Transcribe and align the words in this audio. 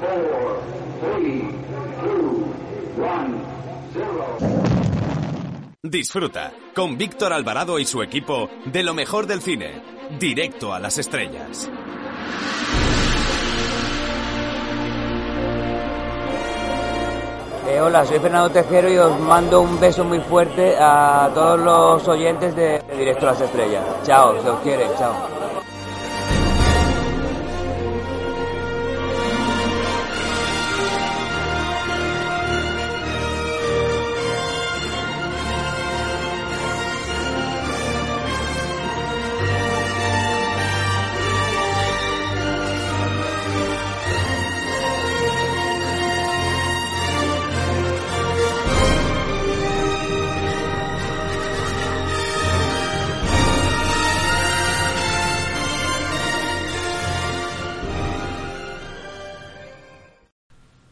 four, 0.00 0.60
three, 1.00 1.40
two, 2.02 2.44
one, 3.02 3.40
zero. 3.92 4.38
Disfruta 5.82 6.52
con 6.74 6.98
Víctor 6.98 7.32
Alvarado 7.32 7.78
y 7.78 7.84
su 7.86 8.02
equipo 8.02 8.48
de 8.66 8.82
lo 8.82 8.92
mejor 8.92 9.26
del 9.26 9.40
cine, 9.40 9.82
directo 10.18 10.72
a 10.74 10.80
las 10.80 10.98
estrellas. 10.98 11.70
Eh, 17.68 17.80
hola, 17.80 18.04
soy 18.04 18.18
Fernando 18.20 18.50
Tejero 18.50 18.88
y 18.88 18.96
os 18.96 19.18
mando 19.20 19.60
un 19.60 19.80
beso 19.80 20.04
muy 20.04 20.20
fuerte 20.20 20.76
a 20.78 21.30
todos 21.34 21.58
los 21.58 22.06
oyentes 22.06 22.54
de, 22.54 22.78
de 22.78 22.96
Directo 22.96 23.28
a 23.28 23.32
las 23.32 23.40
Estrellas. 23.40 23.84
Chao, 24.04 24.40
se 24.40 24.48
os 24.48 24.60
quiere, 24.60 24.86
chao. 24.96 25.35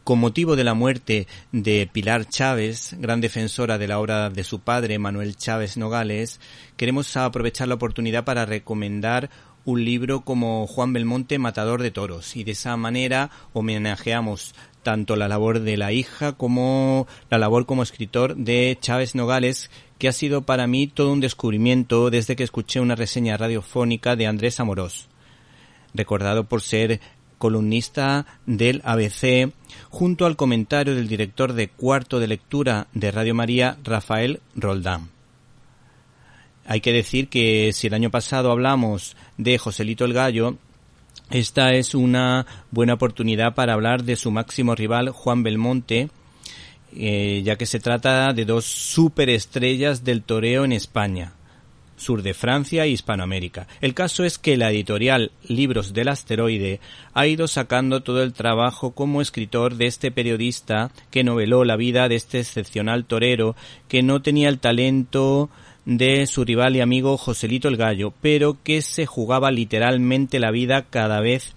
Con 0.05 0.19
motivo 0.19 0.55
de 0.55 0.63
la 0.63 0.75
muerte 0.75 1.25
de 1.51 1.89
Pilar 1.91 2.29
Chávez, 2.29 2.95
gran 2.99 3.21
defensora 3.21 3.79
de 3.79 3.87
la 3.87 3.97
obra 3.97 4.29
de 4.29 4.43
su 4.43 4.59
padre, 4.59 4.99
Manuel 4.99 5.35
Chávez 5.35 5.77
Nogales, 5.77 6.39
queremos 6.77 7.17
aprovechar 7.17 7.67
la 7.67 7.73
oportunidad 7.73 8.23
para 8.23 8.45
recomendar 8.45 9.31
un 9.65 9.83
libro 9.83 10.21
como 10.21 10.67
Juan 10.67 10.93
Belmonte, 10.93 11.39
Matador 11.39 11.81
de 11.81 11.89
Toros, 11.89 12.35
y 12.35 12.43
de 12.43 12.51
esa 12.51 12.77
manera 12.77 13.31
homenajeamos 13.53 14.53
tanto 14.83 15.15
la 15.15 15.27
labor 15.27 15.61
de 15.61 15.75
la 15.75 15.91
hija 15.91 16.33
como 16.33 17.07
la 17.31 17.39
labor 17.39 17.65
como 17.65 17.81
escritor 17.81 18.35
de 18.35 18.77
Chávez 18.79 19.15
Nogales, 19.15 19.71
que 19.97 20.07
ha 20.07 20.11
sido 20.11 20.43
para 20.43 20.67
mí 20.67 20.85
todo 20.85 21.11
un 21.11 21.19
descubrimiento 21.19 22.11
desde 22.11 22.35
que 22.35 22.43
escuché 22.43 22.79
una 22.79 22.93
reseña 22.93 23.37
radiofónica 23.37 24.15
de 24.15 24.27
Andrés 24.27 24.59
Amorós 24.59 25.09
recordado 25.95 26.43
por 26.43 26.61
ser 26.61 26.99
columnista 27.45 28.25
del 28.47 28.81
ABC, 28.83 29.53
junto 29.91 30.25
al 30.25 30.35
comentario 30.35 30.95
del 30.95 31.07
director 31.07 31.53
de 31.53 31.67
cuarto 31.67 32.19
de 32.19 32.25
lectura 32.25 32.87
de 32.93 33.11
Radio 33.11 33.35
María, 33.35 33.77
Rafael 33.83 34.39
Roldán. 34.55 35.09
Hay 36.65 36.81
que 36.81 36.91
decir 36.91 37.27
que 37.27 37.71
si 37.71 37.85
el 37.85 37.93
año 37.93 38.09
pasado 38.09 38.49
hablamos 38.49 39.15
de 39.37 39.59
Joselito 39.59 40.05
el 40.05 40.13
Gallo, 40.13 40.55
esta 41.29 41.75
es 41.75 41.93
una 41.93 42.47
buena 42.71 42.95
oportunidad 42.95 43.53
para 43.53 43.73
hablar 43.73 44.05
de 44.05 44.15
su 44.15 44.31
máximo 44.31 44.73
rival, 44.73 45.09
Juan 45.09 45.43
Belmonte, 45.43 46.09
eh, 46.95 47.43
ya 47.45 47.57
que 47.57 47.67
se 47.67 47.79
trata 47.79 48.33
de 48.33 48.45
dos 48.45 48.65
superestrellas 48.65 50.03
del 50.03 50.23
toreo 50.23 50.65
en 50.65 50.71
España 50.71 51.33
sur 51.95 52.21
de 52.21 52.33
Francia 52.33 52.85
e 52.85 52.89
Hispanoamérica. 52.89 53.67
El 53.81 53.93
caso 53.93 54.23
es 54.23 54.37
que 54.37 54.57
la 54.57 54.71
editorial 54.71 55.31
Libros 55.47 55.93
del 55.93 56.09
Asteroide 56.09 56.79
ha 57.13 57.27
ido 57.27 57.47
sacando 57.47 58.03
todo 58.03 58.23
el 58.23 58.33
trabajo 58.33 58.91
como 58.91 59.21
escritor 59.21 59.75
de 59.75 59.87
este 59.87 60.11
periodista 60.11 60.91
que 61.11 61.23
noveló 61.23 61.63
la 61.63 61.75
vida 61.75 62.09
de 62.09 62.15
este 62.15 62.39
excepcional 62.39 63.05
torero 63.05 63.55
que 63.87 64.03
no 64.03 64.21
tenía 64.21 64.49
el 64.49 64.59
talento 64.59 65.49
de 65.85 66.25
su 66.27 66.43
rival 66.43 66.75
y 66.75 66.81
amigo 66.81 67.17
Joselito 67.17 67.67
el 67.67 67.77
Gallo, 67.77 68.13
pero 68.21 68.57
que 68.63 68.81
se 68.81 69.05
jugaba 69.05 69.51
literalmente 69.51 70.39
la 70.39 70.51
vida 70.51 70.83
cada 70.89 71.21
vez 71.21 71.55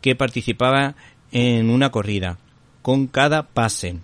que 0.00 0.16
participaba 0.16 0.96
en 1.30 1.70
una 1.70 1.90
corrida, 1.90 2.38
con 2.82 3.06
cada 3.06 3.44
pase. 3.48 3.98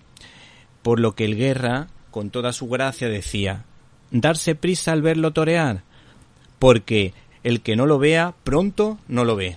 Por 0.83 1.01
lo 1.01 1.15
que 1.15 1.25
el 1.25 1.37
Guerra, 1.37 1.89
con 2.11 2.31
toda 2.31 2.53
su 2.53 2.69
gracia, 2.69 3.09
decía 3.09 3.65
darse 4.11 4.55
prisa 4.55 4.93
al 4.93 5.03
verlo 5.03 5.33
torear, 5.33 5.83
porque 6.59 7.13
el 7.45 7.61
que 7.61 7.77
no 7.77 7.87
lo 7.87 7.99
vea 7.99 8.35
pronto 8.45 8.99
no 9.09 9.25
lo 9.25 9.37
ve. 9.37 9.57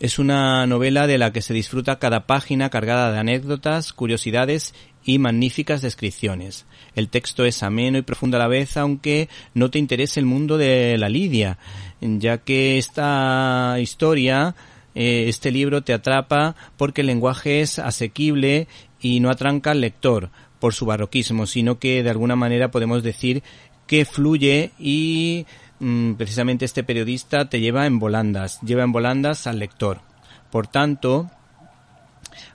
Es 0.00 0.20
una 0.20 0.64
novela 0.66 1.08
de 1.08 1.18
la 1.18 1.32
que 1.32 1.42
se 1.42 1.54
disfruta 1.54 1.98
cada 1.98 2.26
página 2.26 2.70
cargada 2.70 3.10
de 3.10 3.18
anécdotas, 3.18 3.92
curiosidades 3.92 4.72
y 5.04 5.18
magníficas 5.18 5.82
descripciones. 5.82 6.66
El 6.94 7.08
texto 7.08 7.44
es 7.44 7.62
ameno 7.62 7.98
y 7.98 8.02
profundo 8.02 8.36
a 8.36 8.40
la 8.40 8.46
vez, 8.46 8.76
aunque 8.76 9.28
no 9.54 9.70
te 9.70 9.78
interese 9.78 10.20
el 10.20 10.26
mundo 10.26 10.56
de 10.56 10.96
la 10.98 11.08
lidia, 11.08 11.58
ya 12.00 12.38
que 12.38 12.78
esta 12.78 13.76
historia, 13.80 14.54
eh, 14.94 15.24
este 15.28 15.50
libro 15.50 15.82
te 15.82 15.94
atrapa 15.94 16.54
porque 16.76 17.00
el 17.00 17.08
lenguaje 17.08 17.60
es 17.60 17.80
asequible 17.80 18.68
y 19.00 19.18
no 19.18 19.30
atranca 19.30 19.72
al 19.72 19.80
lector, 19.80 20.30
por 20.60 20.74
su 20.74 20.86
barroquismo, 20.86 21.46
sino 21.46 21.78
que 21.78 22.02
de 22.02 22.10
alguna 22.10 22.36
manera 22.36 22.70
podemos 22.70 23.02
decir 23.02 23.42
que 23.86 24.04
fluye 24.04 24.70
y 24.78 25.46
mm, 25.80 26.14
precisamente 26.14 26.64
este 26.64 26.84
periodista 26.84 27.48
te 27.48 27.60
lleva 27.60 27.86
en 27.86 27.98
volandas, 27.98 28.60
lleva 28.60 28.84
en 28.84 28.92
volandas 28.92 29.46
al 29.46 29.58
lector. 29.58 30.00
Por 30.50 30.66
tanto, 30.66 31.30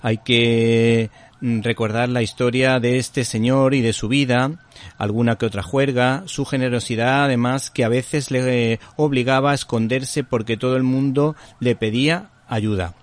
hay 0.02 0.20
que 0.20 1.10
mm, 1.42 1.62
recordar 1.62 2.10
la 2.10 2.22
historia 2.22 2.80
de 2.80 2.98
este 2.98 3.26
señor 3.26 3.74
y 3.74 3.82
de 3.82 3.94
su 3.94 4.08
vida, 4.08 4.52
alguna 4.98 5.38
que 5.38 5.46
otra 5.46 5.64
juerga, 5.64 6.24
su 6.26 6.46
generosidad 6.46 7.26
además 7.26 7.72
que 7.72 7.84
a 7.84 7.90
veces 7.90 8.32
le 8.32 8.80
obligaba 8.96 9.52
a 9.52 9.56
esconderse 9.56 10.24
porque 10.24 10.58
todo 10.58 10.76
el 10.78 10.84
mundo 10.84 11.36
le 11.60 11.76
pedía 11.76 12.30
ayuda. 12.48 12.94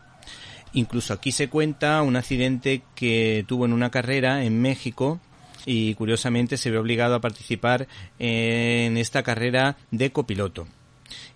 Incluso 0.72 1.12
aquí 1.12 1.32
se 1.32 1.48
cuenta 1.48 2.02
un 2.02 2.16
accidente 2.16 2.82
que 2.94 3.44
tuvo 3.48 3.64
en 3.64 3.72
una 3.72 3.90
carrera 3.90 4.44
en 4.44 4.60
México 4.60 5.20
y 5.66 5.94
curiosamente 5.94 6.56
se 6.56 6.70
ve 6.70 6.78
obligado 6.78 7.14
a 7.14 7.20
participar 7.20 7.88
en 8.18 8.96
esta 8.96 9.22
carrera 9.22 9.76
de 9.90 10.12
copiloto. 10.12 10.66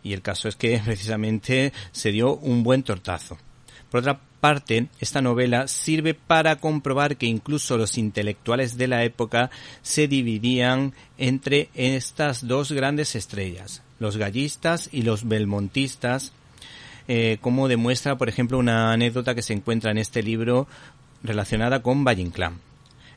Y 0.03 0.13
el 0.13 0.23
caso 0.23 0.49
es 0.49 0.57
que 0.57 0.81
precisamente 0.85 1.73
se 1.93 2.13
dio 2.13 2.37
un 2.37 2.63
buen 2.63 2.83
tortazo. 2.83 3.39
Por 3.91 4.01
otra 4.01 4.21
parte, 4.41 4.89
esta 5.01 5.23
novela 5.23 5.69
sirve 5.69 6.15
para 6.15 6.57
comprobar 6.57 7.17
que 7.17 7.27
incluso 7.27 7.79
los 7.79 7.97
intelectuales 7.97 8.77
de 8.77 8.89
la 8.89 9.05
época 9.05 9.51
se 9.83 10.09
dividían 10.09 10.95
entre 11.17 11.69
estas 11.75 12.47
dos 12.47 12.73
grandes 12.73 13.15
estrellas, 13.15 13.83
los 14.01 14.17
gallistas 14.17 14.89
y 14.93 15.03
los 15.03 15.29
belmontistas, 15.29 16.33
eh, 17.07 17.39
como 17.41 17.69
demuestra, 17.69 18.17
por 18.17 18.29
ejemplo, 18.29 18.59
una 18.59 18.93
anécdota 18.93 19.35
que 19.35 19.43
se 19.43 19.53
encuentra 19.53 19.91
en 19.91 19.99
este 19.99 20.23
libro 20.23 20.67
relacionada 21.23 21.83
con 21.83 22.05
Valle. 22.05 22.31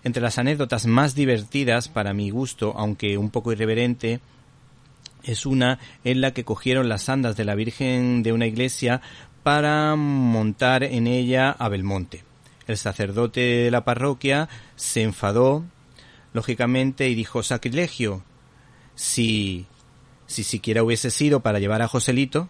Entre 0.03 0.22
las 0.22 0.38
anécdotas 0.38 0.86
más 0.86 1.16
divertidas, 1.16 1.88
para 1.88 2.14
mi 2.14 2.30
gusto, 2.30 2.74
aunque 2.78 3.18
un 3.18 3.30
poco 3.30 3.52
irreverente, 3.52 4.20
es 5.24 5.46
una 5.46 5.80
en 6.03 6.22
la 6.22 6.31
que 6.31 6.46
cogieron 6.46 6.90
las 6.90 7.09
andas 7.09 7.36
de 7.36 7.46
la 7.46 7.56
Virgen 7.56 8.24
de 8.24 8.34
una 8.34 8.48
iglesia 8.48 9.02
para 9.44 9.96
montar 9.96 10.84
en 10.84 11.08
ella 11.08 11.52
a 11.52 11.69
Belmonte. 11.69 12.24
El 12.68 12.78
sacerdote 12.78 13.40
de 13.40 13.72
la 13.72 13.86
parroquia 13.86 14.50
se 14.75 15.04
enfadó, 15.04 15.64
lógicamente, 16.34 17.08
y 17.09 17.16
dijo 17.16 17.44
sacrilegio. 17.44 18.24
Si, 18.96 19.66
si 20.25 20.44
siquiera 20.44 20.84
hubiese 20.84 21.12
sido 21.12 21.40
para 21.42 21.59
llevar 21.59 21.81
a 21.81 21.88
Joselito, 21.88 22.50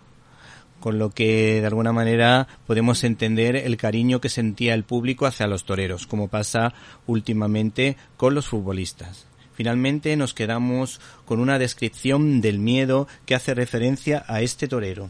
con 0.80 1.00
lo 1.00 1.10
que 1.10 1.62
de 1.62 1.68
alguna 1.68 1.94
manera 1.94 2.48
podemos 2.66 3.04
entender 3.04 3.56
el 3.56 3.78
cariño 3.78 4.22
que 4.22 4.30
sentía 4.30 4.74
el 4.74 4.84
público 4.84 5.26
hacia 5.26 5.48
los 5.48 5.66
toreros, 5.66 6.08
como 6.08 6.28
pasa 6.28 6.74
últimamente 7.06 7.98
con 8.16 8.36
los 8.36 8.48
futbolistas. 8.48 9.26
Finalmente 9.54 10.16
nos 10.16 10.34
quedamos 10.34 11.02
con 11.26 11.40
una 11.40 11.58
descripción 11.58 12.42
del 12.42 12.60
miedo 12.60 13.08
que 13.26 13.34
hace 13.34 13.56
referencia 13.56 14.24
a 14.28 14.42
este 14.42 14.68
torero. 14.68 15.10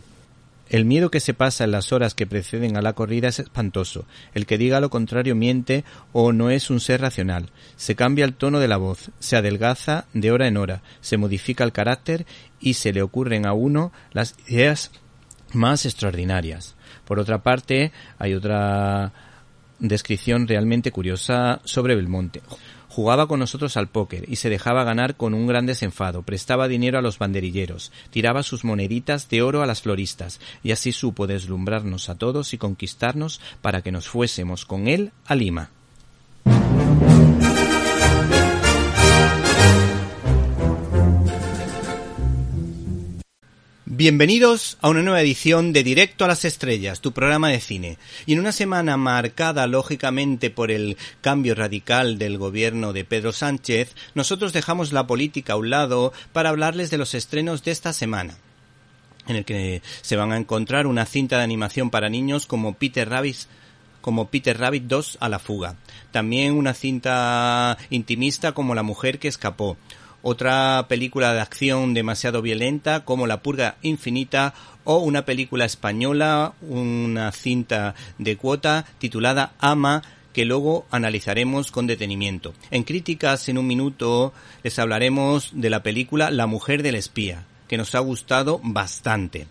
El 0.69 0.83
miedo 0.83 1.09
que 1.09 1.21
se 1.21 1.33
pasa 1.33 1.63
en 1.63 1.71
las 1.71 1.93
horas 1.93 2.13
que 2.13 2.27
preceden 2.27 2.75
a 2.75 2.81
la 2.81 2.93
corrida 2.93 3.29
es 3.29 3.39
espantoso. 3.39 4.05
El 4.33 4.45
que 4.45 4.57
diga 4.57 4.81
lo 4.81 4.89
contrario 4.89 5.33
miente 5.33 5.85
o 6.11 6.33
no 6.33 6.49
es 6.49 6.69
un 6.69 6.81
ser 6.81 7.01
racional. 7.01 7.51
Se 7.77 7.95
cambia 7.95 8.25
el 8.25 8.33
tono 8.33 8.59
de 8.59 8.67
la 8.67 8.75
voz, 8.75 9.11
se 9.19 9.37
adelgaza 9.37 10.05
de 10.13 10.31
hora 10.31 10.47
en 10.47 10.57
hora, 10.57 10.81
se 10.99 11.15
modifica 11.15 11.63
el 11.63 11.71
carácter 11.71 12.25
y 12.59 12.73
se 12.73 12.91
le 12.91 13.01
ocurren 13.01 13.45
a 13.45 13.53
uno 13.53 13.93
las 14.11 14.35
ideas 14.47 14.91
más 15.53 15.85
extraordinarias. 15.85 16.75
Por 17.05 17.19
otra 17.19 17.43
parte, 17.43 17.91
hay 18.19 18.33
otra 18.33 19.13
descripción 19.79 20.47
realmente 20.47 20.91
curiosa 20.91 21.61
sobre 21.63 21.95
Belmonte. 21.95 22.41
Jugaba 22.89 23.27
con 23.27 23.39
nosotros 23.39 23.77
al 23.77 23.89
póker 23.89 24.25
y 24.27 24.37
se 24.37 24.49
dejaba 24.49 24.83
ganar 24.83 25.17
con 25.17 25.33
un 25.33 25.45
gran 25.45 25.67
desenfado, 25.67 26.23
prestaba 26.23 26.67
dinero 26.67 26.97
a 26.97 27.01
los 27.01 27.19
banderilleros, 27.19 27.91
tiraba 28.09 28.41
sus 28.41 28.63
moneditas 28.63 29.29
de 29.29 29.43
oro 29.43 29.61
a 29.61 29.67
las 29.67 29.83
floristas, 29.83 30.39
y 30.63 30.71
así 30.71 30.91
supo 30.91 31.27
deslumbrarnos 31.27 32.09
a 32.09 32.17
todos 32.17 32.53
y 32.53 32.57
conquistarnos 32.57 33.39
para 33.61 33.83
que 33.83 33.91
nos 33.91 34.07
fuésemos 34.07 34.65
con 34.65 34.87
él 34.87 35.11
a 35.25 35.35
Lima. 35.35 35.69
Bienvenidos 43.89 44.77
a 44.81 44.89
una 44.89 45.01
nueva 45.01 45.21
edición 45.21 45.71
de 45.71 45.81
Directo 45.81 46.25
a 46.25 46.27
las 46.27 46.43
Estrellas, 46.43 46.99
tu 46.99 47.13
programa 47.13 47.47
de 47.47 47.61
cine. 47.61 47.97
Y 48.25 48.33
en 48.33 48.39
una 48.39 48.51
semana 48.51 48.97
marcada 48.97 49.65
lógicamente 49.65 50.49
por 50.49 50.71
el 50.71 50.97
cambio 51.21 51.55
radical 51.55 52.17
del 52.17 52.37
gobierno 52.37 52.91
de 52.91 53.05
Pedro 53.05 53.31
Sánchez, 53.31 53.95
nosotros 54.13 54.51
dejamos 54.51 54.91
la 54.91 55.07
política 55.07 55.53
a 55.53 55.55
un 55.55 55.69
lado 55.69 56.11
para 56.33 56.49
hablarles 56.49 56.89
de 56.89 56.97
los 56.97 57.13
estrenos 57.13 57.63
de 57.63 57.71
esta 57.71 57.93
semana 57.93 58.35
en 59.25 59.37
el 59.37 59.45
que 59.45 59.81
se 60.01 60.17
van 60.17 60.33
a 60.33 60.37
encontrar 60.37 60.85
una 60.85 61.05
cinta 61.05 61.37
de 61.37 61.45
animación 61.45 61.89
para 61.89 62.09
niños 62.09 62.45
como 62.45 62.73
Peter 62.73 63.07
Rabbit 63.07 63.37
como 64.01 64.27
Peter 64.27 64.57
Rabbit 64.57 64.83
2 64.83 65.17
a 65.21 65.29
la 65.29 65.39
fuga. 65.39 65.75
También 66.11 66.55
una 66.55 66.73
cinta 66.73 67.77
intimista 67.89 68.51
como 68.51 68.75
La 68.75 68.83
mujer 68.83 69.17
que 69.17 69.27
escapó 69.29 69.77
otra 70.21 70.85
película 70.89 71.33
de 71.33 71.41
acción 71.41 71.93
demasiado 71.93 72.41
violenta 72.41 73.05
como 73.05 73.27
La 73.27 73.41
Purga 73.41 73.77
Infinita 73.81 74.53
o 74.83 74.97
una 74.97 75.25
película 75.25 75.65
española, 75.65 76.53
una 76.61 77.31
cinta 77.31 77.95
de 78.17 78.37
cuota 78.37 78.85
titulada 78.99 79.53
Ama 79.59 80.01
que 80.37 80.45
luego 80.45 80.85
analizaremos 80.91 81.71
con 81.71 81.87
detenimiento. 81.87 82.53
En 82.69 82.83
críticas 82.83 83.49
en 83.49 83.57
un 83.57 83.65
minuto 83.65 84.33
les 84.63 84.77
hablaremos 84.77 85.49
de 85.53 85.69
la 85.71 85.81
película 85.81 86.29
La 86.29 86.45
mujer 86.45 86.83
del 86.83 86.93
espía, 86.93 87.45
que 87.67 87.77
nos 87.77 87.95
ha 87.95 87.99
gustado 87.99 88.61
bastante. 88.63 89.47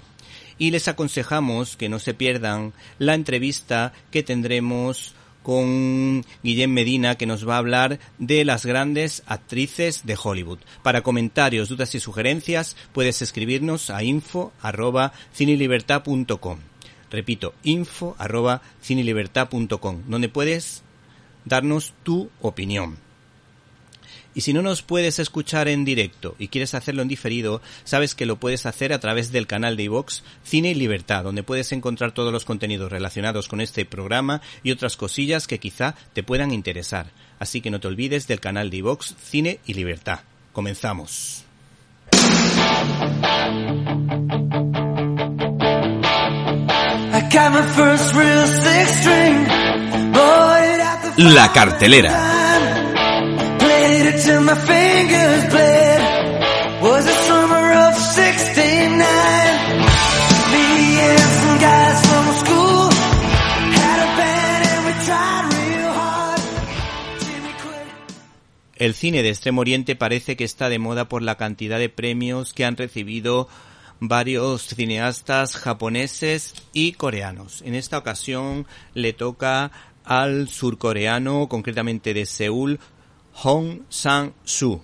Y 0.58 0.70
les 0.70 0.88
aconsejamos 0.88 1.76
que 1.76 1.88
no 1.88 1.98
se 1.98 2.14
pierdan 2.14 2.72
la 2.98 3.14
entrevista 3.14 3.92
que 4.10 4.22
tendremos 4.22 5.14
con 5.46 6.24
Guillem 6.42 6.72
Medina 6.72 7.14
que 7.14 7.24
nos 7.24 7.48
va 7.48 7.54
a 7.54 7.58
hablar 7.58 8.00
de 8.18 8.44
las 8.44 8.66
grandes 8.66 9.22
actrices 9.26 10.04
de 10.04 10.18
Hollywood. 10.20 10.58
Para 10.82 11.02
comentarios, 11.02 11.68
dudas 11.68 11.94
y 11.94 12.00
sugerencias 12.00 12.76
puedes 12.92 13.22
escribirnos 13.22 13.90
a 13.90 14.02
info 14.02 14.52
arroba 14.60 15.12
Repito, 17.12 17.54
info 17.62 18.16
arroba 18.18 18.60
donde 20.08 20.28
puedes 20.28 20.82
darnos 21.44 21.94
tu 22.02 22.28
opinión. 22.40 23.05
Y 24.36 24.42
si 24.42 24.52
no 24.52 24.60
nos 24.60 24.82
puedes 24.82 25.18
escuchar 25.18 25.66
en 25.66 25.86
directo 25.86 26.36
y 26.38 26.48
quieres 26.48 26.74
hacerlo 26.74 27.00
en 27.00 27.08
diferido, 27.08 27.62
sabes 27.84 28.14
que 28.14 28.26
lo 28.26 28.36
puedes 28.36 28.66
hacer 28.66 28.92
a 28.92 29.00
través 29.00 29.32
del 29.32 29.46
canal 29.46 29.78
de 29.78 29.84
iVox 29.84 30.22
Cine 30.44 30.72
y 30.72 30.74
Libertad, 30.74 31.24
donde 31.24 31.42
puedes 31.42 31.72
encontrar 31.72 32.12
todos 32.12 32.34
los 32.34 32.44
contenidos 32.44 32.92
relacionados 32.92 33.48
con 33.48 33.62
este 33.62 33.86
programa 33.86 34.42
y 34.62 34.72
otras 34.72 34.98
cosillas 34.98 35.46
que 35.46 35.58
quizá 35.58 35.94
te 36.12 36.22
puedan 36.22 36.52
interesar. 36.52 37.06
Así 37.38 37.62
que 37.62 37.70
no 37.70 37.80
te 37.80 37.88
olvides 37.88 38.26
del 38.26 38.40
canal 38.40 38.68
de 38.68 38.76
iVox 38.76 39.14
Cine 39.24 39.58
y 39.64 39.72
Libertad. 39.72 40.20
Comenzamos. 40.52 41.44
La 51.16 51.52
cartelera. 51.54 52.35
El 68.76 68.94
cine 68.94 69.24
de 69.24 69.30
Extremo 69.30 69.62
Oriente 69.62 69.96
parece 69.96 70.36
que 70.36 70.44
está 70.44 70.68
de 70.68 70.78
moda 70.78 71.08
por 71.08 71.22
la 71.22 71.34
cantidad 71.34 71.80
de 71.80 71.88
premios 71.88 72.52
que 72.52 72.64
han 72.64 72.76
recibido 72.76 73.48
varios 73.98 74.68
cineastas 74.68 75.56
japoneses 75.56 76.54
y 76.72 76.92
coreanos. 76.92 77.60
En 77.62 77.74
esta 77.74 77.98
ocasión 77.98 78.68
le 78.94 79.14
toca 79.14 79.72
al 80.04 80.48
surcoreano, 80.48 81.48
concretamente 81.48 82.14
de 82.14 82.24
Seúl, 82.24 82.78
Hong 83.40 83.82
Sang-soo. 83.90 84.80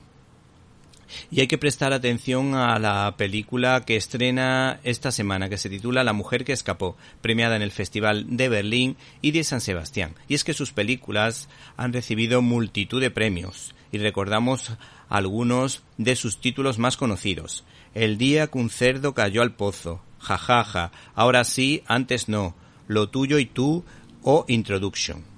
Y 1.31 1.41
hay 1.41 1.47
que 1.47 1.57
prestar 1.57 1.95
atención 1.95 2.55
a 2.55 2.79
la 2.79 3.15
película 3.17 3.83
que 3.87 3.97
estrena 3.97 4.79
esta 4.85 5.11
semana, 5.11 5.49
que 5.49 5.57
se 5.57 5.71
titula 5.71 6.05
La 6.05 6.13
mujer 6.13 6.45
que 6.45 6.53
escapó, 6.53 6.97
premiada 7.23 7.57
en 7.57 7.63
el 7.63 7.71
Festival 7.71 8.27
de 8.37 8.51
Berlín 8.51 8.97
y 9.23 9.31
de 9.31 9.45
San 9.45 9.63
Sebastián. 9.63 10.15
Y 10.29 10.35
es 10.35 10.45
que 10.45 10.53
sus 10.53 10.73
películas 10.73 11.49
han 11.79 11.95
recibido 11.95 12.43
multitud 12.43 13.01
de 13.01 13.11
premios, 13.11 13.75
y 13.91 13.97
recordamos 13.97 14.73
algunos 15.09 15.83
de 15.97 16.15
sus 16.15 16.39
títulos 16.39 16.79
más 16.79 16.99
conocidos. 16.99 17.65
El 17.95 18.19
día 18.19 18.49
que 18.49 18.59
un 18.59 18.69
cerdo 18.69 19.15
cayó 19.15 19.41
al 19.41 19.55
pozo, 19.55 20.03
jajaja, 20.19 20.93
ahora 21.15 21.45
sí, 21.45 21.83
antes 21.87 22.29
no, 22.29 22.55
Lo 22.87 23.09
tuyo 23.09 23.39
y 23.39 23.47
tú 23.47 23.85
o 24.23 24.45
Introduction. 24.47 25.32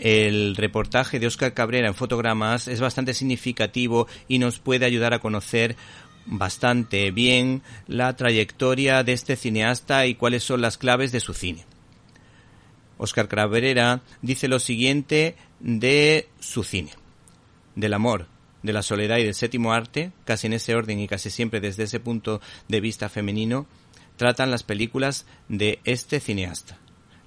El 0.00 0.56
reportaje 0.56 1.20
de 1.20 1.26
Oscar 1.26 1.52
Cabrera 1.52 1.86
en 1.86 1.94
fotogramas 1.94 2.68
es 2.68 2.80
bastante 2.80 3.12
significativo 3.12 4.06
y 4.28 4.38
nos 4.38 4.58
puede 4.58 4.86
ayudar 4.86 5.12
a 5.12 5.18
conocer 5.18 5.76
bastante 6.24 7.10
bien 7.10 7.62
la 7.86 8.16
trayectoria 8.16 9.04
de 9.04 9.12
este 9.12 9.36
cineasta 9.36 10.06
y 10.06 10.14
cuáles 10.14 10.42
son 10.42 10.62
las 10.62 10.78
claves 10.78 11.12
de 11.12 11.20
su 11.20 11.34
cine. 11.34 11.66
Oscar 12.96 13.28
Cabrera 13.28 14.00
dice 14.22 14.48
lo 14.48 14.58
siguiente 14.58 15.36
de 15.58 16.28
su 16.38 16.64
cine. 16.64 16.92
Del 17.74 17.92
amor, 17.92 18.26
de 18.62 18.72
la 18.72 18.82
soledad 18.82 19.18
y 19.18 19.24
del 19.24 19.34
séptimo 19.34 19.74
arte, 19.74 20.12
casi 20.24 20.46
en 20.46 20.54
ese 20.54 20.74
orden 20.74 20.98
y 20.98 21.08
casi 21.08 21.28
siempre 21.28 21.60
desde 21.60 21.82
ese 21.82 22.00
punto 22.00 22.40
de 22.68 22.80
vista 22.80 23.10
femenino, 23.10 23.66
tratan 24.16 24.50
las 24.50 24.62
películas 24.62 25.26
de 25.50 25.78
este 25.84 26.20
cineasta. 26.20 26.78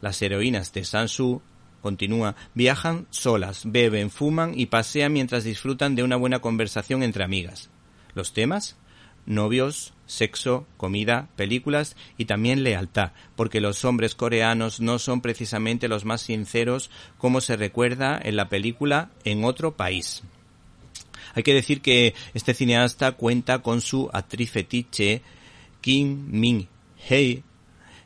Las 0.01 0.19
heroínas 0.23 0.73
de 0.73 0.83
Sansu, 0.85 1.41
continúa, 1.83 2.35
viajan 2.55 3.05
solas, 3.11 3.61
beben, 3.65 4.09
fuman 4.09 4.57
y 4.57 4.67
pasean 4.67 5.13
mientras 5.13 5.43
disfrutan 5.43 5.93
de 5.93 6.01
una 6.01 6.15
buena 6.15 6.39
conversación 6.39 7.03
entre 7.03 7.23
amigas. 7.23 7.69
Los 8.15 8.33
temas 8.33 8.77
novios, 9.25 9.93
sexo, 10.05 10.65
comida, 10.77 11.29
películas 11.35 11.95
y 12.17 12.25
también 12.25 12.63
lealtad, 12.63 13.11
porque 13.35 13.61
los 13.61 13.85
hombres 13.85 14.15
coreanos 14.15 14.79
no 14.79 14.99
son 14.99 15.21
precisamente 15.21 15.87
los 15.87 16.05
más 16.05 16.21
sinceros 16.21 16.89
como 17.17 17.41
se 17.41 17.55
recuerda 17.55 18.19
en 18.21 18.35
la 18.35 18.49
película 18.49 19.11
En 19.23 19.43
otro 19.43 19.75
país. 19.75 20.23
Hay 21.35 21.43
que 21.43 21.53
decir 21.53 21.81
que 21.81 22.13
este 22.33 22.53
cineasta 22.53 23.13
cuenta 23.13 23.59
con 23.59 23.81
su 23.81 24.09
actriz 24.13 24.51
fetiche 24.51 25.21
Kim 25.81 26.27
Min 26.29 26.67
Hee, 27.09 27.43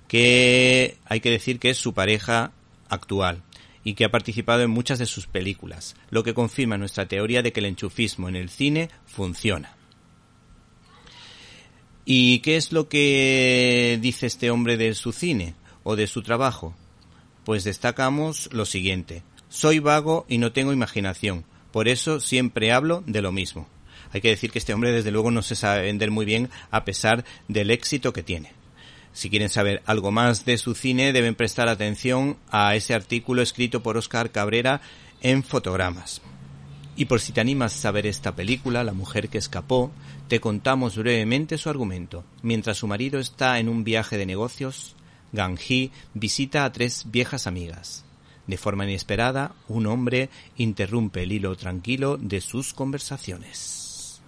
que 0.07 0.97
hay 1.05 1.19
que 1.19 1.31
decir 1.31 1.59
que 1.59 1.71
es 1.71 1.77
su 1.77 1.93
pareja 1.93 2.51
actual 2.89 3.43
y 3.87 3.93
que 3.93 4.03
ha 4.03 4.11
participado 4.11 4.63
en 4.63 4.69
muchas 4.69 4.99
de 4.99 5.05
sus 5.05 5.27
películas, 5.27 5.95
lo 6.09 6.21
que 6.21 6.33
confirma 6.33 6.77
nuestra 6.77 7.07
teoría 7.07 7.41
de 7.41 7.53
que 7.53 7.61
el 7.61 7.67
enchufismo 7.67 8.27
en 8.27 8.35
el 8.35 8.49
cine 8.49 8.89
funciona. 9.05 9.77
¿Y 12.03 12.39
qué 12.39 12.57
es 12.57 12.73
lo 12.73 12.89
que 12.89 13.97
dice 14.01 14.25
este 14.25 14.51
hombre 14.51 14.75
de 14.75 14.93
su 14.93 15.13
cine 15.13 15.55
o 15.83 15.95
de 15.95 16.07
su 16.07 16.21
trabajo? 16.21 16.75
Pues 17.45 17.63
destacamos 17.63 18.49
lo 18.51 18.65
siguiente. 18.65 19.23
Soy 19.47 19.79
vago 19.79 20.25
y 20.27 20.37
no 20.37 20.51
tengo 20.51 20.73
imaginación, 20.73 21.45
por 21.71 21.87
eso 21.87 22.19
siempre 22.19 22.73
hablo 22.73 23.05
de 23.07 23.21
lo 23.21 23.31
mismo. 23.31 23.69
Hay 24.11 24.19
que 24.19 24.31
decir 24.31 24.51
que 24.51 24.59
este 24.59 24.73
hombre 24.73 24.91
desde 24.91 25.11
luego 25.11 25.31
no 25.31 25.41
se 25.41 25.55
sabe 25.55 25.83
vender 25.83 26.11
muy 26.11 26.25
bien 26.25 26.49
a 26.71 26.83
pesar 26.83 27.23
del 27.47 27.71
éxito 27.71 28.11
que 28.11 28.21
tiene. 28.21 28.56
Si 29.17 29.31
quieren 29.31 29.49
saber 29.49 29.81
algo 29.87 30.11
más 30.11 30.45
de 30.45 30.59
su 30.59 30.75
cine, 30.75 31.11
deben 31.11 31.33
prestar 31.33 31.69
atención 31.69 32.37
a 32.51 32.75
ese 32.75 32.93
artículo 32.93 33.41
escrito 33.41 33.81
por 33.81 33.97
Oscar 33.97 34.31
Cabrera 34.31 34.79
en 35.21 35.41
Fotogramas. 35.43 36.21
Y 36.95 37.05
por 37.05 37.19
si 37.19 37.31
te 37.31 37.41
animas 37.41 37.73
a 37.73 37.79
saber 37.79 38.05
esta 38.05 38.35
película, 38.35 38.83
La 38.83 38.93
mujer 38.93 39.29
que 39.29 39.39
escapó, 39.39 39.89
te 40.27 40.39
contamos 40.39 40.97
brevemente 40.97 41.57
su 41.57 41.67
argumento. 41.67 42.25
Mientras 42.43 42.77
su 42.77 42.85
marido 42.85 43.19
está 43.19 43.57
en 43.57 43.69
un 43.69 43.83
viaje 43.83 44.19
de 44.19 44.27
negocios, 44.27 44.95
Hee 45.33 45.91
visita 46.13 46.63
a 46.63 46.71
tres 46.71 47.05
viejas 47.07 47.47
amigas. 47.47 48.05
De 48.45 48.57
forma 48.57 48.85
inesperada, 48.85 49.55
un 49.67 49.87
hombre 49.87 50.29
interrumpe 50.57 51.23
el 51.23 51.31
hilo 51.31 51.55
tranquilo 51.55 52.17
de 52.17 52.39
sus 52.39 52.71
conversaciones. 52.71 54.21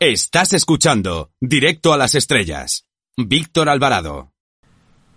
Estás 0.00 0.52
escuchando 0.52 1.30
Directo 1.40 1.94
a 1.94 1.96
las 1.96 2.14
Estrellas 2.14 2.85
Víctor 3.18 3.70
Alvarado. 3.70 4.30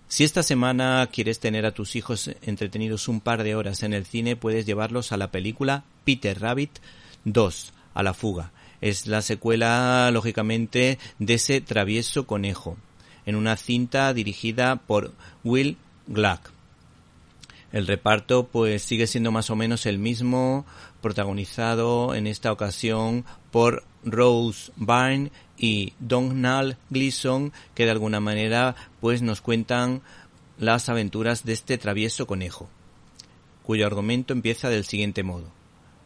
Si 0.07 0.23
esta 0.23 0.41
semana 0.41 1.05
quieres 1.11 1.41
tener 1.41 1.65
a 1.65 1.73
tus 1.73 1.97
hijos 1.97 2.31
entretenidos 2.41 3.09
un 3.09 3.19
par 3.19 3.43
de 3.43 3.55
horas 3.55 3.83
en 3.83 3.91
el 3.91 4.05
cine, 4.05 4.37
puedes 4.37 4.65
llevarlos 4.65 5.11
a 5.11 5.17
la 5.17 5.31
película 5.31 5.83
Peter 6.05 6.39
Rabbit 6.39 6.79
2, 7.25 7.73
a 7.93 8.01
la 8.01 8.13
fuga. 8.13 8.53
Es 8.79 9.05
la 9.05 9.21
secuela, 9.21 10.09
lógicamente, 10.13 10.97
de 11.19 11.33
ese 11.33 11.59
travieso 11.59 12.25
conejo, 12.25 12.77
en 13.25 13.35
una 13.35 13.57
cinta 13.57 14.13
dirigida 14.13 14.77
por 14.77 15.11
Will 15.43 15.75
Gluck. 16.07 16.51
El 17.73 17.85
reparto 17.85 18.47
pues 18.47 18.81
sigue 18.81 19.07
siendo 19.07 19.33
más 19.33 19.49
o 19.49 19.57
menos 19.57 19.85
el 19.85 19.99
mismo, 19.99 20.65
protagonizado 21.01 22.15
en 22.15 22.27
esta 22.27 22.53
ocasión 22.53 23.25
por 23.51 23.83
Rose 24.05 24.71
Byrne 24.77 25.31
y 25.59 25.93
Donald 25.99 26.77
Gleason, 26.89 27.51
que 27.75 27.85
de 27.85 27.91
alguna 27.91 28.21
manera 28.21 28.75
pues 29.01 29.21
nos 29.21 29.41
cuentan 29.41 30.01
las 30.57 30.89
aventuras 30.89 31.43
de 31.43 31.53
este 31.53 31.77
travieso 31.77 32.25
conejo, 32.25 32.69
cuyo 33.63 33.85
argumento 33.85 34.33
empieza 34.33 34.69
del 34.69 34.85
siguiente 34.85 35.21
modo. 35.21 35.51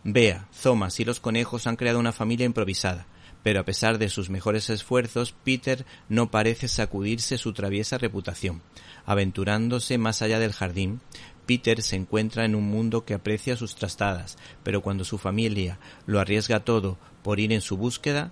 Bea, 0.03 0.47
Thomas 0.61 0.99
y 0.99 1.05
los 1.05 1.19
conejos 1.19 1.67
han 1.67 1.75
creado 1.75 1.99
una 1.99 2.11
familia 2.11 2.45
improvisada, 2.45 3.05
pero 3.43 3.59
a 3.59 3.63
pesar 3.63 3.99
de 3.99 4.09
sus 4.09 4.29
mejores 4.29 4.69
esfuerzos, 4.69 5.33
Peter 5.43 5.85
no 6.09 6.31
parece 6.31 6.67
sacudirse 6.67 7.37
su 7.37 7.53
traviesa 7.53 7.97
reputación. 7.97 8.61
Aventurándose 9.05 9.97
más 9.97 10.21
allá 10.21 10.39
del 10.39 10.53
jardín, 10.53 11.01
Peter 11.45 11.81
se 11.81 11.95
encuentra 11.95 12.45
en 12.45 12.55
un 12.55 12.63
mundo 12.63 13.05
que 13.05 13.13
aprecia 13.13 13.57
sus 13.57 13.75
trastadas, 13.75 14.37
pero 14.63 14.81
cuando 14.81 15.03
su 15.03 15.17
familia 15.17 15.77
lo 16.05 16.19
arriesga 16.19 16.61
todo 16.61 16.97
por 17.21 17.39
ir 17.39 17.51
en 17.51 17.61
su 17.61 17.77
búsqueda, 17.77 18.31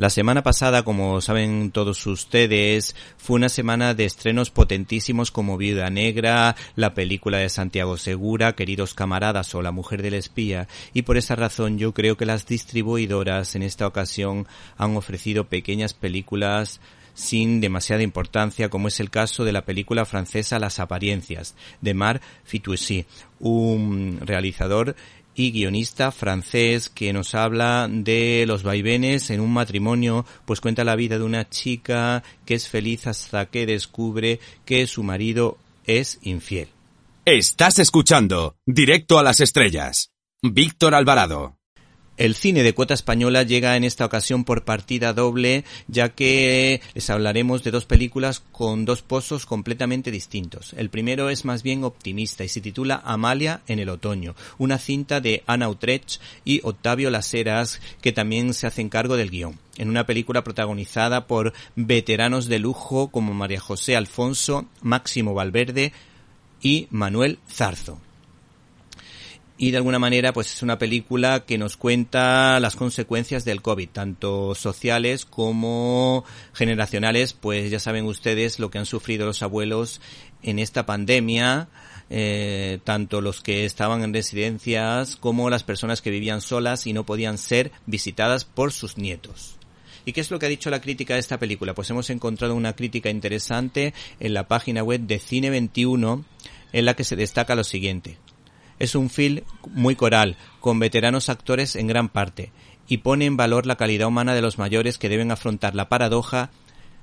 La 0.00 0.08
semana 0.08 0.42
pasada, 0.42 0.82
como 0.82 1.20
saben 1.20 1.72
todos 1.72 2.06
ustedes, 2.06 2.96
fue 3.18 3.36
una 3.36 3.50
semana 3.50 3.92
de 3.92 4.06
estrenos 4.06 4.48
potentísimos 4.48 5.30
como 5.30 5.58
Viuda 5.58 5.90
Negra, 5.90 6.56
la 6.74 6.94
película 6.94 7.36
de 7.36 7.50
Santiago 7.50 7.98
Segura, 7.98 8.54
Queridos 8.54 8.94
Camaradas 8.94 9.54
o 9.54 9.60
La 9.60 9.72
Mujer 9.72 10.00
del 10.00 10.14
Espía, 10.14 10.68
y 10.94 11.02
por 11.02 11.18
esa 11.18 11.36
razón 11.36 11.76
yo 11.76 11.92
creo 11.92 12.16
que 12.16 12.24
las 12.24 12.46
distribuidoras 12.46 13.54
en 13.56 13.62
esta 13.62 13.86
ocasión 13.86 14.46
han 14.78 14.96
ofrecido 14.96 15.50
pequeñas 15.50 15.92
películas 15.92 16.80
sin 17.12 17.60
demasiada 17.60 18.02
importancia, 18.02 18.70
como 18.70 18.88
es 18.88 19.00
el 19.00 19.10
caso 19.10 19.44
de 19.44 19.52
la 19.52 19.66
película 19.66 20.06
francesa 20.06 20.58
Las 20.58 20.80
Apariencias, 20.80 21.54
de 21.82 21.92
Mar 21.92 22.22
Fitoussi, 22.44 23.04
un 23.38 24.18
realizador 24.22 24.96
y 25.40 25.52
guionista 25.52 26.12
francés 26.12 26.90
que 26.90 27.12
nos 27.14 27.34
habla 27.34 27.88
de 27.90 28.44
los 28.46 28.62
vaivenes 28.62 29.30
en 29.30 29.40
un 29.40 29.52
matrimonio, 29.52 30.26
pues 30.44 30.60
cuenta 30.60 30.84
la 30.84 30.96
vida 30.96 31.18
de 31.18 31.24
una 31.24 31.48
chica 31.48 32.22
que 32.44 32.54
es 32.54 32.68
feliz 32.68 33.06
hasta 33.06 33.46
que 33.46 33.64
descubre 33.64 34.38
que 34.66 34.86
su 34.86 35.02
marido 35.02 35.56
es 35.86 36.18
infiel. 36.22 36.68
Estás 37.24 37.78
escuchando 37.78 38.56
Directo 38.66 39.18
a 39.18 39.22
las 39.22 39.40
Estrellas. 39.40 40.10
Víctor 40.42 40.94
Alvarado. 40.94 41.59
El 42.20 42.34
cine 42.34 42.62
de 42.62 42.74
cuota 42.74 42.92
española 42.92 43.44
llega 43.44 43.76
en 43.76 43.84
esta 43.84 44.04
ocasión 44.04 44.44
por 44.44 44.62
partida 44.62 45.14
doble, 45.14 45.64
ya 45.88 46.10
que 46.10 46.82
les 46.92 47.08
hablaremos 47.08 47.64
de 47.64 47.70
dos 47.70 47.86
películas 47.86 48.42
con 48.52 48.84
dos 48.84 49.00
pozos 49.00 49.46
completamente 49.46 50.10
distintos. 50.10 50.74
El 50.76 50.90
primero 50.90 51.30
es 51.30 51.46
más 51.46 51.62
bien 51.62 51.82
optimista 51.82 52.44
y 52.44 52.50
se 52.50 52.60
titula 52.60 53.00
Amalia 53.06 53.62
en 53.68 53.78
el 53.78 53.88
otoño, 53.88 54.34
una 54.58 54.76
cinta 54.76 55.22
de 55.22 55.42
Ana 55.46 55.70
Utrecht 55.70 56.20
y 56.44 56.60
Octavio 56.62 57.08
Laseras 57.08 57.80
que 58.02 58.12
también 58.12 58.52
se 58.52 58.66
hacen 58.66 58.90
cargo 58.90 59.16
del 59.16 59.30
guion. 59.30 59.58
En 59.78 59.88
una 59.88 60.04
película 60.04 60.44
protagonizada 60.44 61.26
por 61.26 61.54
veteranos 61.74 62.48
de 62.48 62.58
lujo 62.58 63.08
como 63.08 63.32
María 63.32 63.60
José 63.60 63.96
Alfonso, 63.96 64.66
Máximo 64.82 65.32
Valverde 65.32 65.94
y 66.60 66.86
Manuel 66.90 67.38
Zarzo 67.50 67.98
y 69.60 69.72
de 69.72 69.76
alguna 69.76 69.98
manera 69.98 70.32
pues 70.32 70.54
es 70.54 70.62
una 70.62 70.78
película 70.78 71.44
que 71.44 71.58
nos 71.58 71.76
cuenta 71.76 72.58
las 72.60 72.76
consecuencias 72.76 73.44
del 73.44 73.60
COVID, 73.60 73.90
tanto 73.90 74.54
sociales 74.54 75.26
como 75.26 76.24
generacionales, 76.54 77.34
pues 77.34 77.70
ya 77.70 77.78
saben 77.78 78.06
ustedes 78.06 78.58
lo 78.58 78.70
que 78.70 78.78
han 78.78 78.86
sufrido 78.86 79.26
los 79.26 79.42
abuelos 79.42 80.00
en 80.42 80.58
esta 80.58 80.86
pandemia, 80.86 81.68
eh, 82.08 82.78
tanto 82.84 83.20
los 83.20 83.42
que 83.42 83.66
estaban 83.66 84.02
en 84.02 84.14
residencias 84.14 85.16
como 85.16 85.50
las 85.50 85.62
personas 85.62 86.00
que 86.00 86.08
vivían 86.08 86.40
solas 86.40 86.86
y 86.86 86.94
no 86.94 87.04
podían 87.04 87.36
ser 87.36 87.70
visitadas 87.84 88.46
por 88.46 88.72
sus 88.72 88.96
nietos. 88.96 89.56
¿Y 90.06 90.14
qué 90.14 90.22
es 90.22 90.30
lo 90.30 90.38
que 90.38 90.46
ha 90.46 90.48
dicho 90.48 90.70
la 90.70 90.80
crítica 90.80 91.12
de 91.12 91.20
esta 91.20 91.38
película? 91.38 91.74
Pues 91.74 91.90
hemos 91.90 92.08
encontrado 92.08 92.54
una 92.54 92.74
crítica 92.74 93.10
interesante 93.10 93.92
en 94.20 94.32
la 94.32 94.48
página 94.48 94.82
web 94.82 95.02
de 95.02 95.18
Cine 95.18 95.50
21 95.50 96.24
en 96.72 96.84
la 96.86 96.94
que 96.94 97.04
se 97.04 97.14
destaca 97.14 97.54
lo 97.54 97.64
siguiente. 97.64 98.16
Es 98.80 98.96
un 98.96 99.10
film 99.10 99.42
muy 99.72 99.94
coral, 99.94 100.36
con 100.58 100.80
veteranos 100.80 101.28
actores 101.28 101.76
en 101.76 101.86
gran 101.86 102.08
parte, 102.08 102.50
y 102.88 102.98
pone 102.98 103.26
en 103.26 103.36
valor 103.36 103.66
la 103.66 103.76
calidad 103.76 104.08
humana 104.08 104.34
de 104.34 104.42
los 104.42 104.58
mayores 104.58 104.98
que 104.98 105.08
deben 105.08 105.30
afrontar 105.30 105.76
la 105.76 105.88
paradoja 105.88 106.50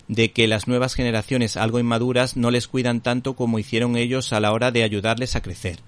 de 0.08 0.32
que 0.32 0.48
las 0.48 0.68
nuevas 0.68 0.96
generaciones 0.96 1.56
algo 1.56 1.80
inmaduras 1.80 2.36
no 2.36 2.52
les 2.52 2.68
cuidan 2.68 3.02
tanto 3.02 3.36
como 3.36 3.60
hicieron 3.60 3.96
ellos 3.96 4.34
a 4.34 4.40
la 4.40 4.52
hora 4.52 4.72
de 4.72 4.84
ayudarles 4.84 5.36
a 5.36 5.42
crecer. 5.42 5.80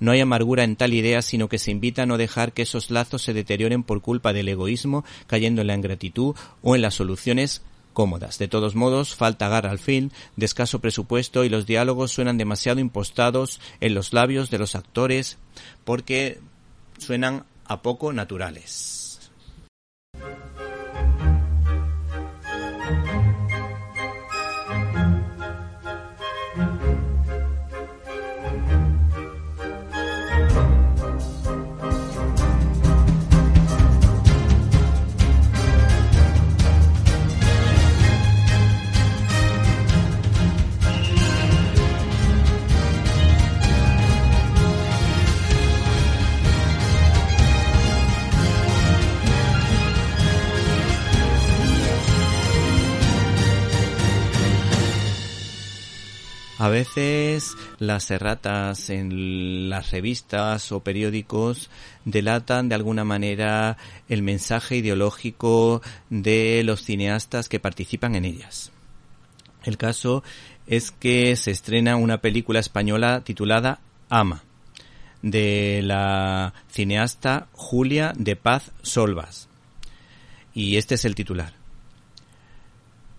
No 0.00 0.10
hay 0.10 0.20
amargura 0.20 0.64
en 0.64 0.76
tal 0.76 0.92
idea, 0.92 1.22
sino 1.22 1.48
que 1.48 1.58
se 1.58 1.70
invita 1.70 2.02
a 2.02 2.06
no 2.06 2.18
dejar 2.18 2.52
que 2.52 2.62
esos 2.62 2.90
lazos 2.90 3.22
se 3.22 3.32
deterioren 3.32 3.82
por 3.82 4.02
culpa 4.02 4.32
del 4.32 4.48
egoísmo, 4.48 5.04
cayendo 5.26 5.62
en 5.62 5.68
la 5.68 5.74
ingratitud 5.74 6.34
o 6.62 6.74
en 6.74 6.82
las 6.82 6.94
soluciones 6.94 7.62
cómodas. 7.96 8.36
De 8.38 8.46
todos 8.46 8.74
modos, 8.74 9.14
falta 9.14 9.46
agarra 9.46 9.70
al 9.70 9.78
fin, 9.78 10.12
de 10.36 10.44
escaso 10.44 10.80
presupuesto 10.80 11.44
y 11.44 11.48
los 11.48 11.64
diálogos 11.64 12.12
suenan 12.12 12.36
demasiado 12.36 12.78
impostados 12.78 13.58
en 13.80 13.94
los 13.94 14.12
labios 14.12 14.50
de 14.50 14.58
los 14.58 14.74
actores 14.74 15.38
porque 15.86 16.38
suenan 16.98 17.46
a 17.64 17.80
poco 17.80 18.12
naturales. 18.12 18.95
Veces 56.76 57.56
las 57.78 58.10
erratas 58.10 58.90
en 58.90 59.70
las 59.70 59.92
revistas 59.92 60.72
o 60.72 60.80
periódicos 60.80 61.70
delatan 62.04 62.68
de 62.68 62.74
alguna 62.74 63.02
manera 63.02 63.78
el 64.10 64.22
mensaje 64.22 64.76
ideológico 64.76 65.80
de 66.10 66.62
los 66.64 66.82
cineastas 66.82 67.48
que 67.48 67.60
participan 67.60 68.14
en 68.14 68.26
ellas. 68.26 68.72
El 69.64 69.78
caso 69.78 70.22
es 70.66 70.90
que 70.90 71.34
se 71.36 71.50
estrena 71.50 71.96
una 71.96 72.18
película 72.20 72.60
española 72.60 73.22
titulada 73.24 73.80
Ama, 74.10 74.42
de 75.22 75.80
la 75.82 76.52
cineasta 76.68 77.46
Julia 77.52 78.12
de 78.16 78.36
Paz 78.36 78.72
Solvas. 78.82 79.48
Y 80.52 80.76
este 80.76 80.96
es 80.96 81.06
el 81.06 81.14
titular. 81.14 81.54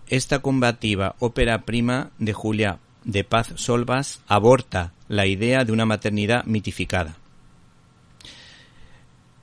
Esta 0.06 0.38
combativa 0.38 1.16
ópera 1.18 1.62
prima 1.62 2.10
de 2.18 2.32
Julia 2.32 2.78
de 3.08 3.24
Paz 3.24 3.54
Solvas 3.56 4.20
aborta 4.28 4.92
la 5.08 5.26
idea 5.26 5.64
de 5.64 5.72
una 5.72 5.86
maternidad 5.86 6.44
mitificada. 6.44 7.16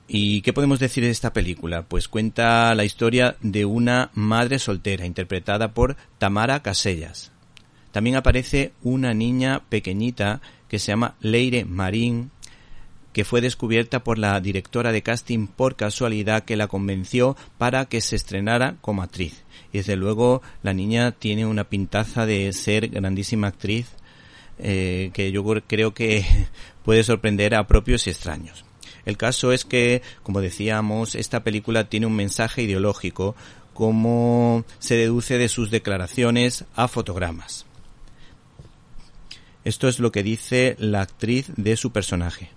¿Y 0.06 0.40
qué 0.42 0.52
podemos 0.52 0.78
decir 0.78 1.02
de 1.02 1.10
esta 1.10 1.32
película? 1.32 1.82
Pues 1.82 2.06
cuenta 2.06 2.72
la 2.76 2.84
historia 2.84 3.36
de 3.40 3.64
una 3.64 4.10
madre 4.14 4.60
soltera, 4.60 5.04
interpretada 5.04 5.74
por 5.74 5.96
Tamara 6.18 6.62
Casellas. 6.62 7.32
También 7.90 8.14
aparece 8.14 8.72
una 8.84 9.14
niña 9.14 9.64
pequeñita 9.68 10.40
que 10.68 10.78
se 10.78 10.92
llama 10.92 11.16
Leire 11.20 11.64
Marín, 11.64 12.30
que 13.16 13.24
fue 13.24 13.40
descubierta 13.40 14.04
por 14.04 14.18
la 14.18 14.38
directora 14.42 14.92
de 14.92 15.00
casting 15.00 15.46
por 15.46 15.74
casualidad 15.74 16.44
que 16.44 16.54
la 16.54 16.68
convenció 16.68 17.34
para 17.56 17.86
que 17.86 18.02
se 18.02 18.14
estrenara 18.14 18.76
como 18.82 19.02
actriz. 19.02 19.42
Y 19.72 19.78
desde 19.78 19.96
luego 19.96 20.42
la 20.62 20.74
niña 20.74 21.12
tiene 21.12 21.46
una 21.46 21.64
pintaza 21.64 22.26
de 22.26 22.52
ser 22.52 22.88
grandísima 22.88 23.46
actriz 23.46 23.86
eh, 24.58 25.12
que 25.14 25.32
yo 25.32 25.42
creo 25.66 25.94
que 25.94 26.26
puede 26.84 27.04
sorprender 27.04 27.54
a 27.54 27.66
propios 27.66 28.06
y 28.06 28.10
extraños. 28.10 28.66
El 29.06 29.16
caso 29.16 29.50
es 29.50 29.64
que, 29.64 30.02
como 30.22 30.42
decíamos, 30.42 31.14
esta 31.14 31.42
película 31.42 31.88
tiene 31.88 32.04
un 32.04 32.16
mensaje 32.16 32.64
ideológico, 32.64 33.34
como 33.72 34.66
se 34.78 34.96
deduce 34.96 35.38
de 35.38 35.48
sus 35.48 35.70
declaraciones 35.70 36.66
a 36.74 36.86
fotogramas. 36.86 37.64
Esto 39.64 39.88
es 39.88 40.00
lo 40.00 40.12
que 40.12 40.22
dice 40.22 40.76
la 40.78 41.00
actriz 41.00 41.50
de 41.56 41.78
su 41.78 41.92
personaje. 41.92 42.50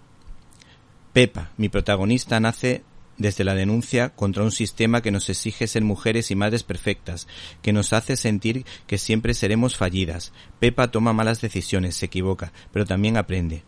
Pepa, 1.13 1.51
mi 1.57 1.69
protagonista, 1.69 2.39
nace 2.39 2.83
desde 3.17 3.43
la 3.43 3.53
denuncia 3.53 4.09
contra 4.09 4.43
un 4.43 4.51
sistema 4.51 5.01
que 5.01 5.11
nos 5.11 5.29
exige 5.29 5.67
ser 5.67 5.83
mujeres 5.83 6.31
y 6.31 6.35
madres 6.35 6.63
perfectas, 6.63 7.27
que 7.61 7.73
nos 7.73 7.93
hace 7.93 8.15
sentir 8.15 8.65
que 8.87 8.97
siempre 8.97 9.33
seremos 9.33 9.75
fallidas. 9.75 10.31
Pepa 10.59 10.89
toma 10.89 11.13
malas 11.13 11.41
decisiones, 11.41 11.95
se 11.95 12.05
equivoca, 12.05 12.51
pero 12.71 12.85
también 12.85 13.17
aprende. 13.17 13.63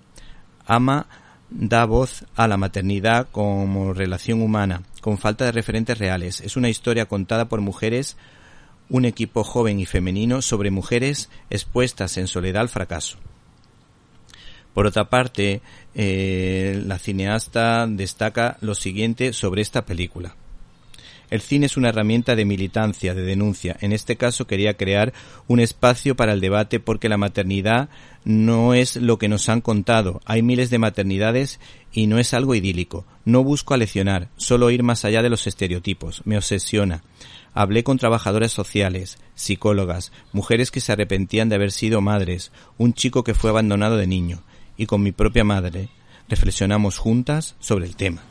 Ama 0.65 1.07
da 1.49 1.83
voz 1.85 2.25
a 2.35 2.47
la 2.47 2.55
maternidad 2.55 3.27
como 3.29 3.93
relación 3.93 4.41
humana, 4.41 4.83
con 5.01 5.17
falta 5.17 5.43
de 5.45 5.51
referentes 5.51 5.97
reales. 5.97 6.39
Es 6.39 6.55
una 6.55 6.69
historia 6.69 7.07
contada 7.07 7.49
por 7.49 7.59
mujeres, 7.59 8.15
un 8.89 9.03
equipo 9.03 9.43
joven 9.43 9.79
y 9.79 9.85
femenino 9.85 10.41
sobre 10.41 10.71
mujeres 10.71 11.29
expuestas 11.49 12.17
en 12.17 12.27
soledad 12.27 12.61
al 12.61 12.69
fracaso. 12.69 13.17
Por 14.73 14.85
otra 14.85 15.09
parte, 15.09 15.61
eh, 15.95 16.81
la 16.85 16.97
cineasta 16.97 17.87
destaca 17.87 18.57
lo 18.61 18.75
siguiente 18.75 19.33
sobre 19.33 19.61
esta 19.61 19.85
película. 19.85 20.35
El 21.31 21.39
cine 21.39 21.65
es 21.65 21.77
una 21.77 21.87
herramienta 21.87 22.35
de 22.35 22.43
militancia, 22.43 23.13
de 23.13 23.21
denuncia. 23.21 23.77
En 23.79 23.93
este 23.93 24.17
caso 24.17 24.47
quería 24.47 24.75
crear 24.75 25.13
un 25.47 25.61
espacio 25.61 26.13
para 26.17 26.33
el 26.33 26.41
debate 26.41 26.81
porque 26.81 27.07
la 27.07 27.17
maternidad 27.17 27.87
no 28.25 28.73
es 28.73 28.97
lo 28.97 29.17
que 29.17 29.29
nos 29.29 29.47
han 29.47 29.61
contado. 29.61 30.19
Hay 30.25 30.41
miles 30.41 30.69
de 30.69 30.77
maternidades 30.77 31.61
y 31.93 32.07
no 32.07 32.19
es 32.19 32.33
algo 32.33 32.53
idílico. 32.53 33.05
No 33.23 33.45
busco 33.45 33.73
aleccionar, 33.73 34.27
solo 34.35 34.71
ir 34.71 34.83
más 34.83 35.05
allá 35.05 35.21
de 35.21 35.29
los 35.29 35.47
estereotipos. 35.47 36.21
Me 36.25 36.35
obsesiona. 36.35 37.01
Hablé 37.53 37.85
con 37.85 37.97
trabajadoras 37.97 38.51
sociales, 38.51 39.17
psicólogas, 39.33 40.11
mujeres 40.33 40.69
que 40.69 40.81
se 40.81 40.91
arrepentían 40.91 41.47
de 41.47 41.55
haber 41.55 41.71
sido 41.71 42.01
madres, 42.01 42.51
un 42.77 42.93
chico 42.93 43.23
que 43.23 43.33
fue 43.33 43.49
abandonado 43.49 43.95
de 43.95 44.07
niño, 44.07 44.43
y 44.81 44.87
con 44.87 45.03
mi 45.03 45.11
propia 45.11 45.43
madre. 45.43 45.89
Reflexionamos 46.27 46.97
juntas 46.97 47.55
sobre 47.59 47.85
el 47.85 47.95
tema 47.95 48.23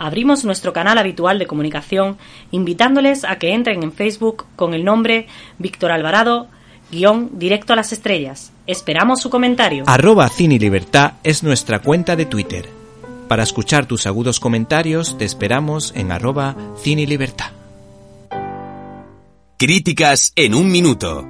abrimos 0.00 0.46
nuestro 0.46 0.72
canal 0.72 0.96
habitual 0.96 1.38
de 1.38 1.46
comunicación 1.46 2.16
invitándoles 2.52 3.24
a 3.24 3.36
que 3.36 3.52
entren 3.52 3.82
en 3.82 3.92
Facebook 3.92 4.46
con 4.56 4.72
el 4.72 4.82
nombre 4.82 5.26
Víctor 5.58 5.92
Alvarado 5.92 6.48
guion 6.90 7.38
directo 7.38 7.74
a 7.74 7.76
las 7.76 7.92
estrellas. 7.92 8.50
Esperamos 8.66 9.20
su 9.20 9.28
comentario. 9.28 9.84
Arroba 9.86 10.28
Cine 10.30 10.58
Libertad 10.58 11.12
es 11.22 11.42
nuestra 11.42 11.80
cuenta 11.80 12.16
de 12.16 12.24
Twitter. 12.24 12.66
Para 13.28 13.42
escuchar 13.42 13.84
tus 13.86 14.06
agudos 14.06 14.40
comentarios 14.40 15.18
te 15.18 15.26
esperamos 15.26 15.92
en 15.94 16.12
arroba 16.12 16.56
Cine 16.82 17.06
Libertad. 17.06 17.50
Críticas 19.58 20.32
en 20.34 20.54
un 20.54 20.70
minuto. 20.70 21.28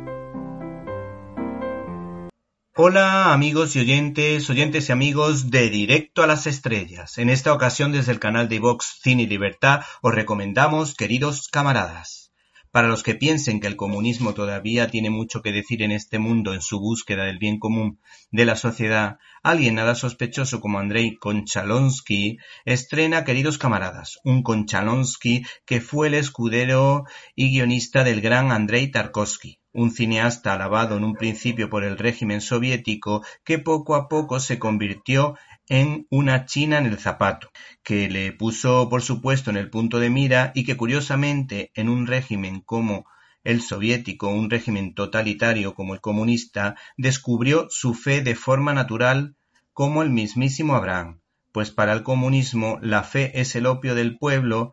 Hola 2.83 3.35
amigos 3.35 3.77
y 3.77 3.81
oyentes, 3.81 4.49
oyentes 4.49 4.89
y 4.89 4.93
amigos 4.93 5.51
de 5.51 5.69
Directo 5.69 6.23
a 6.23 6.27
las 6.27 6.47
Estrellas. 6.47 7.19
En 7.19 7.29
esta 7.29 7.53
ocasión 7.53 7.93
desde 7.93 8.13
el 8.13 8.19
canal 8.19 8.49
de 8.49 8.59
Vox 8.59 9.01
Cine 9.03 9.25
y 9.25 9.27
Libertad 9.27 9.83
os 10.01 10.15
recomendamos, 10.15 10.95
queridos 10.95 11.49
camaradas, 11.49 12.33
para 12.71 12.89
los 12.89 13.03
que 13.03 13.15
piensen 13.15 13.61
que 13.61 13.67
el 13.67 13.77
comunismo 13.77 14.33
todavía 14.33 14.89
tiene 14.91 15.11
mucho 15.11 15.43
que 15.43 15.53
decir 15.53 15.83
en 15.83 15.93
este 15.93 16.19
mundo 16.19 16.55
en 16.55 16.63
su 16.63 16.81
búsqueda 16.81 17.25
del 17.25 17.37
bien 17.37 17.59
común 17.59 18.01
de 18.31 18.47
la 18.47 18.57
sociedad, 18.57 19.19
alguien 19.43 19.75
nada 19.75 19.95
sospechoso 19.95 20.63
como 20.63 20.79
Andrei 20.79 21.17
Konchalonsky 21.17 22.39
estrena 22.65 23.25
Queridos 23.25 23.59
camaradas, 23.59 24.21
un 24.25 24.43
Konchalonsky 24.43 25.43
que 25.67 25.83
fue 25.83 26.07
el 26.07 26.15
escudero 26.15 27.05
y 27.35 27.51
guionista 27.51 28.05
del 28.05 28.23
gran 28.23 28.53
Andrei 28.53 28.91
Tarkovsky 28.91 29.60
un 29.73 29.91
cineasta 29.91 30.55
alabado 30.55 30.97
en 30.97 31.05
un 31.05 31.15
principio 31.15 31.71
por 31.71 31.85
el 31.85 31.97
régimen 31.99 32.41
soviético 32.41 33.25
que 33.45 33.59
poco 33.59 33.95
a 33.95 34.09
poco 34.09 34.41
se 34.41 34.59
convirtió 34.59 35.37
en 35.69 36.07
una 36.11 36.47
china 36.47 36.79
en 36.79 36.87
el 36.87 36.99
zapato, 36.99 37.51
que 37.85 38.09
le 38.09 38.33
puso 38.33 38.89
por 38.89 39.03
supuesto 39.03 39.51
en 39.51 39.57
el 39.57 39.71
punto 39.71 40.01
de 40.01 40.11
mira 40.11 40.51
y 40.55 40.65
que 40.65 40.77
curiosamente 40.77 41.71
en 41.75 41.89
un 41.89 42.07
régimen 42.07 42.61
como 42.61 43.07
el 43.45 43.63
soviético, 43.63 44.29
un 44.29 44.51
régimen 44.51 44.95
totalitario 44.95 45.75
como 45.75 45.95
el 45.95 46.01
comunista, 46.01 46.77
descubrió 46.97 47.69
su 47.71 47.95
fe 47.95 48.21
de 48.21 48.35
forma 48.35 48.75
natural 48.75 49.37
como 49.73 50.03
el 50.03 50.11
mismísimo 50.11 50.75
Abraham, 50.75 51.21
pues 51.53 51.71
para 51.71 51.93
el 51.93 52.03
comunismo 52.03 52.79
la 52.83 53.03
fe 53.03 53.41
es 53.41 53.55
el 53.57 53.67
opio 53.67 53.95
del 53.95 54.19
pueblo 54.19 54.73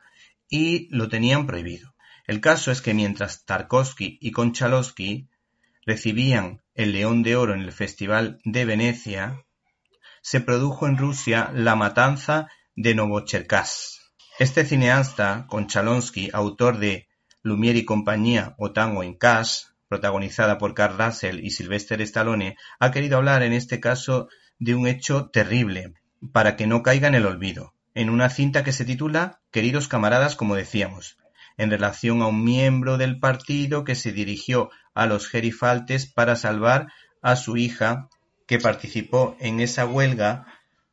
y 0.50 0.88
lo 0.90 1.08
tenían 1.08 1.46
prohibido. 1.46 1.94
El 2.28 2.42
caso 2.42 2.72
es 2.72 2.82
que 2.82 2.94
mientras 2.94 3.46
Tarkovsky 3.46 4.18
y 4.22 4.32
Konchalovsky 4.32 5.30
recibían 5.86 6.62
el 6.76 6.92
León 6.92 7.24
de 7.24 7.38
Oro 7.38 7.54
en 7.54 7.62
el 7.62 7.72
Festival 7.72 8.40
de 8.44 8.66
Venecia, 8.66 9.46
se 10.22 10.42
produjo 10.42 10.88
en 10.88 10.98
Rusia 10.98 11.52
la 11.54 11.78
matanza 11.78 12.50
de 12.76 12.96
Novocherkask. 12.96 14.02
Este 14.40 14.66
cineasta, 14.66 15.48
Konchalonsky, 15.48 16.30
autor 16.34 16.80
de 16.80 17.08
Lumière 17.44 17.78
y 17.78 17.86
compañía 17.86 18.56
o 18.58 18.74
Tango 18.74 19.04
en 19.04 19.14
Cash, 19.14 19.64
protagonizada 19.88 20.58
por 20.58 20.74
Carl 20.74 20.98
Russell 20.98 21.40
y 21.40 21.52
Sylvester 21.52 22.02
Stallone, 22.02 22.58
ha 22.78 22.92
querido 22.92 23.16
hablar 23.16 23.42
en 23.42 23.54
este 23.54 23.80
caso 23.80 24.28
de 24.60 24.76
un 24.76 24.86
hecho 24.86 25.30
terrible, 25.30 25.94
para 26.34 26.58
que 26.58 26.68
no 26.68 26.84
caiga 26.84 27.08
en 27.08 27.16
el 27.16 27.26
olvido, 27.26 27.74
en 27.94 28.10
una 28.10 28.30
cinta 28.30 28.66
que 28.66 28.74
se 28.74 28.84
titula 28.84 29.40
Queridos 29.50 29.88
camaradas, 29.88 30.36
como 30.36 30.56
decíamos, 30.56 31.18
en 31.58 31.72
relación 31.72 32.22
a 32.22 32.28
un 32.28 32.44
miembro 32.44 32.98
del 32.98 33.20
partido 33.20 33.84
que 33.84 33.96
se 33.96 34.12
dirigió 34.12 34.70
a 34.94 35.06
los 35.08 35.28
gerifaltes 35.28 36.06
para 36.06 36.36
salvar 36.36 36.88
a 37.22 37.36
su 37.36 37.58
hija 37.58 38.10
que 38.48 38.60
participó 38.60 39.36
en 39.40 39.60
esa 39.60 39.86
huelga, 39.86 40.46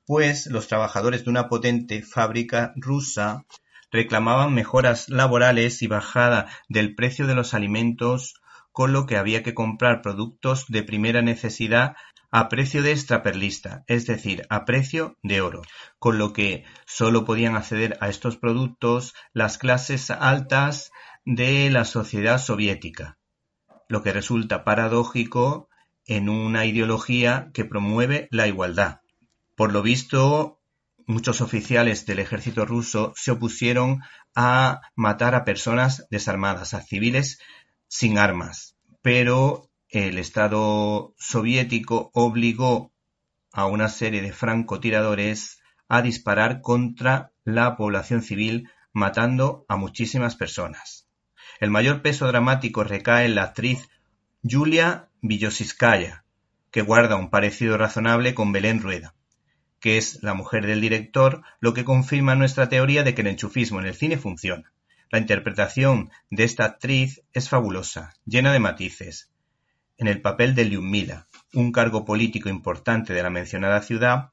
pues 0.07 0.47
los 0.47 0.67
trabajadores 0.67 1.25
de 1.25 1.31
una 1.31 1.49
potente 1.49 2.03
fábrica 2.03 2.73
rusa 2.77 3.45
reclamaban 3.91 4.53
mejoras 4.53 5.09
laborales 5.09 5.81
y 5.83 5.87
bajada 5.87 6.49
del 6.69 6.95
precio 6.95 7.27
de 7.27 7.35
los 7.35 7.55
alimentos, 7.55 8.35
con 8.73 8.93
lo 8.93 9.07
que 9.07 9.17
había 9.17 9.45
que 9.45 9.55
comprar 9.55 10.03
productos 10.03 10.67
de 10.67 10.83
primera 10.83 11.23
necesidad 11.23 11.95
a 12.37 12.49
precio 12.49 12.83
de 12.83 12.91
extraperlista, 12.91 13.85
es 13.87 14.07
decir, 14.07 14.45
a 14.51 14.65
precio 14.65 15.17
de 15.23 15.41
oro, 15.41 15.63
con 16.01 16.19
lo 16.19 16.33
que 16.33 16.65
solo 16.85 17.25
podían 17.25 17.55
acceder 17.55 17.97
a 18.01 18.09
estos 18.09 18.37
productos 18.37 19.15
las 19.33 19.57
clases 19.57 20.11
altas 20.11 20.91
de 21.25 21.71
la 21.71 21.85
sociedad 21.85 22.39
soviética, 22.39 23.19
lo 23.89 24.03
que 24.03 24.13
resulta 24.13 24.65
paradójico 24.65 25.69
en 26.07 26.29
una 26.29 26.67
ideología 26.67 27.53
que 27.55 27.65
promueve 27.65 28.27
la 28.33 28.49
igualdad. 28.49 29.03
Por 29.55 29.73
lo 29.73 29.83
visto, 29.83 30.59
muchos 31.07 31.41
oficiales 31.41 32.05
del 32.05 32.19
ejército 32.19 32.67
ruso 32.67 33.13
se 33.15 33.31
opusieron 33.31 34.01
a 34.35 34.81
matar 34.97 35.37
a 35.37 35.45
personas 35.45 36.05
desarmadas, 36.11 36.75
a 36.75 36.81
civiles 36.81 37.39
sin 37.87 38.19
armas, 38.19 38.75
pero 39.03 39.71
el 39.95 40.19
Estado 40.19 41.15
soviético 41.17 42.11
obligó 42.15 42.93
a 43.53 43.67
una 43.67 43.89
serie 43.89 44.23
de 44.23 44.33
francotiradores 44.33 45.61
a 45.89 46.03
disparar 46.03 46.63
contra 46.63 47.31
la 47.45 47.77
población 47.77 48.21
civil, 48.21 48.69
matando 48.93 49.65
a 49.69 49.77
muchísimas 49.77 50.35
personas. 50.35 51.09
El 51.61 51.71
mayor 51.71 52.03
peso 52.03 52.27
dramático 52.27 52.83
recae 52.83 53.27
en 53.27 53.37
la 53.37 53.45
actriz 53.45 53.89
Julia 54.43 55.11
Villosiskaya, 55.23 56.25
que 56.73 56.83
guarda 56.83 57.15
un 57.15 57.31
parecido 57.31 57.79
razonable 57.79 58.35
con 58.35 58.51
Belén 58.51 58.83
Rueda, 58.83 59.15
que 59.79 59.97
es 59.97 60.25
la 60.25 60.35
mujer 60.35 60.67
del 60.67 60.81
director, 60.81 61.43
lo 61.61 61.73
que 61.73 61.85
confirma 61.85 62.35
nuestra 62.35 62.69
teoría 62.69 63.05
de 63.05 63.15
que 63.15 63.21
el 63.21 63.29
enchufismo 63.29 63.79
en 63.79 63.87
el 63.87 63.95
cine 63.95 64.17
funciona. 64.17 64.73
La 65.11 65.21
interpretación 65.21 66.11
de 66.31 66.43
esta 66.43 66.65
actriz 66.65 67.23
es 67.33 67.49
fabulosa, 67.49 68.13
llena 68.25 68.53
de 68.53 68.59
matices. 68.59 69.31
En 69.97 70.09
el 70.09 70.21
papel 70.21 70.57
de 70.57 70.65
Lyudmila, 70.65 71.29
un 71.53 71.71
cargo 71.71 72.05
político 72.05 72.49
importante 72.49 73.15
de 73.15 73.23
la 73.23 73.31
mencionada 73.31 73.81
ciudad, 73.81 74.33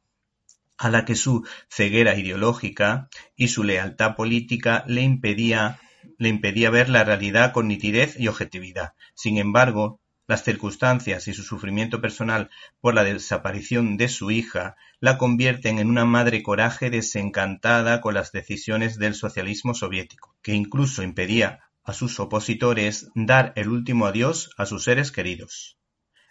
a 0.79 0.89
la 0.89 1.05
que 1.05 1.13
su 1.13 1.47
ceguera 1.69 2.17
ideológica 2.17 3.09
y 3.35 3.49
su 3.49 3.63
lealtad 3.63 4.15
política 4.15 4.83
le 4.87 5.03
impedía, 5.03 5.79
le 6.17 6.29
impedía 6.29 6.71
ver 6.71 6.89
la 6.89 7.03
realidad 7.03 7.53
con 7.53 7.67
nitidez 7.67 8.19
y 8.19 8.27
objetividad. 8.27 8.93
Sin 9.13 9.37
embargo, 9.37 10.01
las 10.25 10.43
circunstancias 10.43 11.27
y 11.27 11.33
su 11.33 11.43
sufrimiento 11.43 12.01
personal 12.01 12.49
por 12.79 12.95
la 12.95 13.03
desaparición 13.03 13.97
de 13.97 14.07
su 14.07 14.31
hija 14.31 14.75
la 14.99 15.19
convierten 15.19 15.77
en 15.77 15.89
una 15.89 16.05
madre 16.05 16.41
coraje 16.41 16.89
desencantada 16.89 18.01
con 18.01 18.15
las 18.15 18.31
decisiones 18.31 18.97
del 18.97 19.13
socialismo 19.13 19.75
soviético, 19.75 20.35
que 20.41 20.55
incluso 20.55 21.03
impedía 21.03 21.59
a 21.83 21.93
sus 21.93 22.19
opositores 22.19 23.09
dar 23.15 23.53
el 23.55 23.69
último 23.69 24.05
adiós 24.05 24.51
a 24.57 24.65
sus 24.65 24.83
seres 24.83 25.11
queridos. 25.11 25.77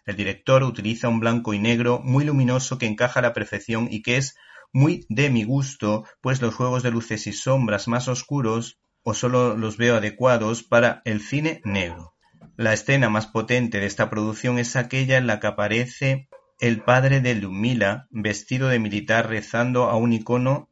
El 0.07 0.17
director 0.17 0.63
utiliza 0.63 1.09
un 1.09 1.21
blanco 1.21 1.55
y 1.55 1.59
negro 1.59 2.01
muy 2.03 2.25
luminoso 2.25 2.79
que 2.79 2.87
encaja 2.87 3.21
a 3.21 3.23
la 3.23 3.33
perfección 3.33 3.89
y 3.91 4.03
que 4.03 4.17
es 4.17 4.37
muy 4.73 5.05
de 5.09 5.31
mi 5.31 5.45
gusto, 5.45 6.05
pues 6.21 6.41
los 6.41 6.55
juegos 6.55 6.83
de 6.83 6.91
luces 6.91 7.27
y 7.27 7.33
sombras 7.33 7.89
más 7.89 8.09
oscuros 8.09 8.79
o 9.03 9.15
solo 9.15 9.57
los 9.57 9.77
veo 9.77 9.97
adecuados 9.97 10.63
para 10.63 11.03
el 11.05 11.21
cine 11.21 11.61
negro. 11.65 12.15
La 12.57 12.73
escena 12.73 13.09
más 13.09 13.27
potente 13.27 13.81
de 13.81 13.87
esta 13.87 14.11
producción 14.11 14.59
es 14.59 14.77
aquella 14.77 15.17
en 15.17 15.27
la 15.27 15.41
que 15.41 15.47
aparece 15.47 16.29
el 16.61 16.83
padre 16.83 17.21
de 17.21 17.35
Lumila 17.35 18.07
vestido 18.11 18.69
de 18.69 18.79
militar 18.79 19.29
rezando 19.29 19.85
a 19.85 19.97
un 19.97 20.13
icono 20.13 20.69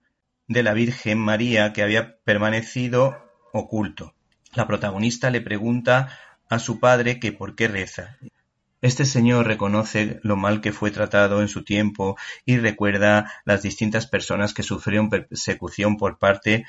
de 0.46 0.62
la 0.62 0.74
Virgen 0.74 1.18
María 1.18 1.72
que 1.72 1.82
había 1.82 2.18
permanecido 2.24 3.16
oculto. 3.52 4.14
La 4.54 4.66
protagonista 4.66 5.30
le 5.30 5.40
pregunta 5.40 6.18
a 6.48 6.58
su 6.58 6.80
padre 6.80 7.20
que 7.20 7.32
por 7.32 7.54
qué 7.54 7.68
reza. 7.68 8.18
Este 8.80 9.04
señor 9.04 9.46
reconoce 9.46 10.20
lo 10.22 10.37
mal 10.37 10.61
que 10.61 10.72
fue 10.72 10.90
tratado 10.90 11.42
en 11.42 11.48
su 11.48 11.64
tiempo 11.64 12.16
y 12.46 12.58
recuerda 12.58 13.32
las 13.44 13.62
distintas 13.62 14.06
personas 14.06 14.54
que 14.54 14.62
sufrieron 14.62 15.11
persecución 15.11 15.96
por 15.96 16.18
parte 16.18 16.64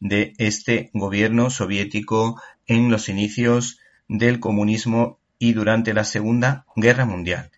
de 0.00 0.34
este 0.38 0.90
gobierno 0.94 1.50
soviético 1.50 2.40
en 2.66 2.90
los 2.90 3.08
inicios 3.08 3.80
del 4.08 4.38
comunismo 4.38 5.18
y 5.38 5.52
durante 5.52 5.94
la 5.94 6.04
Segunda 6.04 6.64
Guerra 6.76 7.04
Mundial. 7.04 7.50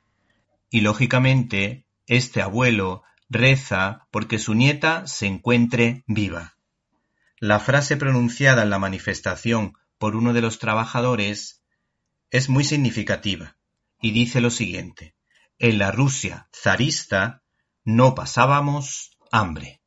Y 0.71 0.81
lógicamente, 0.81 1.85
este 2.07 2.41
abuelo 2.41 3.03
reza 3.29 4.07
porque 4.11 4.39
su 4.39 4.55
nieta 4.55 5.07
se 5.07 5.27
encuentre 5.27 6.05
viva. 6.07 6.55
La 7.43 7.59
frase 7.59 7.97
pronunciada 7.97 8.63
en 8.63 8.69
la 8.69 8.79
manifestación 8.79 9.73
por 9.97 10.15
uno 10.15 10.35
de 10.35 10.43
los 10.43 10.59
trabajadores 10.59 11.63
es 12.31 12.51
muy 12.51 12.65
significativa 12.65 13.57
y 13.99 14.11
dice 14.11 14.43
lo 14.43 14.51
siguiente. 14.51 15.15
En 15.59 15.79
la 15.79 15.91
Rusia 15.91 16.51
zarista 16.55 17.43
no 17.83 18.15
pasábamos 18.15 19.17
hambre. 19.33 19.81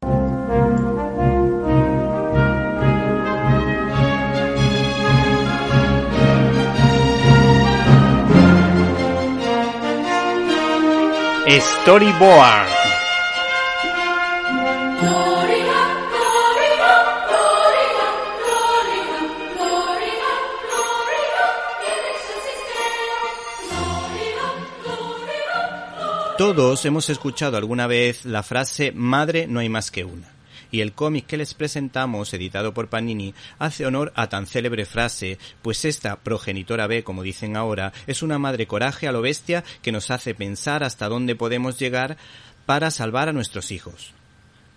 Storyboard. 11.47 12.82
Todos 26.37 26.83
hemos 26.85 27.09
escuchado 27.09 27.57
alguna 27.57 27.85
vez 27.85 28.25
la 28.25 28.41
frase 28.41 28.91
madre 28.91 29.45
no 29.47 29.59
hay 29.59 29.69
más 29.69 29.91
que 29.91 30.03
una 30.03 30.33
y 30.73 30.81
el 30.81 30.93
cómic 30.93 31.27
que 31.27 31.37
les 31.37 31.53
presentamos, 31.53 32.33
editado 32.33 32.73
por 32.73 32.89
Panini, 32.89 33.35
hace 33.59 33.85
honor 33.85 34.11
a 34.15 34.27
tan 34.27 34.47
célebre 34.47 34.85
frase, 34.85 35.37
pues 35.61 35.85
esta 35.85 36.15
progenitora 36.15 36.87
B, 36.87 37.03
como 37.03 37.21
dicen 37.21 37.55
ahora, 37.55 37.93
es 38.07 38.23
una 38.23 38.39
madre 38.39 38.65
coraje 38.65 39.07
a 39.07 39.11
lo 39.11 39.21
bestia 39.21 39.63
que 39.83 39.91
nos 39.91 40.09
hace 40.09 40.33
pensar 40.33 40.83
hasta 40.83 41.07
dónde 41.07 41.35
podemos 41.35 41.77
llegar 41.77 42.17
para 42.65 42.89
salvar 42.89 43.29
a 43.29 43.33
nuestros 43.33 43.69
hijos. 43.69 44.13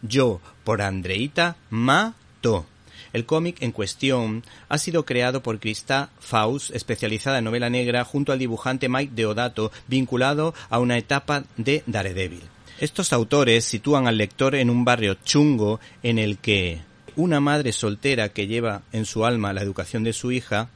Yo, 0.03 0.43
por 0.65 0.83
Andreita, 0.83 1.57
mato. 1.71 2.67
El 3.13 3.27
cómic 3.27 3.63
en 3.63 3.73
cuestión 3.73 4.43
ha 4.69 4.79
sido 4.79 5.05
creado 5.05 5.43
por 5.43 5.59
Krista 5.59 6.11
Faust, 6.21 6.75
especializada 6.75 7.39
en 7.39 7.45
novela 7.45 7.71
negra, 7.71 8.05
junto 8.05 8.33
al 8.33 8.39
dibujante 8.39 8.89
Mike 8.89 9.13
Deodato, 9.15 9.73
vinculado 9.87 10.55
a 10.69 10.79
una 10.79 10.99
etapa 10.99 11.45
de 11.57 11.83
Daredevil. 11.87 12.43
Estos 12.79 13.13
autores 13.13 13.65
sitúan 13.65 14.07
al 14.07 14.19
lector 14.19 14.55
en 14.55 14.69
un 14.69 14.85
barrio 14.85 15.15
chungo 15.25 15.81
en 16.03 16.19
el 16.19 16.39
que 16.39 16.83
una 17.17 17.41
madre 17.41 17.73
soltera 17.73 18.29
que 18.29 18.47
lleva 18.47 18.83
en 18.93 19.07
su 19.07 19.25
alma 19.25 19.55
la 19.55 19.63
educación 19.63 20.05
de 20.05 20.13
su 20.13 20.31
hija, 20.31 20.69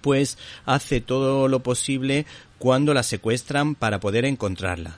pues 0.00 0.38
hace 0.64 1.00
todo 1.00 1.48
lo 1.48 1.60
posible 1.62 2.24
cuando 2.58 2.94
la 2.94 3.02
secuestran 3.02 3.74
para 3.74 4.00
poder 4.00 4.24
encontrarla. 4.24 4.96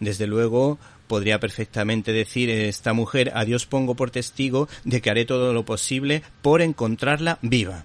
Desde 0.00 0.26
luego, 0.26 0.78
podría 1.06 1.40
perfectamente 1.40 2.12
decir 2.12 2.50
esta 2.50 2.92
mujer, 2.92 3.32
a 3.34 3.44
Dios 3.44 3.66
pongo 3.66 3.94
por 3.94 4.10
testigo 4.10 4.68
de 4.84 5.00
que 5.00 5.10
haré 5.10 5.24
todo 5.24 5.52
lo 5.52 5.64
posible 5.64 6.22
por 6.42 6.62
encontrarla 6.62 7.38
viva. 7.42 7.84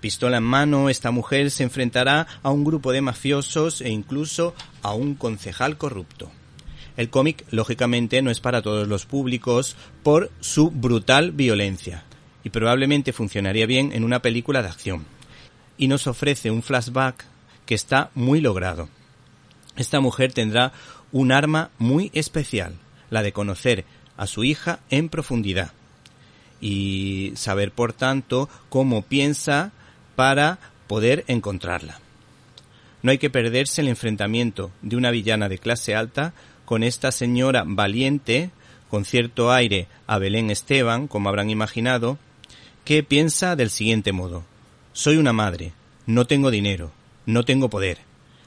Pistola 0.00 0.38
en 0.38 0.42
mano, 0.42 0.88
esta 0.88 1.12
mujer 1.12 1.50
se 1.50 1.62
enfrentará 1.62 2.26
a 2.42 2.50
un 2.50 2.64
grupo 2.64 2.90
de 2.90 3.00
mafiosos 3.00 3.80
e 3.80 3.88
incluso 3.88 4.54
a 4.82 4.94
un 4.94 5.14
concejal 5.14 5.78
corrupto. 5.78 6.30
El 6.96 7.08
cómic, 7.08 7.44
lógicamente, 7.50 8.20
no 8.20 8.30
es 8.30 8.40
para 8.40 8.62
todos 8.62 8.88
los 8.88 9.06
públicos 9.06 9.76
por 10.02 10.30
su 10.40 10.70
brutal 10.70 11.30
violencia, 11.30 12.04
y 12.44 12.50
probablemente 12.50 13.12
funcionaría 13.12 13.66
bien 13.66 13.92
en 13.92 14.04
una 14.04 14.20
película 14.20 14.60
de 14.60 14.68
acción. 14.68 15.06
Y 15.78 15.88
nos 15.88 16.06
ofrece 16.06 16.50
un 16.50 16.62
flashback 16.62 17.24
que 17.64 17.74
está 17.74 18.10
muy 18.14 18.40
logrado. 18.40 18.88
Esta 19.76 20.00
mujer 20.00 20.32
tendrá 20.32 20.72
un 21.12 21.30
arma 21.30 21.70
muy 21.78 22.10
especial, 22.14 22.74
la 23.10 23.22
de 23.22 23.32
conocer 23.32 23.84
a 24.16 24.26
su 24.26 24.44
hija 24.44 24.80
en 24.90 25.08
profundidad 25.08 25.72
y 26.60 27.32
saber, 27.34 27.72
por 27.72 27.92
tanto, 27.92 28.48
cómo 28.68 29.02
piensa 29.02 29.72
para 30.16 30.58
poder 30.86 31.24
encontrarla. 31.26 31.98
No 33.02 33.10
hay 33.10 33.18
que 33.18 33.30
perderse 33.30 33.82
el 33.82 33.88
enfrentamiento 33.88 34.70
de 34.80 34.96
una 34.96 35.10
villana 35.10 35.48
de 35.48 35.58
clase 35.58 35.94
alta 35.94 36.32
con 36.64 36.84
esta 36.84 37.10
señora 37.10 37.64
valiente, 37.66 38.50
con 38.88 39.04
cierto 39.04 39.52
aire 39.52 39.88
a 40.06 40.18
Belén 40.18 40.50
Esteban, 40.50 41.08
como 41.08 41.28
habrán 41.28 41.50
imaginado, 41.50 42.18
que 42.84 43.02
piensa 43.02 43.56
del 43.56 43.70
siguiente 43.70 44.12
modo. 44.12 44.44
Soy 44.92 45.16
una 45.16 45.32
madre, 45.32 45.72
no 46.06 46.26
tengo 46.26 46.50
dinero, 46.52 46.92
no 47.26 47.44
tengo 47.44 47.70
poder, 47.70 47.98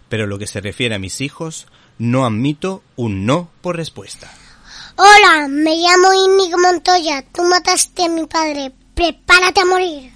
pero 0.08 0.26
lo 0.26 0.40
que 0.40 0.48
se 0.48 0.62
refiere 0.62 0.96
a 0.96 1.00
mis 1.00 1.20
hijos, 1.20 1.68
no 1.98 2.26
admito 2.26 2.84
un 2.96 3.26
no 3.26 3.50
por 3.62 3.78
respuesta. 3.78 4.32
Hola, 4.98 5.48
me 5.50 5.76
llamo 5.76 6.14
Inigo 6.14 6.58
Montoya, 6.58 7.24
tú 7.34 7.44
mataste 7.44 8.06
a 8.06 8.10
mi 8.10 8.26
padre, 8.26 8.72
prepárate 8.94 9.62
a 9.62 9.66
morir. 9.66 10.12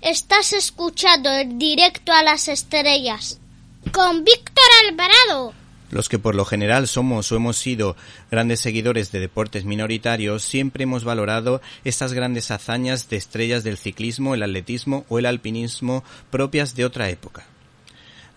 Estás 0.00 0.52
escuchando 0.52 1.30
el 1.30 1.58
directo 1.58 2.12
a 2.12 2.22
las 2.22 2.48
estrellas 2.48 3.38
con 3.92 4.24
Víctor 4.24 4.64
Alvarado. 4.88 5.52
Los 5.90 6.08
que 6.08 6.18
por 6.18 6.34
lo 6.34 6.44
general 6.44 6.86
somos 6.86 7.32
o 7.32 7.36
hemos 7.36 7.56
sido 7.56 7.96
grandes 8.30 8.60
seguidores 8.60 9.10
de 9.10 9.20
deportes 9.20 9.64
minoritarios, 9.64 10.42
siempre 10.42 10.84
hemos 10.84 11.04
valorado 11.04 11.62
estas 11.84 12.12
grandes 12.12 12.50
hazañas 12.50 13.08
de 13.08 13.16
estrellas 13.16 13.64
del 13.64 13.78
ciclismo, 13.78 14.34
el 14.34 14.42
atletismo 14.42 15.06
o 15.08 15.18
el 15.18 15.26
alpinismo 15.26 16.04
propias 16.30 16.74
de 16.74 16.84
otra 16.84 17.08
época. 17.08 17.46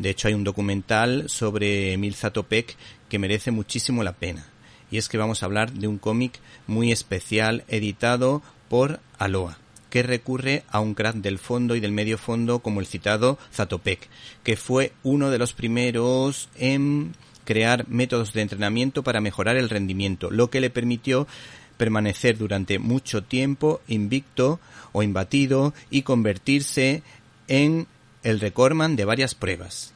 De 0.02 0.10
hecho, 0.10 0.28
hay 0.28 0.34
un 0.34 0.44
documental 0.44 1.30
sobre 1.30 1.94
Emil 1.94 2.16
Zatopek 2.16 2.76
que 3.08 3.20
merece 3.20 3.52
muchísimo 3.52 4.04
la 4.04 4.14
pena. 4.14 4.48
Y 4.90 4.98
es 4.98 5.08
que 5.08 5.20
vamos 5.20 5.42
a 5.42 5.46
hablar 5.46 5.72
de 5.74 5.88
un 5.88 6.00
cómic 6.00 6.40
muy 6.66 6.92
especial 6.92 7.64
editado 7.68 8.42
por 8.68 9.00
Aloha 9.20 9.60
que 9.92 10.04
recurre 10.04 10.64
a 10.70 10.80
un 10.80 10.96
crack 10.96 11.18
del 11.18 11.38
fondo 11.38 11.76
y 11.76 11.82
del 11.82 11.92
medio 11.92 12.18
fondo 12.18 12.60
como 12.60 12.80
el 12.80 12.88
citado 12.88 13.38
Zatopek, 13.54 14.08
que 14.42 14.56
fue 14.56 14.94
uno 15.04 15.30
de 15.30 15.38
los 15.38 15.52
primeros 15.52 16.48
en 16.58 17.14
crear 17.44 17.88
métodos 17.90 18.32
de 18.32 18.42
entrenamiento 18.42 19.04
para 19.04 19.20
mejorar 19.20 19.58
el 19.58 19.70
rendimiento, 19.70 20.32
lo 20.32 20.50
que 20.50 20.62
le 20.62 20.70
permitió 20.70 21.28
permanecer 21.76 22.38
durante 22.38 22.80
mucho 22.80 23.22
tiempo 23.22 23.82
invicto 23.88 24.62
o 24.94 25.04
imbatido 25.04 25.74
y 25.90 26.04
convertirse 26.04 27.04
en 27.50 27.86
el 28.24 28.40
recordman 28.40 28.96
de 28.96 29.06
varias 29.06 29.36
pruebas. 29.36 29.94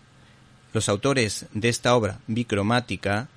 Los 0.73 0.89
autores 0.89 1.45
de 1.53 1.69
esta 1.69 1.95
obra 1.95 2.19
bicromática, 2.27 3.29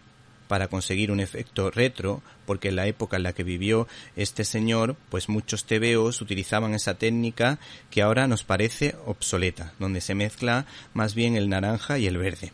para 0.48 0.68
conseguir 0.68 1.12
un 1.12 1.20
efecto 1.20 1.70
retro, 1.70 2.22
porque 2.46 2.68
en 2.68 2.76
la 2.76 2.86
época 2.86 3.18
en 3.18 3.22
la 3.22 3.34
que 3.34 3.44
vivió 3.44 3.86
este 4.16 4.44
señor, 4.44 4.96
pues 5.10 5.28
muchos 5.28 5.64
tebeos 5.64 6.20
utilizaban 6.22 6.74
esa 6.74 6.94
técnica 6.94 7.58
que 7.90 8.02
ahora 8.02 8.26
nos 8.26 8.44
parece 8.44 8.96
obsoleta, 9.06 9.72
donde 9.78 10.00
se 10.00 10.14
mezcla 10.14 10.66
más 10.94 11.14
bien 11.14 11.36
el 11.36 11.48
naranja 11.48 11.98
y 11.98 12.06
el 12.06 12.16
verde. 12.16 12.52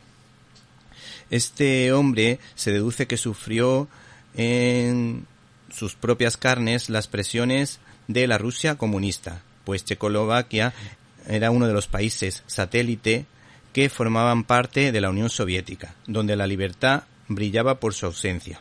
Este 1.30 1.92
hombre 1.92 2.40
se 2.54 2.72
deduce 2.72 3.06
que 3.06 3.16
sufrió 3.16 3.88
en 4.34 5.26
sus 5.70 5.94
propias 5.94 6.36
carnes 6.36 6.90
las 6.90 7.08
presiones 7.08 7.78
de 8.08 8.26
la 8.26 8.38
Rusia 8.38 8.74
comunista, 8.74 9.42
pues 9.64 9.84
Checoslovaquia 9.84 10.74
era 11.28 11.50
uno 11.50 11.66
de 11.66 11.72
los 11.72 11.86
países 11.86 12.42
satélite 12.46 13.26
que 13.72 13.88
formaban 13.88 14.44
parte 14.44 14.92
de 14.92 15.00
la 15.00 15.10
Unión 15.10 15.30
Soviética, 15.30 15.94
donde 16.06 16.36
la 16.36 16.46
libertad 16.46 17.04
brillaba 17.28 17.80
por 17.80 17.94
su 17.94 18.06
ausencia. 18.06 18.60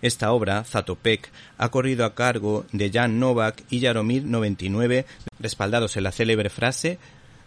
Esta 0.00 0.32
obra, 0.32 0.62
Zatopek, 0.64 1.30
ha 1.56 1.68
corrido 1.70 2.04
a 2.04 2.14
cargo 2.14 2.64
de 2.72 2.90
Jan 2.90 3.18
Novak 3.18 3.64
y 3.70 3.80
Jaromir 3.80 4.24
99, 4.24 5.06
respaldados 5.40 5.96
en 5.96 6.04
la 6.04 6.12
célebre 6.12 6.50
frase 6.50 6.98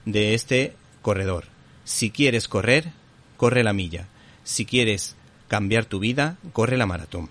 de 0.06 0.34
este 0.34 0.74
corredor. 1.02 1.46
Si 1.86 2.12
quieres 2.12 2.48
correr, 2.48 2.92
corre 3.38 3.64
la 3.64 3.74
milla. 3.74 4.08
Si 4.44 4.66
quieres 4.66 5.16
cambiar 5.48 5.86
tu 5.86 6.00
vida, 6.00 6.38
corre 6.52 6.78
la 6.78 6.86
maratón. 6.86 7.30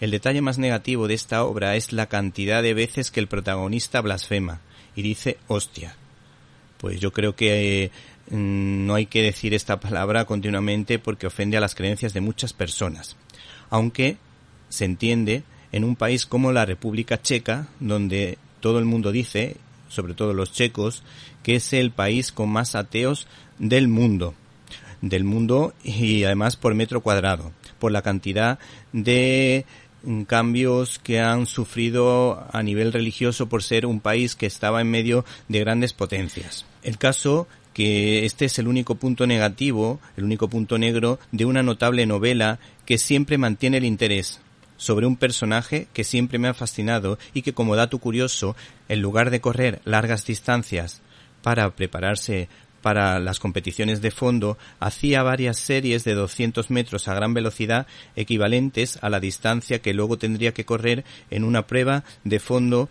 El 0.00 0.10
detalle 0.10 0.42
más 0.42 0.58
negativo 0.58 1.08
de 1.08 1.14
esta 1.14 1.44
obra 1.44 1.76
es 1.76 1.92
la 1.92 2.06
cantidad 2.06 2.62
de 2.62 2.74
veces 2.74 3.10
que 3.10 3.20
el 3.20 3.28
protagonista 3.28 4.00
blasfema 4.00 4.60
y 4.94 5.02
dice 5.02 5.38
hostia. 5.46 5.96
Pues 6.80 7.00
yo 7.00 7.12
creo 7.12 7.36
que 7.36 7.84
eh, 7.84 7.90
no 8.30 8.94
hay 8.94 9.06
que 9.06 9.22
decir 9.22 9.54
esta 9.54 9.80
palabra 9.80 10.24
continuamente 10.24 10.98
porque 10.98 11.26
ofende 11.26 11.56
a 11.56 11.60
las 11.60 11.74
creencias 11.74 12.14
de 12.14 12.20
muchas 12.20 12.52
personas. 12.52 13.16
Aunque 13.68 14.16
se 14.68 14.84
entiende 14.84 15.42
en 15.72 15.84
un 15.84 15.96
país 15.96 16.26
como 16.26 16.52
la 16.52 16.64
República 16.64 17.20
Checa, 17.20 17.68
donde 17.80 18.38
todo 18.60 18.78
el 18.78 18.84
mundo 18.84 19.12
dice, 19.12 19.56
sobre 19.88 20.14
todo 20.14 20.32
los 20.32 20.52
checos, 20.52 21.02
que 21.42 21.56
es 21.56 21.72
el 21.72 21.90
país 21.90 22.32
con 22.32 22.48
más 22.48 22.74
ateos 22.74 23.26
del 23.58 23.88
mundo 23.88 24.34
del 25.00 25.24
mundo 25.24 25.74
y 25.82 26.24
además 26.24 26.56
por 26.56 26.74
metro 26.74 27.00
cuadrado, 27.00 27.52
por 27.78 27.92
la 27.92 28.02
cantidad 28.02 28.58
de 28.92 29.64
cambios 30.26 30.98
que 30.98 31.20
han 31.20 31.46
sufrido 31.46 32.46
a 32.52 32.62
nivel 32.62 32.92
religioso 32.92 33.48
por 33.48 33.62
ser 33.62 33.86
un 33.86 34.00
país 34.00 34.34
que 34.34 34.46
estaba 34.46 34.80
en 34.80 34.90
medio 34.90 35.24
de 35.48 35.60
grandes 35.60 35.92
potencias. 35.92 36.64
El 36.82 36.98
caso 36.98 37.46
que 37.74 38.24
este 38.24 38.46
es 38.46 38.58
el 38.58 38.68
único 38.68 38.96
punto 38.96 39.26
negativo, 39.26 40.00
el 40.16 40.24
único 40.24 40.48
punto 40.48 40.78
negro 40.78 41.18
de 41.32 41.44
una 41.44 41.62
notable 41.62 42.06
novela 42.06 42.58
que 42.84 42.98
siempre 42.98 43.38
mantiene 43.38 43.78
el 43.78 43.84
interés 43.84 44.40
sobre 44.76 45.06
un 45.06 45.16
personaje 45.16 45.88
que 45.92 46.04
siempre 46.04 46.38
me 46.38 46.48
ha 46.48 46.54
fascinado 46.54 47.18
y 47.34 47.42
que 47.42 47.52
como 47.52 47.76
dato 47.76 47.98
curioso, 47.98 48.56
en 48.88 49.02
lugar 49.02 49.30
de 49.30 49.40
correr 49.40 49.80
largas 49.84 50.24
distancias 50.24 51.02
para 51.42 51.70
prepararse 51.70 52.48
para 52.80 53.20
las 53.20 53.38
competiciones 53.38 54.00
de 54.00 54.10
fondo 54.10 54.56
hacía 54.78 55.22
varias 55.22 55.58
series 55.58 56.02
de 56.04 56.14
200 56.14 56.70
metros 56.70 57.08
a 57.08 57.14
gran 57.14 57.34
velocidad 57.34 57.86
equivalentes 58.16 58.98
a 59.02 59.10
la 59.10 59.20
distancia 59.20 59.80
que 59.80 59.92
luego 59.92 60.16
tendría 60.16 60.54
que 60.54 60.64
correr 60.64 61.04
en 61.30 61.44
una 61.44 61.66
prueba 61.66 62.04
de 62.24 62.40
fondo 62.40 62.88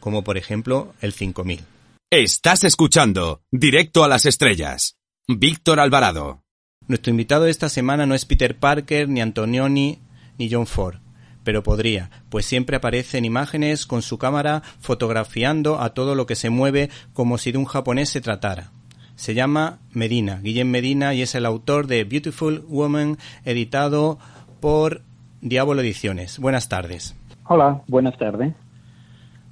como 0.00 0.22
por 0.22 0.36
ejemplo 0.36 0.94
el 1.00 1.14
5000. 1.14 1.75
Estás 2.12 2.62
escuchando 2.62 3.40
Directo 3.50 4.04
a 4.04 4.08
las 4.08 4.26
Estrellas. 4.26 4.96
Víctor 5.26 5.80
Alvarado. 5.80 6.44
Nuestro 6.86 7.10
invitado 7.10 7.42
de 7.42 7.50
esta 7.50 7.68
semana 7.68 8.06
no 8.06 8.14
es 8.14 8.24
Peter 8.24 8.56
Parker, 8.56 9.08
ni 9.08 9.20
Antonioni, 9.20 9.98
ni 10.38 10.48
John 10.48 10.68
Ford, 10.68 11.00
pero 11.42 11.64
podría, 11.64 12.10
pues 12.28 12.46
siempre 12.46 12.76
aparece 12.76 13.18
en 13.18 13.24
imágenes 13.24 13.86
con 13.86 14.02
su 14.02 14.18
cámara 14.18 14.62
fotografiando 14.78 15.80
a 15.80 15.94
todo 15.94 16.14
lo 16.14 16.26
que 16.26 16.36
se 16.36 16.48
mueve 16.48 16.90
como 17.12 17.38
si 17.38 17.50
de 17.50 17.58
un 17.58 17.64
japonés 17.64 18.08
se 18.08 18.20
tratara. 18.20 18.70
Se 19.16 19.34
llama 19.34 19.80
Medina, 19.90 20.38
Guillem 20.40 20.70
Medina, 20.70 21.12
y 21.12 21.22
es 21.22 21.34
el 21.34 21.44
autor 21.44 21.88
de 21.88 22.04
Beautiful 22.04 22.64
Woman, 22.68 23.18
editado 23.44 24.20
por 24.60 25.02
Diablo 25.40 25.80
Ediciones. 25.80 26.38
Buenas 26.38 26.68
tardes. 26.68 27.16
Hola, 27.48 27.82
buenas 27.88 28.16
tardes. 28.16 28.54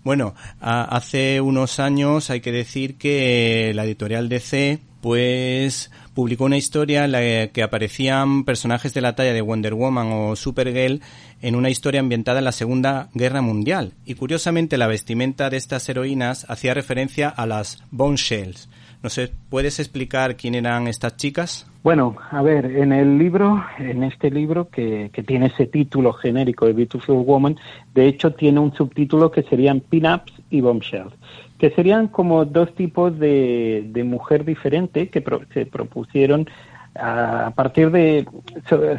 Bueno, 0.05 0.35
hace 0.61 1.40
unos 1.40 1.81
años 1.81 2.29
hay 2.29 2.40
que 2.40 2.53
decir 2.53 2.99
que 2.99 3.73
la 3.75 3.85
editorial 3.85 4.29
DC 4.29 4.79
pues 5.01 5.90
publicó 6.14 6.45
una 6.45 6.59
historia 6.59 7.07
en 7.07 7.12
la 7.12 7.49
que 7.49 7.62
aparecían 7.62 8.45
personajes 8.45 8.93
de 8.93 9.01
la 9.01 9.14
talla 9.14 9.33
de 9.33 9.40
Wonder 9.40 9.73
Woman 9.75 10.12
o 10.12 10.37
Supergirl 10.37 11.01
en 11.40 11.57
una 11.57 11.71
historia 11.71 12.01
ambientada 12.01 12.38
en 12.38 12.45
la 12.45 12.53
Segunda 12.53 13.09
Guerra 13.14 13.40
Mundial. 13.40 13.95
Y 14.05 14.14
curiosamente 14.14 14.77
la 14.77 14.87
vestimenta 14.87 15.49
de 15.49 15.57
estas 15.57 15.88
heroínas 15.88 16.45
hacía 16.51 16.75
referencia 16.75 17.31
a 17.31 17.47
las 17.47 17.83
Boneshells, 17.90 18.69
no 19.05 19.11
sé, 19.11 19.31
¿puedes 19.51 19.81
explicar 19.81 20.35
quién 20.35 20.55
eran 20.55 20.88
estas 20.88 21.19
chicas? 21.19 21.71
Bueno, 21.83 22.17
a 22.31 22.40
ver, 22.40 22.64
en 22.64 22.90
el 22.90 23.19
libro, 23.19 23.62
en 23.79 24.03
este 24.03 24.31
libro 24.31 24.71
que, 24.71 25.11
que 25.12 25.23
tiene 25.23 25.49
ese 25.49 25.67
título 25.67 26.14
genérico 26.14 26.64
de 26.64 26.73
Beautiful 26.73 27.17
Woman, 27.17 27.59
de 27.95 28.09
hecho 28.09 28.33
tiene 28.33 28.61
un 28.61 28.73
subtítulo 28.75 29.31
que 29.31 29.43
serían 29.43 29.81
Pin-Ups 29.81 30.33
y 30.49 30.62
Bombshells, 30.62 31.12
que 31.59 31.69
serían 31.73 32.09
como 32.09 32.47
dos 32.47 32.75
tipos 32.75 33.19
de, 33.19 33.85
de 33.93 34.05
mujer 34.05 34.47
diferente 34.47 35.11
que 35.11 35.23
se 35.53 35.67
propusieron 35.67 36.49
a, 36.95 37.53
partir 37.55 37.90
de, 37.90 38.27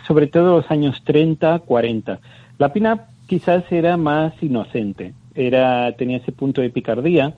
sobre, 0.08 0.28
todo 0.28 0.58
los 0.58 0.70
años 0.70 1.02
30, 1.04 1.58
40. 1.60 2.20
La 2.60 2.72
pin-up 2.72 3.02
quizás 3.26 3.64
era 3.72 3.98
más 3.98 4.34
inocente, 4.44 5.16
era, 5.34 5.92
tenía 5.94 6.18
ese 6.18 6.32
punto 6.32 6.62
de 6.62 6.70
picardía, 6.70 7.34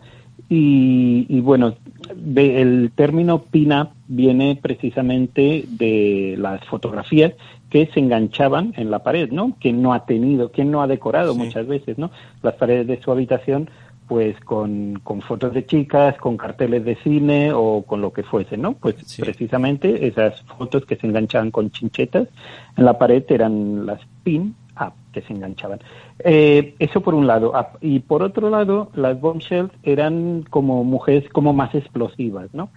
y, 0.49 1.41
bueno, 1.41 1.75
el 2.35 2.91
término 2.95 3.43
pin-up 3.43 3.89
viene 4.07 4.57
precisamente 4.61 5.65
de 5.67 6.35
las 6.37 6.63
fotografías 6.65 7.33
que 7.69 7.87
se 7.87 7.99
enganchaban 7.99 8.73
en 8.77 8.89
la 8.89 8.99
pared, 8.99 9.29
¿no? 9.29 9.57
Quien 9.59 9.81
no 9.81 9.93
ha 9.93 10.05
tenido, 10.05 10.51
quien 10.51 10.71
no 10.71 10.81
ha 10.81 10.87
decorado 10.87 11.35
muchas 11.35 11.67
veces, 11.67 11.97
¿no? 11.97 12.11
Las 12.41 12.53
paredes 12.53 12.87
de 12.87 13.01
su 13.01 13.11
habitación, 13.11 13.69
pues 14.07 14.39
con, 14.39 15.01
con, 15.03 15.21
fotos 15.21 15.53
de 15.53 15.65
chicas, 15.65 16.15
con 16.17 16.37
carteles 16.37 16.85
de 16.85 16.95
cine 16.95 17.51
o 17.51 17.83
con 17.85 17.99
lo 17.99 18.13
que 18.13 18.23
fuese, 18.23 18.55
¿no? 18.55 18.71
Pues 18.73 18.95
precisamente 19.19 20.07
esas 20.07 20.41
fotos 20.43 20.85
que 20.85 20.95
se 20.95 21.07
enganchaban 21.07 21.51
con 21.51 21.71
chinchetas 21.71 22.29
en 22.77 22.85
la 22.85 22.97
pared 22.97 23.25
eran 23.27 23.85
las 23.85 23.99
pin 24.23 24.55
up 24.79 24.93
que 25.11 25.21
se 25.21 25.33
enganchaban. 25.33 25.79
Eh, 26.19 26.75
eso 26.79 27.01
por 27.01 27.15
un 27.15 27.27
lado. 27.27 27.55
Ah, 27.55 27.73
y 27.81 27.99
por 27.99 28.23
otro 28.23 28.49
lado, 28.49 28.89
las 28.93 29.19
bombshells 29.19 29.71
eran 29.83 30.43
como 30.49 30.83
mujeres 30.83 31.29
como 31.29 31.53
más 31.53 31.73
explosivas, 31.75 32.53
¿no? 32.53 32.69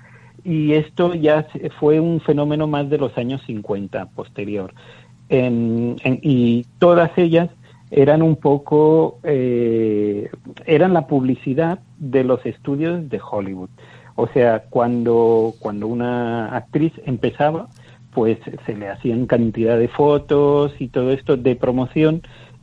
Y 0.45 0.73
esto 0.73 1.15
ya 1.15 1.47
fue 1.79 2.01
un 2.01 2.21
fenómeno 2.21 2.67
más 2.67 2.89
de 2.89 2.99
los 2.99 3.17
años 3.19 3.43
50, 3.47 4.07
posterior. 4.07 4.73
y 5.31 6.67
todas 6.79 7.17
ellas 7.17 7.51
eran 7.91 8.23
un 8.23 8.37
poco, 8.37 9.19
eh, 9.25 10.31
eran 10.67 10.93
la 10.93 11.07
publicidad 11.07 11.81
de 11.99 12.25
los 12.25 12.45
estudios 12.47 13.09
de 13.09 13.21
Hollywood. 13.21 13.71
O 14.15 14.29
sea, 14.29 14.65
cuando, 14.71 15.55
cuando 15.59 15.87
una 15.89 16.55
actriz 16.57 16.93
empezaba, 17.05 17.69
pues 18.13 18.39
se 18.67 18.75
le 18.75 18.89
hacían 18.89 19.27
cantidad 19.27 19.79
de 19.79 19.89
fotos 19.89 20.75
y 20.79 20.89
todo 20.89 21.13
esto 21.13 21.37
de 21.37 21.57
promoción 21.57 22.23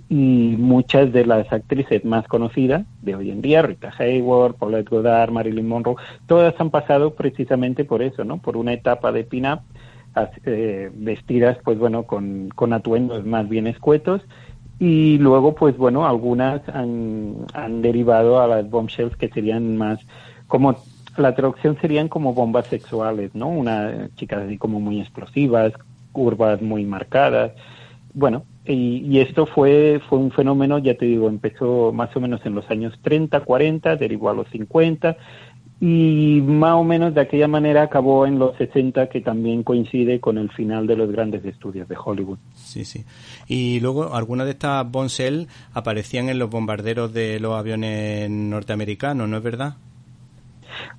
y 0.10 0.56
muchas 0.58 1.12
de 1.12 1.26
las 1.26 1.52
actrices 1.52 2.06
más 2.06 2.28
conocidas 2.28 2.86
de 3.02 3.16
hoy 3.16 3.32
en 3.32 3.42
día, 3.42 3.62
Rita 3.62 3.94
Hayworth, 3.98 4.58
Paulette 4.58 4.90
Goddard, 4.90 5.32
Marilyn 5.32 5.68
Monroe, 5.68 5.98
todas 6.28 6.56
han 6.60 6.70
pasado 6.70 7.14
precisamente 7.14 7.84
por 7.84 8.02
eso, 8.02 8.24
¿no? 8.24 8.38
Por 8.38 8.56
una 8.56 8.74
etapa 8.74 9.12
de 9.12 9.26
pin-up, 9.26 9.60
eh, 10.46 10.90
vestidas, 10.94 11.58
pues 11.64 11.78
bueno, 11.78 12.04
con, 12.04 12.50
con 12.56 12.72
atuendos 12.72 13.26
más 13.26 13.50
bien 13.50 13.68
escuetos, 13.68 14.22
y 14.80 15.18
luego, 15.18 15.56
pues 15.56 15.76
bueno, 15.76 16.08
algunas 16.08 16.62
han, 16.70 17.36
han 17.54 17.82
derivado 17.82 18.40
a 18.40 18.48
las 18.48 18.70
bombshells 18.70 19.16
que 19.18 19.28
serían 19.30 19.76
más 19.76 20.00
como 20.48 20.76
la 21.17 21.36
traducción 21.36 21.77
serían 21.82 22.08
como 22.08 22.34
bombas 22.34 22.67
sexuales, 22.67 23.34
¿no? 23.34 23.47
Una 23.49 24.10
chicas 24.15 24.43
así 24.45 24.58
como 24.58 24.80
muy 24.80 25.01
explosivas, 25.01 25.73
curvas 26.12 26.62
muy 26.62 26.86
marcadas. 26.86 27.51
Bueno, 28.13 28.43
y, 28.65 29.19
esto 29.19 29.45
fue, 29.45 30.01
fue 30.10 30.19
un 30.19 30.32
fenómeno, 30.32 30.80
ya 30.80 30.95
te 30.95 31.06
digo, 31.06 31.30
empezó 31.30 31.91
más 31.93 32.15
o 32.15 32.19
menos 32.19 32.45
en 32.45 32.56
los 32.56 32.69
años 32.69 32.97
30, 33.01 33.41
40, 33.41 33.95
derivó 33.95 34.30
a 34.30 34.34
los 34.34 34.47
50 34.49 35.15
y 35.80 36.41
más 36.43 36.73
o 36.73 36.84
menos 36.84 37.13
de 37.13 37.21
aquella 37.21 37.47
manera 37.47 37.84
acabó 37.84 38.25
en 38.25 38.39
los 38.39 38.58
60, 38.58 39.10
que 39.10 39.21
también 39.21 39.62
coincide 39.62 40.19
con 40.19 40.39
el 40.39 40.49
final 40.49 40.88
de 40.88 40.95
los 40.95 41.12
grandes 41.12 41.45
estudios 41.45 41.88
de 41.88 41.95
Hollywood. 42.03 42.39
Sí, 42.56 42.84
sí. 42.84 43.06
Y 43.47 43.80
luego 43.80 44.15
algunas 44.15 44.47
de 44.47 44.53
estas 44.53 44.89
Bonsell 44.89 45.47
aparecían 45.73 46.30
en 46.30 46.39
los 46.39 46.49
bombarderos 46.49 47.13
de 47.13 47.39
los 47.39 47.53
aviones 47.53 48.30
norteamericanos, 48.30 49.30
¿no 49.30 49.38
es 49.38 49.43
verdad? 49.43 49.75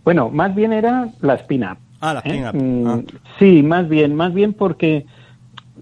Bueno, 0.04 0.30
más 0.30 0.54
bien 0.54 0.72
eran 0.72 1.12
las 1.20 1.42
pin-up. 1.44 1.78
Ah, 2.00 2.14
las 2.14 2.26
¿eh? 2.26 2.30
pin-up. 2.32 2.54
Mm, 2.62 2.86
Ah. 2.86 3.00
Sí, 3.38 3.62
más 3.62 3.88
bien, 3.88 4.14
más 4.14 4.32
bien 4.34 4.52
porque, 4.52 5.04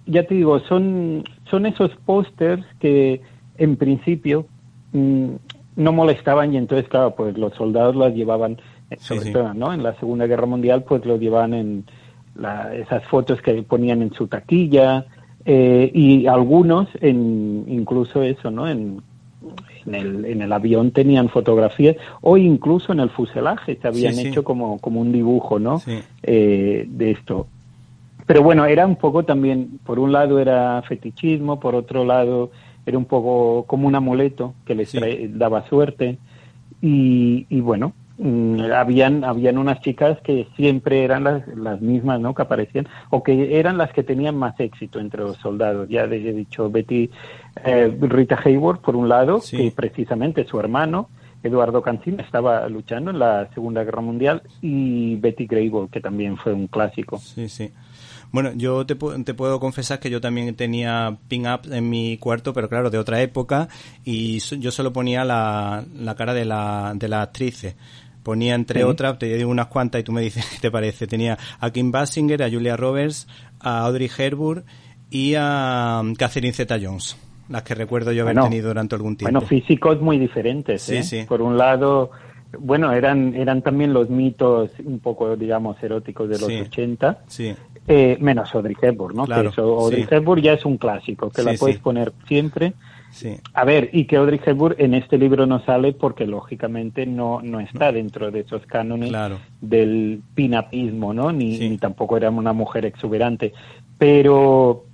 ya 0.06 0.24
te 0.24 0.34
digo, 0.34 0.60
son, 0.60 1.24
son 1.50 1.66
esos 1.66 1.90
pósters 2.06 2.64
que 2.80 3.20
en 3.58 3.76
principio 3.76 4.46
mm, 4.92 5.26
no 5.76 5.92
molestaban 5.92 6.54
y 6.54 6.56
entonces, 6.56 6.88
claro, 6.88 7.14
pues 7.14 7.36
los 7.36 7.54
soldados 7.54 7.94
las 7.96 8.14
llevaban, 8.14 8.52
eh, 8.90 8.96
Sí, 8.98 9.08
sobre 9.08 9.26
sí. 9.26 9.32
todo, 9.32 9.52
¿no? 9.54 9.72
En 9.72 9.82
la 9.82 9.94
Segunda 9.98 10.26
Guerra 10.26 10.46
Mundial, 10.46 10.84
pues 10.84 11.04
los 11.04 11.20
llevaban 11.20 11.52
en 11.54 11.84
la- 12.34 12.74
esas 12.74 13.04
fotos 13.06 13.40
que 13.42 13.62
ponían 13.62 14.02
en 14.02 14.12
su 14.12 14.26
taquilla 14.26 15.04
eh, 15.48 15.90
y 15.94 16.26
algunos 16.26 16.88
en 17.00 17.64
incluso 17.68 18.22
eso, 18.22 18.50
¿no? 18.50 18.68
En, 18.68 19.00
en 19.86 19.94
el, 19.94 20.24
en 20.24 20.42
el 20.42 20.52
avión 20.52 20.90
tenían 20.90 21.28
fotografías 21.28 21.96
o 22.20 22.36
incluso 22.36 22.92
en 22.92 23.00
el 23.00 23.10
fuselaje 23.10 23.76
se 23.80 23.88
habían 23.88 24.14
Sí, 24.14 24.22
sí. 24.22 24.28
hecho 24.28 24.44
como, 24.44 24.78
como 24.78 25.00
un 25.00 25.12
dibujo, 25.12 25.58
¿no? 25.58 25.78
Sí. 25.78 25.98
Eh, 26.22 26.86
de 26.88 27.10
esto. 27.12 27.46
Pero 28.26 28.42
bueno, 28.42 28.64
era 28.64 28.86
un 28.86 28.96
poco 28.96 29.24
también, 29.24 29.78
por 29.84 29.98
un 29.98 30.10
lado 30.12 30.40
era 30.40 30.82
fetichismo, 30.82 31.60
por 31.60 31.74
otro 31.74 32.04
lado 32.04 32.50
era 32.84 32.98
un 32.98 33.04
poco 33.04 33.64
como 33.66 33.86
un 33.86 33.94
amuleto 33.94 34.54
que 34.64 34.74
les 34.74 34.92
daba 35.38 35.66
suerte. 35.68 36.18
Y, 36.82 37.46
y 37.48 37.60
bueno, 37.60 37.92
habían, 38.74 39.24
habían 39.24 39.58
unas 39.58 39.80
chicas 39.80 40.18
que 40.22 40.48
siempre 40.56 41.04
eran 41.04 41.24
las, 41.24 41.46
las 41.56 41.80
mismas, 41.80 42.20
¿no? 42.20 42.34
Que 42.34 42.42
aparecían, 42.42 42.88
o 43.10 43.22
que 43.22 43.58
eran 43.58 43.76
las 43.78 43.92
que 43.92 44.02
tenían 44.02 44.36
más 44.36 44.58
éxito 44.58 44.98
entre 45.00 45.20
los 45.22 45.36
soldados. 45.36 45.88
Ya 45.88 46.06
les 46.06 46.24
he 46.24 46.32
dicho, 46.32 46.70
Betty, 46.70 47.10
eh, 47.64 47.96
Rita 48.00 48.38
Hayward, 48.44 48.80
por 48.80 48.96
un 48.96 49.08
lado, 49.08 49.40
Sí. 49.40 49.56
que 49.56 49.70
precisamente 49.70 50.44
su 50.46 50.58
hermano, 50.58 51.08
Eduardo 51.42 51.82
Cancino, 51.82 52.22
estaba 52.22 52.68
luchando 52.68 53.10
en 53.10 53.18
la 53.18 53.48
Segunda 53.54 53.84
Guerra 53.84 54.00
Mundial, 54.02 54.42
y 54.62 55.16
Betty 55.16 55.46
Grable, 55.46 55.88
que 55.92 56.00
también 56.00 56.36
fue 56.36 56.52
un 56.52 56.66
clásico. 56.66 57.18
Sí, 57.18 57.48
sí. 57.48 57.70
Bueno, 58.32 58.50
yo 58.56 58.84
te, 58.84 58.96
te 58.96 59.34
puedo 59.34 59.60
confesar 59.60 60.00
que 60.00 60.10
yo 60.10 60.20
también 60.20 60.56
tenía 60.56 61.16
pin-up 61.28 61.60
en 61.70 61.88
mi 61.88 62.18
cuarto, 62.18 62.52
pero 62.52 62.68
claro, 62.68 62.90
de 62.90 62.98
otra 62.98 63.22
época, 63.22 63.68
y 64.04 64.38
yo 64.58 64.72
solo 64.72 64.92
ponía 64.92 65.24
la, 65.24 65.84
la 65.94 66.14
cara 66.16 66.34
de 66.34 66.44
la, 66.44 66.92
de 66.96 67.08
las 67.08 67.22
actrices. 67.28 67.76
Ponía 68.26 68.56
entre 68.56 68.80
Sí. 68.80 68.84
otras, 68.84 69.20
te 69.20 69.26
digo 69.36 69.48
unas 69.48 69.68
cuantas 69.68 70.00
y 70.00 70.04
tú 70.04 70.10
me 70.10 70.20
dices 70.20 70.44
qué 70.50 70.58
te 70.60 70.70
parece. 70.72 71.06
Tenía 71.06 71.38
a 71.60 71.70
Kim 71.70 71.92
Basinger, 71.92 72.42
a 72.42 72.50
Julia 72.50 72.76
Roberts, 72.76 73.28
a 73.60 73.82
Audrey 73.86 74.10
Hepburn 74.18 74.64
y 75.08 75.34
a 75.38 76.00
um, 76.02 76.14
Catherine 76.16 76.52
Zeta-Jones, 76.52 77.16
las 77.48 77.62
que 77.62 77.76
recuerdo 77.76 78.10
yo 78.10 78.24
haber 78.24 78.34
Bueno, 78.34 78.48
tenido 78.48 78.66
durante 78.68 78.96
algún 78.96 79.16
tiempo. 79.16 79.32
Bueno, 79.32 79.46
físicos 79.46 80.00
muy 80.00 80.18
diferentes. 80.18 80.82
Sí, 80.82 80.96
¿eh? 80.96 81.02
sí. 81.04 81.22
Por 81.28 81.40
un 81.40 81.56
lado, 81.56 82.10
bueno, 82.58 82.92
eran, 82.92 83.32
eran 83.36 83.62
también 83.62 83.92
los 83.92 84.10
mitos 84.10 84.70
un 84.84 84.98
poco, 84.98 85.36
digamos, 85.36 85.80
eróticos 85.80 86.28
de 86.28 86.38
los 86.40 86.48
Sí. 86.48 86.60
80. 86.60 87.18
Sí, 87.28 87.54
Eh, 87.88 88.18
menos 88.20 88.52
Audrey 88.52 88.74
Hepburn, 88.82 89.14
¿no? 89.14 89.24
Claro, 89.26 89.42
que 89.44 89.48
eso, 89.50 89.62
Audrey 89.62 90.02
sí. 90.02 90.08
Hepburn 90.12 90.42
ya 90.42 90.54
es 90.54 90.64
un 90.64 90.76
clásico, 90.76 91.30
que 91.30 91.44
la 91.44 91.54
puedes 91.54 91.78
poner 91.78 92.12
siempre. 92.26 92.72
Sí. 93.16 93.36
A 93.54 93.64
ver, 93.64 93.90
y 93.92 94.04
que 94.04 94.16
Audrey 94.16 94.40
Hepburn 94.44 94.76
en 94.78 94.94
este 94.94 95.16
libro 95.18 95.46
no 95.46 95.64
sale 95.64 95.92
porque 95.92 96.26
lógicamente 96.26 97.06
no, 97.06 97.40
no 97.42 97.60
está 97.60 97.90
dentro 97.92 98.30
de 98.30 98.40
esos 98.40 98.64
cánones 98.66 99.08
Claro. 99.08 99.38
del 99.60 100.20
pinapismo, 100.34 101.12
¿no? 101.14 101.32
Ni, 101.32 101.56
Sí. 101.56 101.68
ni 101.70 101.78
tampoco 101.78 102.16
era 102.16 102.30
una 102.30 102.52
mujer 102.52 102.84
exuberante. 102.84 103.52
Pero, 103.98 104.84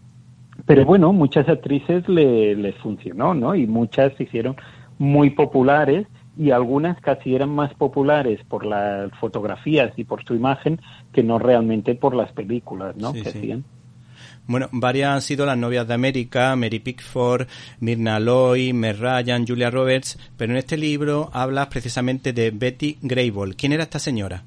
pero 0.66 0.84
bueno, 0.84 1.12
muchas 1.12 1.48
actrices 1.48 2.08
le, 2.08 2.54
les 2.54 2.76
funcionó, 2.76 3.34
¿no? 3.34 3.54
Y 3.54 3.66
muchas 3.66 4.12
se 4.16 4.22
hicieron 4.24 4.56
muy 4.98 5.30
populares 5.30 6.06
y 6.38 6.50
algunas 6.50 7.00
casi 7.00 7.34
eran 7.34 7.50
más 7.50 7.74
populares 7.74 8.40
por 8.48 8.64
las 8.64 9.10
fotografías 9.18 9.92
y 9.98 10.04
por 10.04 10.24
su 10.24 10.34
imagen 10.34 10.80
que 11.12 11.22
no 11.22 11.38
realmente 11.38 11.94
por 11.94 12.14
las 12.14 12.32
películas, 12.32 12.96
¿no? 12.96 13.12
Sí, 13.12 13.22
que 13.22 13.30
sí. 13.30 13.38
hacían. 13.38 13.64
Bueno, 14.46 14.68
varias 14.72 15.14
han 15.14 15.22
sido 15.22 15.46
las 15.46 15.56
novias 15.56 15.86
de 15.86 15.94
América, 15.94 16.56
Mary 16.56 16.80
Pickford, 16.80 17.46
Myrna 17.80 18.18
Loy, 18.18 18.72
Meg 18.72 18.98
Ryan, 18.98 19.46
Julia 19.46 19.70
Roberts, 19.70 20.18
pero 20.36 20.52
en 20.52 20.58
este 20.58 20.76
libro 20.76 21.30
hablas 21.32 21.68
precisamente 21.68 22.32
de 22.32 22.50
Betty 22.50 22.98
Grable. 23.02 23.54
¿Quién 23.54 23.72
era 23.72 23.84
esta 23.84 23.98
señora? 24.00 24.42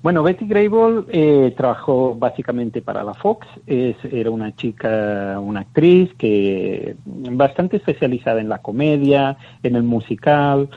Bueno, 0.00 0.22
Betty 0.22 0.46
Grable 0.46 1.04
eh, 1.08 1.52
trabajó 1.56 2.14
básicamente 2.14 2.82
para 2.82 3.02
la 3.02 3.14
Fox. 3.14 3.48
Es, 3.66 3.96
era 4.04 4.30
una 4.30 4.54
chica, 4.54 5.40
una 5.40 5.60
actriz 5.60 6.14
que 6.16 6.94
bastante 7.04 7.78
especializada 7.78 8.40
en 8.40 8.48
la 8.48 8.58
comedia, 8.58 9.36
en 9.62 9.74
el 9.74 9.82
musical. 9.82 10.68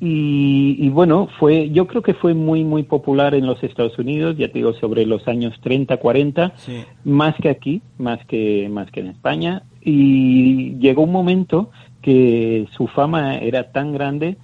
Y, 0.00 0.76
y 0.78 0.88
bueno, 0.90 1.28
fue, 1.40 1.70
yo 1.70 1.86
creo 1.88 2.02
que 2.02 2.14
fue 2.14 2.32
muy, 2.32 2.62
muy 2.64 2.84
popular 2.84 3.34
en 3.34 3.46
los 3.46 3.62
Estados 3.64 3.98
Unidos, 3.98 4.36
ya 4.38 4.46
te 4.48 4.54
digo, 4.58 4.72
sobre 4.74 5.04
los 5.06 5.26
años 5.26 5.54
30, 5.60 5.96
40, 5.96 6.52
Sí. 6.56 6.84
más 7.04 7.34
que 7.36 7.48
aquí, 7.48 7.82
más 7.98 8.24
que, 8.26 8.68
más 8.70 8.90
que 8.92 9.00
en 9.00 9.08
España. 9.08 9.62
Y 9.82 10.76
llegó 10.78 11.02
un 11.02 11.10
momento 11.12 11.70
que 12.00 12.66
su 12.76 12.86
fama 12.86 13.38
era 13.38 13.72
tan 13.72 13.92
grande 13.92 14.36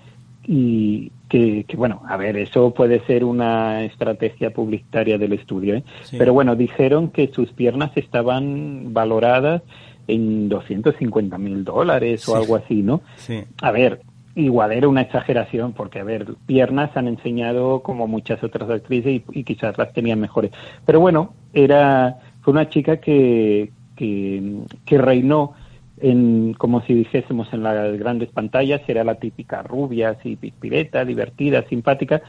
y 0.47 1.13
que, 1.29 1.65
que, 1.69 1.77
bueno, 1.77 2.03
a 2.09 2.17
ver, 2.17 2.37
eso 2.37 2.75
puede 2.75 3.01
ser 3.07 3.25
una 3.25 3.85
estrategia 3.85 4.51
publicitaria 4.53 5.19
del 5.19 5.33
estudio, 5.35 5.77
¿eh? 5.77 5.85
Sí. 6.03 6.17
pero 6.19 6.33
bueno, 6.33 6.57
dijeron 6.57 7.09
que 7.09 7.29
sus 7.33 7.51
piernas 7.53 7.93
estaban 7.97 8.93
valoradas 8.93 9.63
en 10.07 10.49
250 10.49 11.39
mil 11.39 11.65
dólares 11.65 12.29
o 12.29 12.33
Sí. 12.33 12.39
algo 12.43 12.57
así, 12.57 12.83
¿no? 12.83 13.01
Sí. 13.17 13.39
A 13.63 13.71
ver, 13.71 14.01
igual 14.35 14.73
era 14.73 14.89
una 14.89 15.03
exageración, 15.03 15.73
porque, 15.73 16.01
a 16.01 16.05
ver, 16.05 16.35
piernas 16.47 16.97
han 16.97 17.09
enseñado 17.09 17.83
como 17.83 18.07
muchas 18.07 18.43
otras 18.43 18.69
actrices 18.71 19.13
y, 19.13 19.25
y 19.33 19.45
quizás 19.45 19.77
las 19.79 19.93
tenían 19.93 20.21
mejores. 20.21 20.51
Pero 20.85 21.01
bueno, 21.01 21.35
era, 21.53 22.19
fue 22.43 22.53
una 22.53 22.69
chica 22.69 22.99
que, 22.99 23.71
que, 23.97 24.61
que 24.85 24.99
reinó 24.99 25.55
en, 26.01 26.55
como 26.55 26.83
si 26.83 26.95
dijésemos 26.95 27.53
en 27.53 27.63
las 27.63 27.97
grandes 27.99 28.31
pantallas, 28.31 28.83
era 28.89 29.05
la 29.05 29.15
típica 29.15 29.63
rubia, 29.63 30.11
así 30.11 30.37
pispireta, 30.37 31.05
divertida, 31.05 31.63
simpática. 31.69 32.23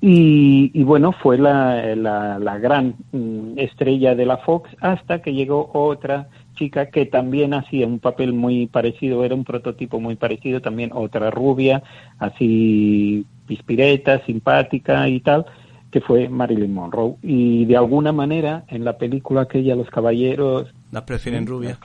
Y, 0.00 0.70
y 0.74 0.82
bueno, 0.82 1.12
fue 1.12 1.38
la, 1.38 1.94
la, 1.94 2.38
la 2.38 2.58
gran 2.58 2.94
mm, 3.12 3.58
estrella 3.58 4.14
de 4.14 4.26
la 4.26 4.38
Fox 4.38 4.70
hasta 4.80 5.20
que 5.22 5.34
llegó 5.34 5.70
otra 5.72 6.28
chica 6.54 6.86
que 6.86 7.06
también 7.06 7.54
hacía 7.54 7.86
un 7.86 7.98
papel 7.98 8.32
muy 8.32 8.66
parecido, 8.66 9.24
era 9.24 9.34
un 9.34 9.44
prototipo 9.44 10.00
muy 10.00 10.16
parecido, 10.16 10.60
también 10.60 10.90
otra 10.92 11.30
rubia, 11.30 11.82
así 12.18 13.26
pispireta, 13.46 14.24
simpática 14.24 15.08
y 15.08 15.20
tal, 15.20 15.46
que 15.90 16.00
fue 16.00 16.28
Marilyn 16.28 16.72
Monroe. 16.72 17.16
Y 17.22 17.64
de 17.66 17.76
alguna 17.76 18.12
manera, 18.12 18.64
en 18.68 18.84
la 18.84 18.98
película 18.98 19.42
aquella, 19.42 19.76
Los 19.76 19.90
Caballeros... 19.90 20.72
Las 20.90 21.02
prefieren 21.02 21.46
rubias. 21.46 21.78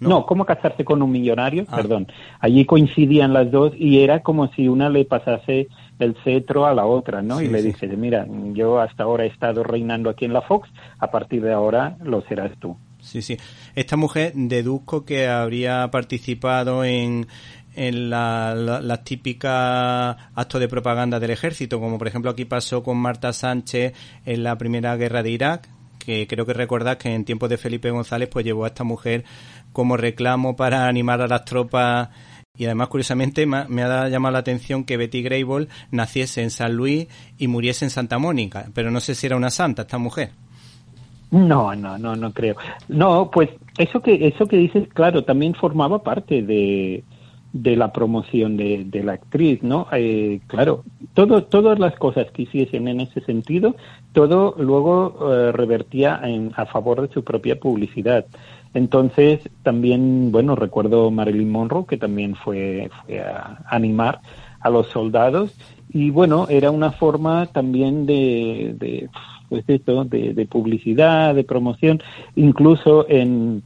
No. 0.00 0.08
No. 0.10 0.26
¿cómo 0.26 0.44
casarse 0.44 0.84
con 0.84 1.02
un 1.02 1.10
millonario? 1.10 1.64
Ah. 1.68 1.76
Perdón. 1.76 2.08
Allí 2.40 2.64
coincidían 2.64 3.32
las 3.32 3.50
dos 3.50 3.72
y 3.76 4.00
era 4.00 4.20
como 4.20 4.48
si 4.48 4.68
una 4.68 4.88
le 4.88 5.04
pasase 5.04 5.68
el 5.98 6.16
cetro 6.24 6.66
a 6.66 6.74
la 6.74 6.86
otra, 6.86 7.22
¿no? 7.22 7.38
Sí, 7.38 7.46
y 7.46 7.48
le 7.48 7.60
sí. 7.60 7.68
dice, 7.68 7.86
mira, 7.96 8.26
yo 8.52 8.80
hasta 8.80 9.04
ahora 9.04 9.24
he 9.24 9.28
estado 9.28 9.62
reinando 9.62 10.10
aquí 10.10 10.24
en 10.24 10.32
la 10.32 10.42
Fox, 10.42 10.68
a 10.98 11.10
partir 11.10 11.42
de 11.42 11.52
ahora 11.52 11.96
lo 12.02 12.22
serás 12.22 12.50
tú. 12.58 12.76
Sí, 13.04 13.22
sí. 13.22 13.36
Esta 13.74 13.96
mujer 13.96 14.32
deduzco 14.34 15.04
que 15.04 15.28
habría 15.28 15.88
participado 15.90 16.84
en, 16.84 17.26
en 17.76 18.10
la- 18.10 18.54
la- 18.56 18.80
las 18.80 19.04
típicas 19.04 20.16
actos 20.34 20.60
de 20.60 20.68
propaganda 20.68 21.20
del 21.20 21.30
ejército, 21.30 21.78
como 21.80 21.98
por 21.98 22.08
ejemplo 22.08 22.30
aquí 22.30 22.44
pasó 22.44 22.82
con 22.82 22.96
Marta 22.96 23.32
Sánchez 23.32 23.92
en 24.24 24.42
la 24.42 24.56
primera 24.56 24.96
guerra 24.96 25.22
de 25.22 25.30
Irak, 25.30 25.68
que 25.98 26.26
creo 26.26 26.46
que 26.46 26.54
recordás 26.54 26.96
que 26.96 27.14
en 27.14 27.24
tiempos 27.24 27.48
de 27.50 27.58
Felipe 27.58 27.90
González 27.90 28.28
pues 28.30 28.44
llevó 28.44 28.64
a 28.64 28.68
esta 28.68 28.84
mujer 28.84 29.24
como 29.72 29.96
reclamo 29.96 30.56
para 30.56 30.86
animar 30.88 31.20
a 31.20 31.26
las 31.28 31.44
tropas 31.44 32.08
y 32.56 32.64
además 32.66 32.88
curiosamente 32.88 33.46
me 33.46 33.82
ha 33.82 34.08
llamado 34.08 34.32
la 34.34 34.38
atención 34.38 34.84
que 34.84 34.96
Betty 34.96 35.22
Grable 35.22 35.66
naciese 35.90 36.42
en 36.42 36.50
San 36.50 36.74
Luis 36.76 37.08
y 37.36 37.48
muriese 37.48 37.84
en 37.84 37.90
Santa 37.90 38.18
Mónica, 38.18 38.66
pero 38.74 38.90
no 38.92 39.00
sé 39.00 39.14
si 39.16 39.26
era 39.26 39.36
una 39.36 39.50
santa 39.50 39.82
esta 39.82 39.98
mujer. 39.98 40.30
No, 41.34 41.74
no, 41.74 41.98
no, 41.98 42.14
no 42.14 42.32
creo. 42.32 42.54
No, 42.88 43.28
pues 43.32 43.50
eso 43.76 44.00
que 44.00 44.28
eso 44.28 44.46
que 44.46 44.56
dices, 44.56 44.86
claro, 44.94 45.24
también 45.24 45.54
formaba 45.54 46.02
parte 46.04 46.42
de, 46.42 47.02
de 47.52 47.76
la 47.76 47.92
promoción 47.92 48.56
de, 48.56 48.84
de 48.84 49.02
la 49.02 49.14
actriz, 49.14 49.60
¿no? 49.62 49.88
Eh, 49.90 50.40
claro, 50.46 50.84
todo, 51.12 51.42
todas 51.42 51.80
las 51.80 51.96
cosas 51.96 52.30
que 52.30 52.42
hiciesen 52.42 52.86
en 52.86 53.00
ese 53.00 53.20
sentido, 53.22 53.74
todo 54.12 54.54
luego 54.58 55.32
eh, 55.32 55.50
revertía 55.50 56.20
en, 56.22 56.52
a 56.54 56.66
favor 56.66 57.00
de 57.02 57.12
su 57.12 57.24
propia 57.24 57.58
publicidad. 57.58 58.26
Entonces, 58.72 59.40
también, 59.64 60.30
bueno, 60.30 60.54
recuerdo 60.54 61.10
Marilyn 61.10 61.50
Monroe, 61.50 61.86
que 61.86 61.96
también 61.96 62.36
fue, 62.36 62.90
fue 63.06 63.20
a 63.20 63.58
animar 63.70 64.20
a 64.60 64.70
los 64.70 64.86
soldados, 64.88 65.52
y 65.92 66.10
bueno, 66.10 66.46
era 66.48 66.70
una 66.70 66.92
forma 66.92 67.46
también 67.46 68.06
de, 68.06 68.74
de 68.78 69.08
pues 69.54 69.68
esto, 69.68 70.04
de, 70.04 70.34
de 70.34 70.46
publicidad, 70.46 71.32
de 71.32 71.44
promoción, 71.44 72.02
incluso 72.34 73.06
en, 73.08 73.62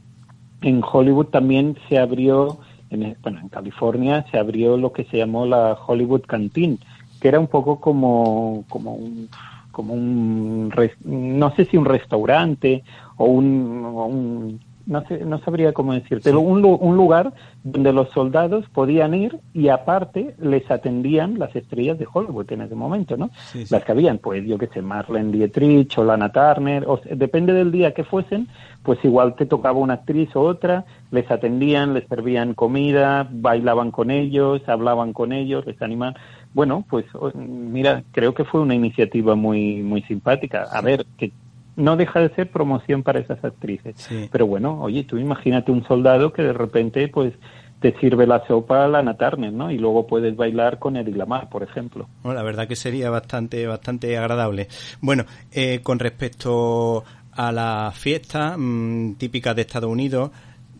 en 0.61 0.83
Hollywood 0.83 1.29
también 1.29 1.77
se 1.87 1.97
abrió, 1.97 2.59
en, 2.91 3.17
bueno, 3.23 3.39
en 3.39 3.49
California 3.49 4.23
se 4.29 4.37
abrió 4.37 4.77
lo 4.77 4.93
que 4.93 5.05
se 5.05 5.17
llamó 5.17 5.47
la 5.47 5.75
Hollywood 5.87 6.21
Canteen, 6.27 6.77
que 7.19 7.27
era 7.27 7.39
un 7.39 7.47
poco 7.47 7.79
como, 7.79 8.65
como 8.69 8.93
un 8.93 9.29
como 9.71 9.95
un 9.95 10.71
no 11.05 11.55
sé 11.55 11.65
si 11.65 11.77
un 11.77 11.85
restaurante 11.85 12.83
o 13.17 13.25
un, 13.25 13.83
o 13.83 14.05
un 14.05 14.59
no, 14.89 15.05
sé, 15.07 15.23
no 15.23 15.39
sabría 15.39 15.71
cómo 15.71 15.93
decirte, 15.93 16.31
un, 16.35 16.65
un 16.65 16.97
lugar 16.97 17.31
donde 17.63 17.93
los 17.93 18.09
soldados 18.09 18.65
podían 18.73 19.13
ir 19.13 19.39
y 19.53 19.69
aparte 19.69 20.35
les 20.39 20.69
atendían 20.71 21.37
las 21.37 21.55
estrellas 21.55 21.99
de 21.99 22.07
Hollywood 22.11 22.51
en 22.51 22.61
ese 22.61 22.73
momento, 22.73 23.15
¿no? 23.15 23.29
Las 23.69 23.83
que 23.83 23.91
habían, 23.91 24.17
pues 24.17 24.43
yo 24.47 24.57
qué 24.57 24.67
sé, 24.67 24.81
Marlene 24.81 25.31
Dietrich 25.31 25.95
o 25.99 26.03
Lana 26.03 26.31
Turner, 26.31 26.85
o, 26.87 26.99
depende 27.11 27.53
del 27.53 27.71
día 27.71 27.93
que 27.93 28.03
fuesen, 28.03 28.47
pues 28.81 28.97
igual 29.05 29.35
te 29.35 29.45
tocaba 29.45 29.77
una 29.77 29.93
actriz 29.93 30.35
o 30.35 30.41
otra, 30.41 30.85
les 31.11 31.29
atendían, 31.29 31.93
les 31.93 32.07
servían 32.07 32.55
comida, 32.55 33.27
bailaban 33.29 33.91
con 33.91 34.09
ellos, 34.09 34.67
hablaban 34.67 35.13
con 35.13 35.31
ellos, 35.31 35.67
les 35.67 35.79
animaban. 35.83 36.15
Bueno, 36.55 36.83
pues 36.89 37.05
mira, 37.35 38.03
creo 38.11 38.33
que 38.33 38.43
fue 38.43 38.61
una 38.61 38.73
iniciativa 38.73 39.35
muy 39.35 39.83
muy 39.83 40.01
simpática. 40.01 40.63
A 40.71 40.81
ver, 40.81 41.05
que 41.15 41.31
no 41.79 41.95
deja 41.97 42.19
de 42.19 42.29
ser 42.35 42.51
promoción 42.51 43.03
para 43.03 43.19
esas 43.19 43.43
actrices. 43.43 43.95
Pero 44.31 44.45
bueno, 44.45 44.81
oye, 44.81 45.03
tú 45.03 45.17
imagínate 45.17 45.71
un 45.71 45.83
soldado 45.85 46.31
que 46.33 46.43
de 46.43 46.53
repente, 46.53 47.07
pues, 47.07 47.33
te 47.79 47.97
sirve 47.99 48.27
la 48.27 48.45
sopa 48.45 48.85
a 48.85 48.87
la 48.87 49.13
Turner, 49.15 49.53
¿no? 49.53 49.71
Y 49.71 49.77
luego 49.77 50.05
puedes 50.05 50.35
bailar 50.35 50.79
con 50.79 50.97
Eddie 50.97 51.15
Lamar, 51.15 51.49
por 51.49 51.63
ejemplo. 51.63 52.07
la 52.23 52.43
verdad 52.43 52.67
que 52.67 52.75
sería 52.75 53.09
bastante, 53.09 53.65
bastante 53.65 54.17
agradable. 54.17 54.67
Bueno, 54.99 55.25
eh, 55.51 55.79
con 55.81 55.97
respecto 55.97 57.05
a 57.31 57.51
las 57.51 57.97
fiestas 57.97 58.55
mm, 58.57 59.13
típicas 59.13 59.55
de 59.55 59.61
Estados 59.61 59.89
Unidos, 59.89 60.31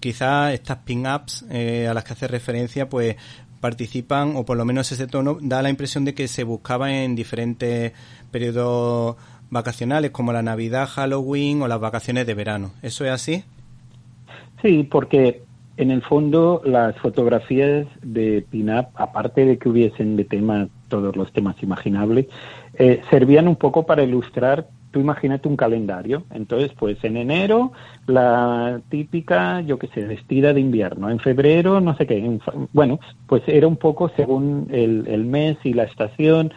quizás 0.02 0.54
estas 0.54 0.80
pin-ups 0.80 1.45
eh, 1.50 1.88
a 1.88 1.93
las 1.93 2.04
que 2.04 2.14
hace 2.14 2.28
referencia, 2.28 2.89
pues 2.89 3.16
participan, 3.62 4.36
o 4.36 4.45
por 4.45 4.58
lo 4.58 4.66
menos 4.66 4.91
ese 4.91 5.08
tono, 5.08 5.38
da 5.41 5.62
la 5.62 5.70
impresión 5.70 6.06
de 6.06 6.14
que 6.14 6.28
se 6.28 6.43
buscaba 6.43 6.91
en 6.91 7.16
diferentes 7.16 7.93
periodos 8.32 9.18
vacacionales 9.50 10.12
como 10.12 10.34
la 10.34 10.41
Navidad, 10.41 10.88
Halloween 10.88 11.62
o 11.62 11.68
las 11.68 11.80
vacaciones 11.80 12.26
de 12.28 12.34
verano. 12.34 12.72
¿Eso 12.82 13.06
es 13.06 13.12
así? 13.12 13.43
Sí, 14.62 14.88
porque 14.89 15.43
en 15.78 15.91
el 15.91 16.02
fondo 16.02 16.62
las 16.66 16.95
fotografías 16.97 17.88
de 18.02 18.45
pin-up, 18.50 18.88
aparte 18.95 19.45
de 19.45 19.58
que 19.58 19.70
hubiesen 19.70 20.18
de 20.18 20.26
tema 20.26 20.68
todos 20.89 21.16
los 21.16 21.32
temas 21.32 21.56
imaginables, 21.64 22.28
eh, 22.74 23.02
servían 23.10 23.47
un 23.47 23.56
poco 23.56 23.86
para 23.86 24.04
ilustrar, 24.04 24.68
tú 24.91 25.00
imagínate 25.00 25.47
un 25.47 25.56
calendario. 25.56 26.24
Entonces, 26.32 26.72
pues 26.78 27.02
en 27.06 27.16
enero 27.16 27.72
la 28.08 28.82
típica, 28.89 29.62
yo 29.62 29.80
qué 29.80 29.88
sé, 29.88 30.06
vestida 30.06 30.54
de 30.54 30.60
invierno. 30.60 31.10
En 31.10 31.20
febrero, 31.20 31.80
no 31.80 31.95
sé 31.95 32.06
qué. 32.06 32.39
bueno, 32.74 33.00
pues 33.28 33.43
era 33.47 33.68
un 33.68 33.78
poco 33.78 34.12
según 34.18 34.68
el, 34.72 35.08
el 35.08 35.24
mes 35.24 35.58
y 35.64 35.72
la 35.72 35.84
estación 35.84 36.52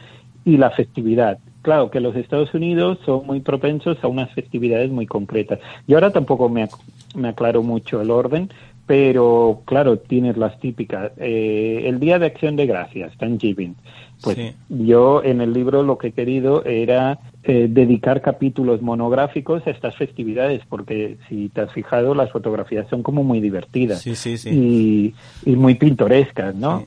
y 0.45 0.57
la 0.57 0.71
festividad 0.71 1.39
claro 1.63 1.91
que 1.91 2.01
los 2.01 2.15
Estados 2.17 2.53
Unidos 2.55 2.99
son 3.07 3.27
muy 3.27 3.41
propensos 3.41 3.97
a 4.03 4.09
unas 4.09 4.31
festividades 4.33 4.91
muy 4.91 5.07
concretas. 5.07 5.61
Y 5.87 5.95
ahora 5.95 6.11
tampoco 6.11 6.49
me, 6.49 6.69
me 7.15 7.29
aclaro 7.29 7.63
mucho 7.63 8.01
el 8.01 8.11
orden, 8.11 8.51
pero 8.87 9.63
claro, 9.65 9.99
tienes 9.99 10.37
las 10.37 10.59
típicas. 10.61 11.13
Eh, 11.17 11.85
el 11.87 12.01
Día 12.01 12.19
de 12.19 12.27
Acción 12.27 12.57
de 12.57 12.67
Gracias, 12.67 13.17
Thanksgiving. 13.17 13.77
Pues 14.23 14.55
yo 14.69 15.23
en 15.25 15.41
el 15.41 15.53
libro 15.53 15.83
lo 15.83 15.99
que 15.99 16.09
he 16.09 16.13
querido 16.13 16.65
era 16.65 17.19
eh, 17.43 17.67
dedicar 17.69 18.21
capítulos 18.21 18.81
monográficos 18.81 19.67
a 19.67 19.71
estas 19.71 19.97
festividades, 19.97 20.63
porque 20.69 21.17
si 21.29 21.49
te 21.49 21.63
has 21.63 21.73
fijado, 21.73 22.15
las 22.15 22.31
fotografías 22.31 22.87
son 22.89 23.03
como 23.03 23.25
muy 23.25 23.41
divertidas 23.41 24.07
y, 24.47 25.15
y, 25.45 25.57
muy 25.57 25.75
pintorescas, 25.75 26.55
¿no? 26.55 26.87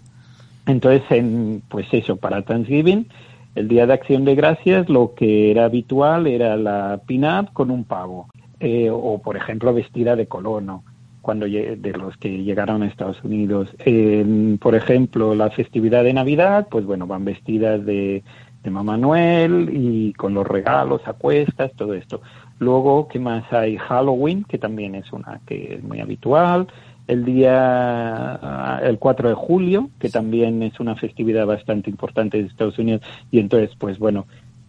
Entonces, 0.66 1.04
en, 1.10 1.62
pues 1.68 1.88
eso, 1.92 2.16
para 2.16 2.42
Thanksgiving 2.42 3.08
el 3.56 3.68
día 3.68 3.88
de 3.88 3.94
acción 3.94 4.26
de 4.26 4.36
gracias 4.36 4.90
lo 4.90 5.14
que 5.16 5.52
era 5.52 5.66
habitual 5.66 6.28
era 6.28 6.58
la 6.58 7.02
pin-up 7.06 7.52
con 7.54 7.72
un 7.72 7.86
pavo, 7.86 8.28
eh, 8.60 8.90
o 8.92 9.20
por 9.20 9.38
ejemplo 9.38 9.74
vestida 9.74 10.16
de 10.16 10.28
colono, 10.28 10.84
cuando 11.22 11.48
de 11.48 11.94
los 11.98 12.16
que 12.18 12.44
llegaron 12.44 12.84
a 12.84 12.88
Estados 12.88 13.24
Unidos. 13.24 13.76
por 14.60 14.76
ejemplo, 14.76 15.34
la 15.34 15.50
festividad 15.50 16.04
de 16.04 16.14
Navidad, 16.14 16.68
pues 16.70 16.86
bueno, 16.86 17.08
van 17.08 17.26
vestidas 17.26 17.84
de, 17.84 18.24
de 18.64 18.70
Mamá 18.70 18.98
Noel 18.98 19.70
y 19.74 20.14
con 20.14 20.34
los 20.34 20.46
regalos 20.46 21.02
a 21.06 21.14
cuestas, 21.14 21.72
todo 21.74 21.94
esto. 21.96 22.22
Luego, 22.60 23.08
¿qué 23.08 23.20
más 23.20 23.52
hay? 23.52 23.78
Halloween, 23.78 24.44
que 24.44 24.58
también 24.58 24.96
es 24.96 25.12
una 25.12 25.40
que 25.48 25.76
es 25.76 25.84
muy 25.84 26.00
habitual 26.00 26.68
el 27.08 27.26
día 27.26 28.80
el 28.84 28.98
4 28.98 29.30
de 29.30 29.36
julio, 29.36 29.90
que 30.00 30.10
también 30.10 30.64
es 30.64 30.80
una 30.80 30.96
festividad 30.96 31.46
bastante 31.46 31.90
importante 31.90 32.38
de 32.38 32.48
Estados 32.48 32.80
Unidos 32.80 33.02
y 33.32 33.40
entonces 33.40 33.72
pues 33.78 34.00
bueno, 34.00 34.26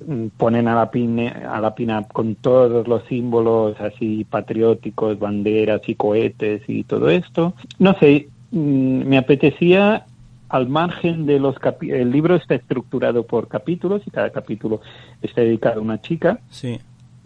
mm, 0.07 0.26
ponen 0.37 0.68
a 0.68 0.74
la 0.74 0.91
pine, 0.91 1.28
a 1.28 1.61
la 1.61 1.74
pina 1.74 2.07
con 2.09 2.34
todos 2.34 2.87
los 2.87 3.05
símbolos 3.05 3.80
así 3.80 4.24
patrióticos, 4.24 5.18
banderas 5.18 5.82
y 5.89 5.95
cohetes 5.95 6.62
y 6.68 6.84
todo 6.84 7.09
esto. 7.09 7.55
No 7.78 7.95
sé, 7.99 8.28
mm, 8.51 8.59
me 9.07 9.18
apetecía 9.18 10.05
al 10.49 10.68
margen 10.68 11.26
de 11.26 11.41
los 11.41 11.59
capítulos, 11.59 12.01
el 12.03 12.11
libro 12.12 12.37
está 12.37 12.55
estructurado 12.55 13.26
por 13.26 13.49
capítulos 13.49 14.03
y 14.07 14.11
cada 14.11 14.30
capítulo 14.30 14.80
está 15.22 15.41
dedicado 15.41 15.80
a 15.80 15.82
una 15.82 16.01
chica. 16.01 16.41
Sí. 16.51 16.78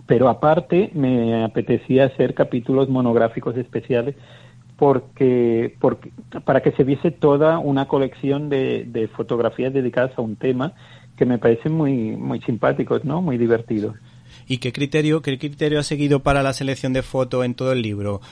Pero 0.07 0.29
aparte 0.29 0.91
me 0.95 1.45
apetecía 1.45 2.07
hacer 2.07 2.35
capítulos 2.35 2.89
monográficos 2.89 3.57
especiales 3.57 4.17
porque, 4.81 5.77
porque 5.79 6.11
para 6.47 6.63
que 6.63 6.73
se 6.73 6.85
viese 6.85 7.11
toda 7.11 7.59
una 7.59 7.87
colección 7.87 8.49
de, 8.49 9.11
fotografías 9.15 9.75
dedicadas 9.75 10.13
a 10.17 10.23
un 10.23 10.37
tema 10.37 10.73
que 11.19 11.27
me 11.27 11.37
parecen 11.37 11.73
muy 11.75 12.17
muy 12.17 12.41
simpáticos, 12.41 13.05
¿no? 13.05 13.21
Muy 13.21 13.37
divertidos. 13.37 13.95
¿Y 14.49 14.57
qué 14.57 14.73
criterio 14.73 15.21
qué 15.21 15.39
criterio 15.39 15.81
ha 15.81 15.83
seguido 15.83 16.21
para 16.21 16.43
la 16.43 16.55
selección 16.55 16.95
de 16.95 17.03
fotos 17.03 17.45
en 17.45 17.53
todo 17.53 17.73
el 17.73 17.83
libro? 17.83 18.23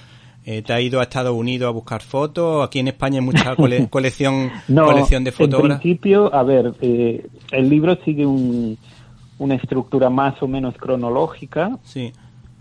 Eh, 0.46 0.62
¿Te 0.62 0.72
ha 0.72 0.80
ido 0.80 1.00
a 1.00 1.02
Estados 1.02 1.36
Unidos 1.36 1.68
a 1.68 1.70
buscar 1.70 2.00
fotos? 2.00 2.66
Aquí 2.66 2.78
en 2.78 2.88
España 2.88 3.18
hay 3.18 3.26
mucha 3.26 3.54
colección, 3.90 4.50
colección 4.74 5.24
de 5.24 5.32
fotos. 5.32 5.60
En 5.60 5.78
principio, 5.78 6.34
a 6.34 6.42
ver, 6.44 6.72
eh, 6.80 7.26
el 7.52 7.68
libro 7.68 7.98
sigue 8.06 8.24
una 8.24 9.54
estructura 9.54 10.08
más 10.08 10.42
o 10.42 10.48
menos 10.48 10.74
cronológica. 10.78 11.78
Sí. 11.82 12.10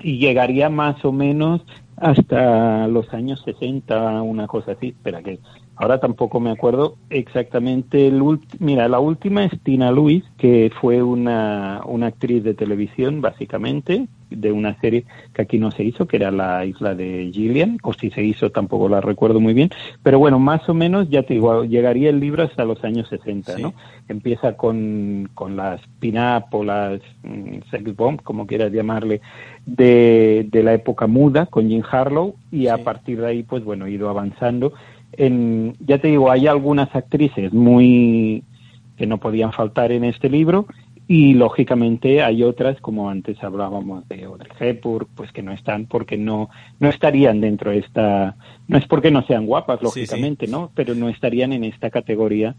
Y 0.01 0.17
llegaría 0.17 0.69
más 0.69 1.05
o 1.05 1.13
menos 1.13 1.61
hasta 1.97 2.87
los 2.87 3.13
años 3.13 3.41
60, 3.43 4.21
una 4.21 4.47
cosa 4.47 4.73
así. 4.73 4.89
Espera 4.89 5.21
que 5.21 5.39
ahora 5.75 5.99
tampoco 5.99 6.39
me 6.39 6.51
acuerdo 6.51 6.95
exactamente. 7.09 8.07
El 8.07 8.21
Mira, 8.59 8.87
la 8.87 8.99
última 8.99 9.43
es 9.43 9.59
Tina 9.63 9.91
Lewis, 9.91 10.23
que 10.37 10.71
fue 10.79 11.01
una, 11.01 11.81
una 11.85 12.07
actriz 12.07 12.43
de 12.43 12.53
televisión, 12.53 13.21
básicamente, 13.21 14.07
de 14.29 14.51
una 14.51 14.79
serie 14.79 15.05
que 15.33 15.41
aquí 15.41 15.57
no 15.57 15.71
se 15.71 15.83
hizo, 15.83 16.07
que 16.07 16.17
era 16.17 16.31
La 16.31 16.65
Isla 16.65 16.95
de 16.95 17.29
Gillian, 17.33 17.77
o 17.83 17.93
si 17.93 18.09
se 18.11 18.23
hizo 18.23 18.49
tampoco 18.49 18.89
la 18.89 19.01
recuerdo 19.01 19.39
muy 19.39 19.53
bien. 19.53 19.69
Pero 20.03 20.19
bueno, 20.19 20.39
más 20.39 20.67
o 20.69 20.73
menos, 20.73 21.09
ya 21.09 21.23
te 21.23 21.35
digo, 21.35 21.63
llegaría 21.63 22.09
el 22.09 22.19
libro 22.19 22.43
hasta 22.43 22.65
los 22.65 22.83
años 22.83 23.07
60, 23.09 23.57
¿no? 23.59 23.73
Empieza 24.07 24.57
con, 24.57 25.29
con 25.33 25.55
las 25.55 25.81
pin-up 25.99 26.45
o 26.51 26.63
las 26.63 27.01
mm, 27.23 27.69
sex 27.71 27.95
bomb, 27.95 28.21
como 28.21 28.47
quieras 28.47 28.71
llamarle, 28.71 29.21
de, 29.65 30.47
de 30.49 30.63
la 30.63 30.73
época 30.73 31.07
muda 31.07 31.45
con 31.45 31.67
Jim 31.67 31.83
Harlow 31.89 32.35
y 32.51 32.67
a 32.67 32.83
partir 32.83 33.19
de 33.21 33.27
ahí, 33.27 33.43
pues 33.43 33.63
bueno, 33.63 33.85
he 33.85 33.91
ido 33.91 34.09
avanzando. 34.09 34.73
En, 35.13 35.75
ya 35.79 35.99
te 35.99 36.09
digo, 36.09 36.29
hay 36.31 36.47
algunas 36.47 36.93
actrices 36.95 37.53
muy 37.53 38.43
que 38.97 39.07
no 39.07 39.19
podían 39.19 39.53
faltar 39.53 39.91
en 39.91 40.03
este 40.03 40.29
libro 40.29 40.65
y 41.07 41.33
lógicamente 41.33 42.21
hay 42.21 42.43
otras 42.43 42.79
como 42.81 43.09
antes 43.09 43.41
hablábamos 43.43 44.07
de 44.09 44.25
Audrey 44.25 44.51
Hepburn 44.59 45.07
pues 45.15 45.31
que 45.31 45.41
no 45.41 45.53
están 45.53 45.85
porque 45.85 46.17
no 46.17 46.49
no 46.79 46.89
estarían 46.89 47.39
dentro 47.39 47.71
de 47.71 47.79
esta 47.79 48.35
no 48.67 48.77
es 48.77 48.85
porque 48.87 49.09
no 49.09 49.25
sean 49.25 49.45
guapas 49.45 49.81
lógicamente 49.81 50.47
no 50.47 50.71
pero 50.75 50.95
no 50.95 51.07
estarían 51.07 51.53
en 51.53 51.63
esta 51.63 51.89
categoría 51.89 52.55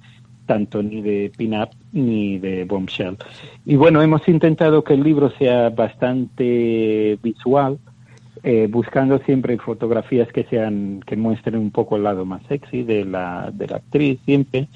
tanto 0.49 0.83
ni 0.83 1.01
de 1.03 1.31
pin-up 1.37 1.69
ni 1.93 2.39
de 2.39 2.65
bombshell. 2.65 3.17
Y 3.65 3.77
bueno, 3.77 4.03
hemos 4.03 4.27
intentado 4.27 4.83
que 4.83 4.95
el 4.95 5.05
libro 5.05 5.31
sea 5.39 5.69
bastante 5.69 7.19
visual, 7.23 7.79
eh, 8.43 8.67
buscando 8.69 9.19
siempre 9.21 9.59
fotografías 9.59 10.29
que 10.33 10.45
sean 10.45 11.01
que 11.07 11.17
muestren 11.17 11.57
un 11.57 11.71
poco 11.71 11.97
el 11.97 12.05
lado 12.05 12.25
más 12.25 12.43
sexy 12.49 12.83
de 12.83 13.05
la, 13.05 13.51
de 13.53 13.69
la 13.69 13.77
actriz 13.77 14.19
siempre. 14.25 14.69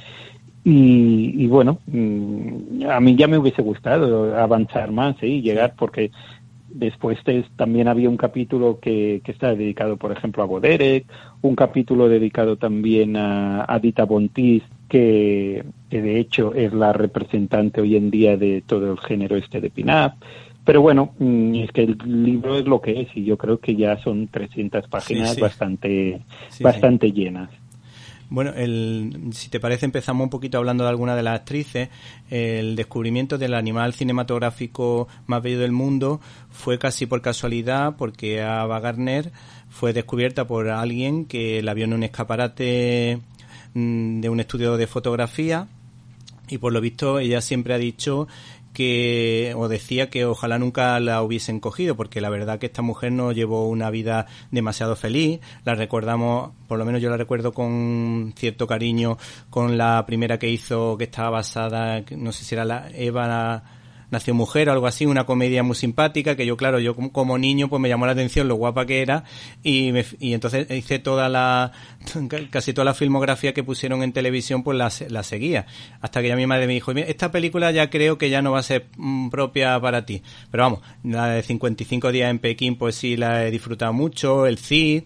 Y, 0.65 1.47
bueno, 1.49 1.81
mm, 1.87 2.87
a 2.89 3.01
mí 3.01 3.17
ya 3.17 3.27
me 3.27 3.39
hubiese 3.39 3.63
gustado 3.63 4.37
avanzar 4.37 4.93
más 4.93 5.17
y 5.23 5.43
llegar 5.43 5.75
porque 5.77 6.11
Después 6.75 7.19
también 7.57 7.87
había 7.87 8.09
un 8.09 8.17
capítulo 8.17 8.79
que, 8.81 9.21
que 9.23 9.33
está 9.33 9.55
dedicado, 9.55 9.99
por 9.99 10.11
ejemplo, 10.11 10.43
a 10.43 10.47
Boderek, 10.47 11.05
un 11.43 11.55
capítulo 11.55 12.09
dedicado 12.09 12.57
también 12.57 13.15
a, 13.15 13.67
a 13.69 13.79
Dita 13.79 14.07
Bontis, 14.07 14.63
que, 14.89 15.65
de 15.91 16.19
hecho 16.19 16.55
es 16.55 16.73
la 16.73 16.95
representante 16.95 17.83
hoy 17.83 17.97
en 17.97 18.11
día 18.11 18.39
de 18.39 18.63
todo 18.67 18.93
el 18.93 18.99
género 18.99 19.37
este 19.37 19.61
de 19.61 19.69
pin-up. 19.69 20.13
Pero 20.65 20.81
bueno, 20.81 21.13
mm, 21.19 21.55
es 21.57 21.73
que 21.73 21.83
el 21.83 21.99
libro 22.05 22.57
es 22.57 22.65
lo 22.65 22.81
que 22.81 23.03
es 23.03 23.09
y 23.17 23.25
yo 23.25 23.37
creo 23.37 23.59
que 23.59 23.77
ya 23.77 23.99
son 23.99 24.29
300 24.29 24.89
páginas 24.89 25.39
bastante, 25.39 26.21
bastante 26.61 27.13
llenas. 27.13 27.51
Bueno, 28.33 28.55
el, 28.57 29.29
si 29.33 29.51
te 29.51 29.61
parece, 29.61 29.85
empezamos 29.85 30.25
un 30.25 30.31
poquito 30.31 30.57
hablando 30.57 30.85
de 30.85 30.91
alguna 30.91 31.15
de 31.15 31.23
las 31.23 31.39
actrices. 31.39 31.91
El 32.31 32.77
descubrimiento 32.77 33.37
del 33.37 33.53
animal 33.53 33.93
cinematográfico 33.93 35.07
más 35.27 35.43
bello 35.43 35.61
del 35.61 35.73
mundo 35.73 36.19
fue 36.51 36.79
casi 36.79 37.05
por 37.05 37.21
casualidad, 37.21 37.95
porque 37.99 38.41
Ava 38.41 38.81
Gardner 38.81 39.33
fue 39.69 39.93
descubierta 39.93 40.47
por 40.47 40.71
alguien 40.71 41.27
que 41.27 41.63
la 41.63 41.75
vio 41.75 41.85
en 41.85 41.93
un 41.93 42.05
escaparate 42.05 43.21
mm, 43.75 44.21
de 44.21 44.29
un 44.31 44.41
estudio 44.41 44.79
de 44.79 44.87
fotografía 44.87 45.69
y 46.49 46.59
por 46.59 46.73
lo 46.73 46.81
visto 46.81 47.19
ella 47.19 47.41
siempre 47.41 47.75
ha 47.75 47.79
dicho 47.79 48.29
que 48.73 49.55
o 49.57 49.69
decía 49.69 50.11
que 50.11 50.25
ojalá 50.25 50.59
nunca 50.59 50.99
la 51.01 51.23
hubiesen 51.23 51.61
cogido 51.61 51.97
porque 51.97 52.21
la 52.21 52.31
verdad 52.31 52.59
que 52.59 52.67
esta 52.67 52.83
mujer 52.83 53.13
no 53.13 53.33
llevó 53.33 53.69
una 53.69 53.91
vida 53.91 54.27
demasiado 54.51 54.97
feliz. 54.97 55.41
La 55.65 55.75
recordamos 55.75 56.53
por 56.69 56.79
lo 56.79 56.85
menos 56.85 57.03
yo 57.03 57.11
la 57.11 57.17
recuerdo 57.17 57.53
con 57.53 58.33
cierto 58.37 58.67
cariño 58.67 59.19
con 59.51 59.77
la 59.77 60.05
primera 60.07 60.39
que 60.39 60.49
hizo 60.49 60.97
que 60.97 61.05
estaba 61.05 61.31
basada 61.31 62.03
no 62.17 62.33
sé 62.33 62.45
si 62.45 62.55
era 62.55 62.65
la 62.65 62.89
Eva 62.95 63.63
Nació 64.13 64.35
Mujer 64.35 64.69
o 64.69 64.73
algo 64.73 64.87
así, 64.87 65.07
una 65.07 65.25
comedia 65.25 65.63
muy 65.63 65.75
simpática 65.75 66.37
que 66.37 66.47
yo, 66.47 66.57
claro, 66.57 66.79
yo 66.79 66.95
como 66.95 67.39
niño 67.39 67.69
pues 67.69 67.81
me 67.81 67.89
llamó 67.89 68.07
la 68.07 68.13
atención 68.13 68.47
lo 68.47 68.55
guapa 68.55 68.87
que 68.87 69.03
era 69.03 69.25
y, 69.63 69.91
me, 69.91 70.05
y 70.21 70.35
entonces 70.35 70.71
hice 70.71 70.99
toda 71.01 71.29
la, 71.29 71.73
casi 72.51 72.73
toda 72.73 72.85
la 72.85 72.95
filmografía 72.95 73.53
que 73.55 73.65
pusieron 73.65 74.03
en 74.03 74.13
televisión 74.13 74.63
pues 74.63 74.79
la, 74.79 74.93
la 75.09 75.23
seguía. 75.23 75.67
Hasta 76.01 76.23
que 76.23 76.29
ya 76.29 76.37
mi 76.37 76.47
madre 76.47 76.67
me 76.67 76.75
dijo, 76.75 76.93
esta 76.93 77.33
película 77.33 77.71
ya 77.73 77.91
creo 77.91 78.19
que 78.19 78.31
ya 78.31 78.43
no 78.43 78.53
va 78.53 78.61
a 78.61 78.63
ser 78.63 78.87
mm, 78.97 79.31
propia 79.31 79.81
para 79.81 80.05
ti. 80.07 80.23
Pero 80.51 80.65
vamos, 80.65 80.81
la 81.03 81.29
de 81.29 81.43
55 81.43 82.13
días 82.13 82.31
en 82.31 82.39
Pekín 82.39 82.77
pues 82.77 82.95
sí 82.95 83.17
la 83.17 83.47
he 83.47 83.51
disfrutado 83.51 83.93
mucho, 83.93 84.47
el 84.47 84.59
Cid, 84.59 85.05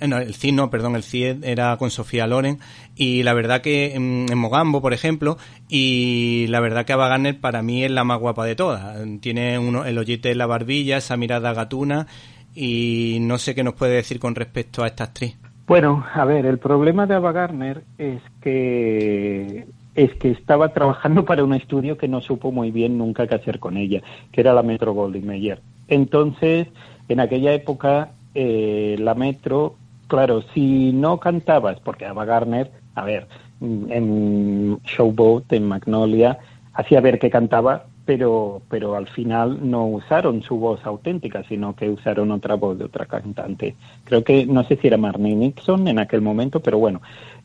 no, 0.00 0.18
el 0.18 0.34
CID 0.34 0.52
no, 0.52 0.70
perdón, 0.70 0.96
el 0.96 1.02
CID 1.02 1.44
era 1.44 1.76
con 1.76 1.90
Sofía 1.90 2.26
Loren 2.26 2.58
y 2.96 3.22
la 3.22 3.34
verdad 3.34 3.60
que 3.60 3.94
en, 3.94 4.26
Mogambo, 4.36 4.82
por 4.82 4.92
ejemplo, 4.92 5.38
y 5.68 6.46
la 6.48 6.60
verdad 6.60 6.84
que 6.84 6.92
Ava 6.92 7.08
Gardner 7.08 7.40
para 7.40 7.62
mí 7.62 7.84
es 7.84 7.90
la 7.90 8.04
más 8.04 8.18
guapa 8.18 8.44
de 8.44 8.56
todas. 8.56 8.98
Tiene 9.20 9.58
uno, 9.58 9.84
el 9.84 9.98
hoyito 9.98 10.28
en 10.28 10.38
la 10.38 10.46
barbilla, 10.46 10.96
esa 10.96 11.16
mirada 11.16 11.52
gatuna 11.52 12.06
y 12.54 13.18
no 13.20 13.38
sé 13.38 13.54
qué 13.54 13.64
nos 13.64 13.74
puede 13.74 13.94
decir 13.94 14.18
con 14.18 14.34
respecto 14.34 14.82
a 14.82 14.88
esta 14.88 15.04
actriz. 15.04 15.36
Bueno, 15.66 16.04
a 16.12 16.24
ver, 16.24 16.44
el 16.44 16.58
problema 16.58 17.06
de 17.06 17.14
Ava 17.14 17.32
Gardner 17.32 17.84
es 17.98 18.20
que 18.42 19.66
es 19.94 20.12
que 20.16 20.30
estaba 20.30 20.72
trabajando 20.72 21.24
para 21.24 21.44
un 21.44 21.54
estudio 21.54 21.96
que 21.96 22.08
no 22.08 22.20
supo 22.20 22.50
muy 22.50 22.70
bien 22.70 22.98
nunca 22.98 23.26
qué 23.26 23.36
hacer 23.36 23.60
con 23.60 23.76
ella, 23.76 24.02
que 24.32 24.40
era 24.40 24.52
la 24.52 24.62
Metro 24.62 24.92
Goldwyn 24.92 25.26
Mayer. 25.26 25.60
Entonces, 25.86 26.66
en 27.08 27.20
aquella 27.20 27.52
época, 27.52 28.10
eh, 28.34 28.96
la 28.98 29.14
Metro 29.14 29.76
Claro, 30.14 30.42
si 30.54 30.92
no 30.92 31.18
cantabas, 31.18 31.80
porque 31.80 32.06
Ava 32.06 32.24
Garner, 32.24 32.70
a 32.94 33.04
ver, 33.04 33.26
en 33.60 34.78
Showboat, 34.84 35.52
en 35.52 35.66
Magnolia, 35.66 36.38
hacía 36.72 37.00
ver 37.00 37.18
que 37.18 37.30
cantaba, 37.30 37.86
pero, 38.04 38.62
pero 38.70 38.94
al 38.94 39.08
final 39.08 39.68
no 39.68 39.86
usaron 39.86 40.40
su 40.44 40.56
voz 40.56 40.86
auténtica, 40.86 41.42
sino 41.48 41.74
que 41.74 41.90
usaron 41.90 42.30
otra 42.30 42.54
voz 42.54 42.78
de 42.78 42.84
otra 42.84 43.06
cantante. 43.06 43.74
Creo 44.04 44.22
que, 44.22 44.46
no 44.46 44.62
sé 44.62 44.76
si 44.76 44.86
era 44.86 44.98
Marnie 44.98 45.34
Nixon 45.34 45.88
en 45.88 45.98
aquel 45.98 46.20
momento, 46.20 46.60
pero 46.60 46.78
bueno, 46.78 47.00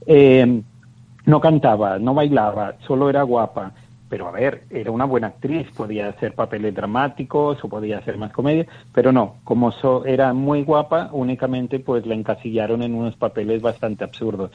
eh, 0.05 0.61
no 1.25 1.41
cantaba, 1.41 1.97
no 1.97 2.13
bailaba, 2.13 2.75
solo 2.85 3.09
era 3.09 3.23
guapa 3.23 3.73
pero 4.09 4.27
a 4.27 4.31
ver, 4.31 4.63
era 4.69 4.91
una 4.91 5.05
buena 5.05 5.27
actriz, 5.27 5.67
podía 5.75 6.09
hacer 6.09 6.33
papeles 6.33 6.73
dramáticos 6.73 7.63
o 7.63 7.69
podía 7.69 7.99
hacer 7.99 8.17
más 8.17 8.31
comedia, 8.31 8.65
pero 8.93 9.11
no, 9.11 9.35
como 9.43 9.71
era 10.05 10.33
muy 10.33 10.63
guapa, 10.63 11.09
únicamente 11.13 11.79
pues 11.79 12.05
la 12.05 12.15
encasillaron 12.15 12.81
en 12.81 12.95
unos 12.95 13.15
papeles 13.15 13.61
bastante 13.61 14.03
absurdos. 14.03 14.51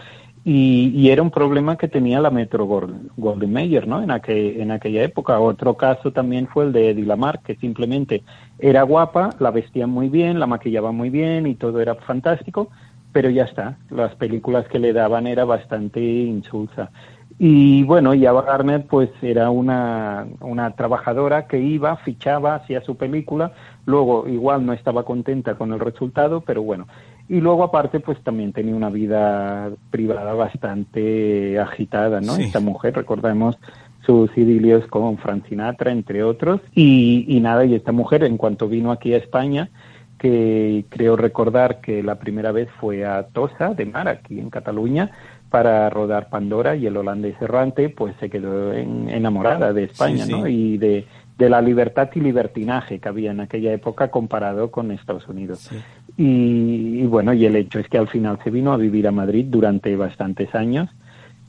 Y, 0.46 1.08
era 1.08 1.22
un 1.22 1.30
problema 1.30 1.76
que 1.76 1.88
tenía 1.88 2.20
la 2.20 2.30
Metro 2.30 2.66
Golden 2.66 3.52
Mayer, 3.52 3.88
¿no? 3.88 4.02
En, 4.02 4.10
aquel, 4.10 4.60
en 4.60 4.72
aquella 4.72 5.02
época. 5.02 5.38
Otro 5.40 5.74
caso 5.74 6.12
también 6.12 6.48
fue 6.48 6.64
el 6.64 6.72
de 6.72 6.90
Eddie 6.90 7.06
Lamar, 7.06 7.40
que 7.40 7.54
simplemente 7.56 8.22
era 8.58 8.82
guapa, 8.82 9.30
la 9.38 9.50
vestían 9.50 9.88
muy 9.88 10.10
bien, 10.10 10.38
la 10.38 10.46
maquillaban 10.46 10.94
muy 10.94 11.08
bien 11.08 11.46
y 11.46 11.54
todo 11.54 11.80
era 11.80 11.94
fantástico, 11.94 12.68
pero 13.12 13.30
ya 13.30 13.44
está. 13.44 13.78
Las 13.90 14.14
películas 14.16 14.68
que 14.68 14.78
le 14.78 14.92
daban 14.92 15.26
era 15.26 15.46
bastante 15.46 16.00
insulsa. 16.02 16.90
Y 17.38 17.82
bueno, 17.82 18.14
y 18.14 18.26
Ava 18.26 18.42
Gardner 18.42 18.86
pues 18.86 19.10
era 19.20 19.50
una, 19.50 20.26
una 20.40 20.70
trabajadora 20.76 21.46
que 21.46 21.58
iba, 21.58 21.96
fichaba, 21.96 22.54
hacía 22.54 22.80
su 22.82 22.96
película, 22.96 23.52
luego 23.86 24.28
igual 24.28 24.64
no 24.64 24.72
estaba 24.72 25.04
contenta 25.04 25.56
con 25.56 25.72
el 25.72 25.80
resultado, 25.80 26.42
pero 26.42 26.62
bueno. 26.62 26.86
Y 27.28 27.40
luego 27.40 27.64
aparte 27.64 28.00
pues 28.00 28.22
también 28.22 28.52
tenía 28.52 28.74
una 28.74 28.90
vida 28.90 29.70
privada 29.90 30.34
bastante 30.34 31.58
agitada, 31.58 32.20
¿no? 32.20 32.36
Esta 32.36 32.60
mujer, 32.60 32.94
recordemos 32.94 33.58
sus 34.06 34.36
idilios 34.36 34.86
con 34.86 35.16
Frank 35.18 35.48
Sinatra, 35.48 35.90
entre 35.90 36.22
otros. 36.22 36.60
Y, 36.74 37.24
y 37.26 37.40
nada, 37.40 37.64
y 37.64 37.74
esta 37.74 37.92
mujer 37.92 38.22
en 38.24 38.36
cuanto 38.36 38.68
vino 38.68 38.92
aquí 38.92 39.14
a 39.14 39.16
España, 39.16 39.70
que 40.18 40.84
creo 40.88 41.16
recordar 41.16 41.80
que 41.80 42.02
la 42.02 42.14
primera 42.16 42.52
vez 42.52 42.68
fue 42.80 43.04
a 43.04 43.24
Tosa 43.24 43.74
de 43.74 43.86
Mar, 43.86 44.08
aquí 44.08 44.38
en 44.38 44.50
Cataluña, 44.50 45.10
para 45.54 45.88
rodar 45.88 46.30
Pandora 46.30 46.74
y 46.74 46.84
el 46.84 46.96
holandés 46.96 47.40
errante 47.40 47.88
pues 47.88 48.16
se 48.18 48.28
quedó 48.28 48.72
enamorada 48.72 49.72
de 49.72 49.84
España 49.84 50.26
¿no? 50.26 50.48
y 50.48 50.78
de, 50.78 51.06
la 51.38 51.62
libertad 51.62 52.10
y 52.12 52.18
libertinaje 52.18 52.98
que 52.98 53.08
había 53.08 53.30
en 53.30 53.38
aquella 53.38 53.72
época 53.72 54.10
comparado 54.10 54.72
con 54.72 54.90
Estados 54.90 55.28
Unidos. 55.28 55.70
Y, 56.16 57.02
y, 57.02 57.06
bueno, 57.06 57.32
y 57.32 57.46
el 57.46 57.54
hecho 57.54 57.78
es 57.78 57.88
que 57.88 57.98
al 57.98 58.08
final 58.08 58.40
se 58.42 58.50
vino 58.50 58.72
a 58.72 58.76
vivir 58.76 59.06
a 59.06 59.12
Madrid 59.12 59.46
durante 59.48 59.94
bastantes 59.94 60.52
años 60.56 60.90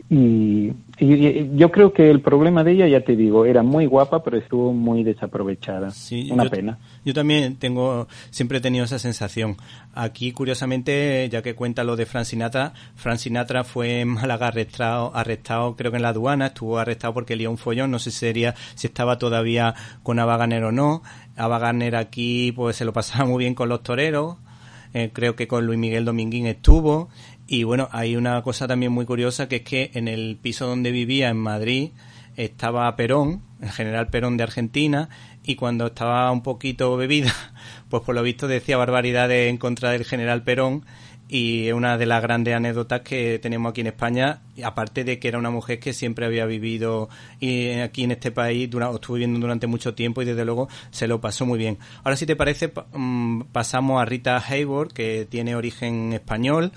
y, 0.08 0.72
yo 0.98 1.72
creo 1.72 1.92
que 1.92 2.10
el 2.10 2.22
problema 2.22 2.64
de 2.64 2.72
ella, 2.72 2.88
ya 2.88 3.02
te 3.02 3.16
digo, 3.16 3.46
era 3.46 3.64
muy 3.64 3.86
guapa, 3.86 4.24
pero 4.24 4.38
estuvo 4.38 4.72
muy 4.72 5.04
desaprovechada. 5.04 5.92
Una 6.32 6.46
pena. 6.50 6.78
Yo 7.04 7.14
también 7.14 7.58
tengo, 7.58 8.08
siempre 8.30 8.60
he 8.60 8.62
tenido 8.62 8.86
esa 8.86 9.00
sensación. 9.00 9.58
Aquí, 9.94 10.32
curiosamente, 10.32 11.28
ya 11.30 11.42
que 11.42 11.54
cuenta 11.54 11.84
lo 11.84 11.96
de 11.96 12.06
Fran 12.06 12.26
Sinatra, 12.26 12.74
Fran 12.96 13.18
Sinatra 13.18 13.64
fue 13.64 14.02
en 14.02 14.10
Málaga 14.10 14.48
arrestado, 14.48 15.12
arrestado 15.16 15.76
creo 15.76 15.92
que 15.92 15.98
en 15.98 16.04
la 16.04 16.10
aduana, 16.10 16.48
estuvo 16.48 16.78
arrestado 16.78 17.14
porque 17.14 17.36
lió 17.36 17.52
un 17.52 17.58
follón, 17.58 17.92
no 17.92 18.00
sé 18.00 18.12
si 18.12 18.20
sería, 18.20 18.56
si 18.76 18.88
estaba 18.88 19.18
todavía 19.18 19.76
con 20.04 20.20
Ava 20.20 20.38
o 20.46 20.72
no. 20.72 21.02
Ava 21.36 21.74
aquí, 22.00 22.54
pues 22.54 22.78
se 22.78 22.86
lo 22.86 22.94
pasaba 22.94 23.26
muy 23.26 23.40
bien 23.40 23.56
con 23.56 23.68
los 23.68 23.84
toreros, 23.84 24.38
eh, 24.94 25.12
creo 25.12 25.36
que 25.36 25.46
con 25.46 25.66
Luis 25.66 25.78
Miguel 25.78 26.06
Dominguín 26.06 26.46
estuvo, 26.46 27.10
y 27.48 27.64
bueno, 27.64 27.90
hay 27.92 28.16
una 28.16 28.42
cosa 28.42 28.68
también 28.68 28.92
muy 28.92 29.06
curiosa 29.06 29.48
que 29.48 29.58
es 29.58 29.62
que 29.62 29.92
en 29.94 30.08
el 30.08 30.38
piso 30.42 30.68
donde 30.68 30.92
vivía 30.92 31.30
en 31.30 31.38
Madrid 31.38 31.92
estaba 32.36 32.96
Perón, 32.96 33.44
el 33.62 33.72
general 33.72 34.10
Perón 34.10 34.38
de 34.38 34.44
Argentina, 34.44 35.10
y 35.44 35.56
cuando 35.56 35.88
estaba 35.88 36.32
un 36.32 36.42
poquito 36.42 36.98
bebida, 36.98 37.34
pues 37.90 38.04
por 38.04 38.16
lo 38.16 38.24
visto 38.24 38.48
decía 38.48 38.78
barbaridades 38.78 39.50
en 39.50 39.58
contra 39.58 39.92
del 39.92 40.06
general 40.06 40.44
Perón 40.44 40.86
y 41.28 41.68
es 41.68 41.74
una 41.74 41.98
de 41.98 42.06
las 42.06 42.22
grandes 42.22 42.54
anécdotas 42.54 43.02
que 43.02 43.40
tenemos 43.40 43.72
aquí 43.72 43.82
en 43.82 43.88
España, 43.88 44.42
aparte 44.64 45.04
de 45.04 45.18
que 45.18 45.28
era 45.28 45.40
una 45.40 45.50
mujer 45.50 45.80
que 45.80 45.92
siempre 45.92 46.26
había 46.26 46.46
vivido 46.46 47.10
aquí 47.84 48.04
en 48.04 48.12
este 48.12 48.32
país, 48.32 48.70
durante, 48.70 48.96
estuvo 48.96 49.16
viviendo 49.16 49.40
durante 49.40 49.66
mucho 49.66 49.96
tiempo 49.96 50.22
y 50.22 50.26
desde 50.26 50.46
luego 50.46 50.68
se 50.92 51.08
lo 51.08 51.22
pasó 51.22 51.46
muy 51.46 51.58
bien. 51.58 51.80
Ahora 52.04 52.16
si 52.16 52.28
te 52.28 52.36
parece 52.36 52.72
mm, 52.94 53.42
pasamos 53.52 54.02
a 54.02 54.06
Rita 54.06 54.38
Hayworth, 54.38 54.94
que 54.94 55.26
tiene 55.28 55.56
origen 55.56 56.14
español 56.14 56.72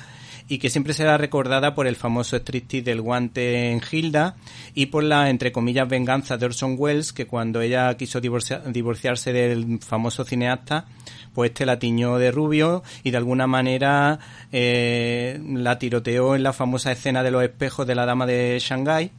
y 0.49 0.59
que 0.59 0.71
siempre 0.71 0.95
será 0.95 1.19
recordada 1.19 1.75
por 1.75 1.87
el 1.87 1.97
famoso 1.97 2.37
striptease 2.37 2.85
del 2.85 3.03
guante 3.03 3.71
en 3.71 3.81
Hilda 3.91 4.37
y 4.75 4.87
por 4.87 5.05
la, 5.05 5.29
entre 5.29 5.53
comillas, 5.53 5.89
venganza 5.89 6.39
de 6.39 6.47
Orson 6.47 6.77
Welles, 6.79 7.13
que 7.13 7.27
cuando 7.27 7.61
ella 7.61 7.95
quiso 7.97 8.21
divorciarse 8.21 9.33
del 9.33 9.79
famoso 9.81 10.25
cineasta, 10.25 10.87
pues 11.35 11.51
este 11.51 11.67
la 11.67 11.79
tiñó 11.79 12.19
de 12.19 12.31
rubio 12.31 12.83
y 13.05 13.11
de 13.11 13.19
alguna 13.19 13.47
manera 13.47 14.19
eh, 14.51 15.41
la 15.45 15.79
tiroteó 15.79 16.35
en 16.35 16.43
la 16.43 16.53
famosa 16.53 16.93
escena 16.93 17.23
de 17.23 17.31
los 17.31 17.43
espejos 17.43 17.87
de 17.87 17.95
la 17.95 18.07
dama 18.07 18.27
de 18.27 18.59
Shanghái 18.59 19.11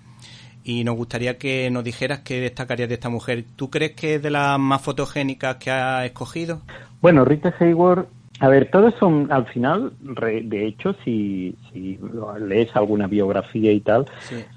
y 0.64 0.84
nos 0.84 0.96
gustaría 0.96 1.38
que 1.38 1.70
nos 1.72 1.84
dijeras 1.84 2.20
qué 2.20 2.42
destacarías 2.42 2.90
de 2.90 2.96
esta 2.96 3.10
mujer. 3.10 3.46
¿Tú 3.56 3.70
crees 3.70 3.92
que 3.94 4.16
es 4.16 4.22
de 4.22 4.30
las 4.30 4.60
más 4.60 4.82
fotogénicas 4.82 5.56
que 5.58 5.72
ha 5.72 6.06
escogido? 6.06 6.62
Bueno, 7.02 7.24
Rita 7.24 7.54
Hayworth 7.60 8.10
a 8.42 8.48
ver, 8.48 8.72
todos 8.72 8.94
son, 8.96 9.32
al 9.32 9.46
final, 9.48 9.92
de 10.00 10.66
hecho, 10.66 10.96
si, 11.04 11.58
si 11.72 12.00
lees 12.40 12.74
alguna 12.74 13.08
biografía 13.08 13.72
y 13.74 13.82
tal, 13.82 14.06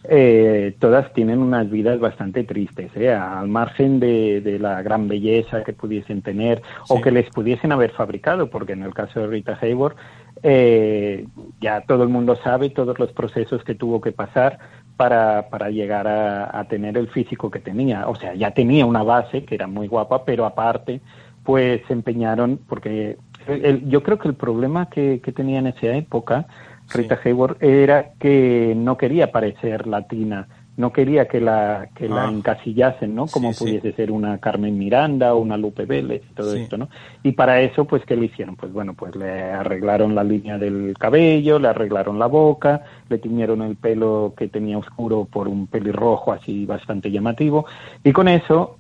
eh, 0.04 0.76
todas 0.78 1.12
tienen 1.14 1.40
unas 1.40 1.68
vidas 1.68 1.98
bastante 1.98 2.44
tristes, 2.44 2.92
¿eh? 2.94 3.12
al 3.12 3.48
margen 3.48 3.98
de, 3.98 4.58
la 4.60 4.82
gran 4.82 5.08
belleza 5.08 5.64
que 5.64 5.72
pudiesen 5.72 6.22
tener 6.22 6.62
o 6.88 7.00
que 7.00 7.10
les 7.10 7.28
pudiesen 7.30 7.72
haber 7.72 7.90
fabricado, 7.90 8.50
porque 8.50 8.74
en 8.74 8.84
el 8.84 8.94
caso 8.94 9.18
de 9.18 9.26
Rita 9.26 9.58
Hayworth, 9.60 9.96
eh, 10.44 11.26
ya 11.60 11.80
todo 11.80 12.04
el 12.04 12.08
mundo 12.08 12.36
sabe 12.36 12.70
todos 12.70 12.98
los 13.00 13.12
procesos 13.12 13.64
que 13.64 13.74
tuvo 13.74 14.00
que 14.00 14.12
pasar 14.12 14.60
para, 14.96 15.48
para 15.48 15.70
llegar 15.70 16.06
a, 16.06 16.56
a 16.56 16.68
tener 16.68 16.96
el 16.96 17.08
físico 17.08 17.50
que 17.50 17.58
tenía. 17.58 18.06
O 18.06 18.14
sea, 18.14 18.34
ya 18.34 18.52
tenía 18.52 18.86
una 18.86 19.02
base 19.02 19.44
que 19.44 19.56
era 19.56 19.66
muy 19.66 19.88
guapa, 19.88 20.24
pero 20.24 20.46
aparte, 20.46 21.00
pues 21.42 21.82
se 21.88 21.92
empeñaron, 21.92 22.60
porque 22.68 23.16
el- 23.46 23.88
yo 23.88 24.02
creo 24.02 24.18
que 24.18 24.28
el 24.28 24.34
problema 24.34 24.88
que, 24.88 25.20
que 25.22 25.32
tenía 25.32 25.58
en 25.58 25.68
esa 25.68 25.88
época 25.96 26.46
Rita 26.92 27.18
Hayworth 27.24 27.62
era 27.62 28.10
que 28.18 28.74
no 28.76 28.96
quería 28.98 29.32
parecer 29.32 29.86
latina, 29.86 30.46
no 30.76 30.92
quería 30.92 31.26
que 31.28 31.40
la 31.40 31.88
que 31.94 32.08
la 32.08 32.24
Ah. 32.26 32.30
encasillasen, 32.30 33.14
¿no? 33.14 33.26
Como 33.26 33.52
Sí, 33.52 33.58
sí. 33.58 33.64
pudiese 33.64 33.92
ser 33.92 34.10
una 34.10 34.38
Carmen 34.38 34.78
Miranda 34.78 35.34
o 35.34 35.38
una 35.38 35.56
Lupe 35.56 35.84
Vélez 35.86 36.22
y 36.30 36.34
todo 36.34 36.54
esto, 36.54 36.76
¿no? 36.78 36.88
Y 37.22 37.32
para 37.32 37.60
eso, 37.60 37.84
pues, 37.86 38.04
¿qué 38.04 38.16
le 38.16 38.26
hicieron? 38.26 38.56
Pues 38.56 38.72
bueno, 38.72 38.94
pues 38.94 39.14
le 39.16 39.42
arreglaron 39.52 40.14
la 40.14 40.24
línea 40.24 40.58
del 40.58 40.94
cabello, 40.98 41.58
le 41.58 41.68
arreglaron 41.68 42.18
la 42.18 42.26
boca, 42.26 42.82
le 43.08 43.18
tiñeron 43.18 43.62
el 43.62 43.76
pelo 43.76 44.34
que 44.36 44.48
tenía 44.48 44.76
oscuro 44.78 45.26
por 45.30 45.46
un 45.48 45.66
pelirrojo 45.66 46.32
así 46.32 46.64
bastante 46.66 47.10
llamativo, 47.10 47.64
y 48.02 48.12
con 48.12 48.28
eso 48.28 48.76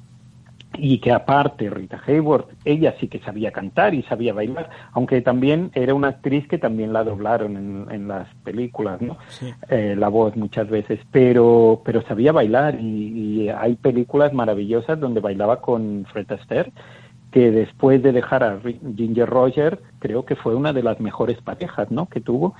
y 0.78 0.98
que 0.98 1.12
aparte 1.12 1.68
Rita 1.70 2.00
Hayworth, 2.06 2.48
ella 2.64 2.94
sí 2.98 3.08
que 3.08 3.20
sabía 3.20 3.50
cantar 3.50 3.94
y 3.94 4.02
sabía 4.04 4.32
bailar, 4.32 4.70
aunque 4.92 5.20
también 5.20 5.70
era 5.74 5.94
una 5.94 6.08
actriz 6.08 6.46
que 6.48 6.58
también 6.58 6.92
la 6.92 7.04
doblaron 7.04 7.56
en, 7.56 7.86
en 7.90 8.08
las 8.08 8.28
películas, 8.44 9.00
¿no? 9.00 9.18
Eh, 9.68 9.94
la 9.96 10.08
voz 10.08 10.36
muchas 10.36 10.68
veces, 10.68 11.00
pero 11.10 11.82
pero 11.84 12.02
sabía 12.02 12.32
bailar 12.32 12.78
y, 12.80 13.44
y 13.44 13.48
hay 13.48 13.74
películas 13.76 14.32
maravillosas 14.32 14.98
donde 14.98 15.20
bailaba 15.20 15.60
con 15.60 16.06
Fred 16.12 16.30
Astaire 16.32 16.72
que 17.30 17.50
después 17.50 18.02
de 18.02 18.12
dejar 18.12 18.44
a 18.44 18.60
Ginger 18.96 19.28
Roger 19.28 19.80
creo 19.98 20.24
que 20.24 20.36
fue 20.36 20.54
una 20.54 20.72
de 20.72 20.82
las 20.82 21.00
mejores 21.00 21.40
parejas, 21.40 21.90
¿no? 21.90 22.06
Que 22.06 22.20
tuvo 22.20 22.54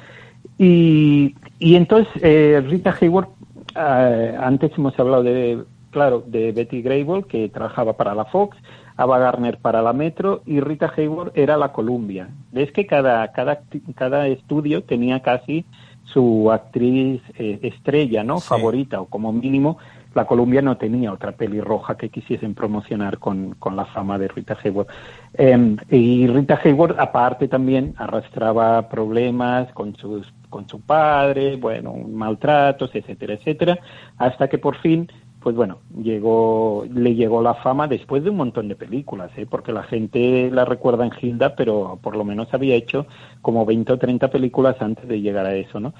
y, 0.58 1.34
y 1.58 1.76
entonces 1.76 2.12
eh, 2.22 2.62
Rita 2.66 2.96
Hayworth 3.00 3.30
eh, 3.76 4.36
antes 4.38 4.72
hemos 4.76 4.98
hablado 4.98 5.22
de 5.22 5.62
claro, 5.92 6.24
de 6.26 6.50
Betty 6.50 6.82
Grable, 6.82 7.22
que 7.24 7.48
trabajaba 7.48 7.92
para 7.92 8.14
la 8.14 8.24
Fox, 8.24 8.56
Ava 8.96 9.18
Gardner 9.18 9.58
para 9.58 9.82
la 9.82 9.92
Metro 9.92 10.42
y 10.44 10.60
Rita 10.60 10.92
Hayworth 10.96 11.36
era 11.36 11.56
la 11.56 11.72
Columbia. 11.72 12.28
Ves 12.50 12.72
que 12.72 12.86
cada, 12.86 13.30
cada, 13.32 13.62
cada 13.94 14.26
estudio 14.26 14.82
tenía 14.82 15.20
casi 15.20 15.64
su 16.04 16.50
actriz 16.50 17.22
eh, 17.38 17.60
estrella, 17.62 18.24
¿no? 18.24 18.38
Sí. 18.38 18.48
Favorita, 18.48 19.00
o 19.00 19.06
como 19.06 19.32
mínimo, 19.32 19.78
la 20.14 20.26
Columbia 20.26 20.60
no 20.60 20.76
tenía 20.76 21.12
otra 21.12 21.32
pelirroja 21.32 21.96
que 21.96 22.10
quisiesen 22.10 22.54
promocionar 22.54 23.18
con, 23.18 23.54
con 23.58 23.76
la 23.76 23.86
fama 23.86 24.18
de 24.18 24.28
Rita 24.28 24.58
Hayworth. 24.62 24.90
Em, 25.34 25.76
y 25.90 26.26
Rita 26.26 26.60
Hayworth, 26.62 26.98
aparte, 26.98 27.48
también 27.48 27.94
arrastraba 27.96 28.88
problemas 28.88 29.72
con 29.72 29.96
sus 29.96 30.32
con 30.50 30.68
su 30.68 30.82
padre, 30.82 31.56
bueno, 31.56 31.94
maltratos, 31.94 32.94
etcétera, 32.94 33.32
etcétera, 33.32 33.78
hasta 34.18 34.48
que 34.48 34.58
por 34.58 34.76
fin 34.76 35.10
pues 35.42 35.56
bueno, 35.56 35.78
llegó, 36.00 36.86
le 36.92 37.14
llegó 37.14 37.42
la 37.42 37.54
fama 37.54 37.88
después 37.88 38.22
de 38.22 38.30
un 38.30 38.36
montón 38.36 38.68
de 38.68 38.76
películas, 38.76 39.30
¿eh? 39.36 39.46
porque 39.48 39.72
la 39.72 39.82
gente 39.82 40.50
la 40.52 40.64
recuerda 40.64 41.04
en 41.04 41.12
Hilda, 41.20 41.56
pero 41.56 41.98
por 42.00 42.16
lo 42.16 42.24
menos 42.24 42.52
había 42.54 42.76
hecho 42.76 43.06
como 43.40 43.66
20 43.66 43.92
o 43.92 43.98
30 43.98 44.30
películas 44.30 44.76
antes 44.80 45.08
de 45.08 45.20
llegar 45.20 45.46
a 45.46 45.54
eso, 45.54 45.80
¿no? 45.80 45.94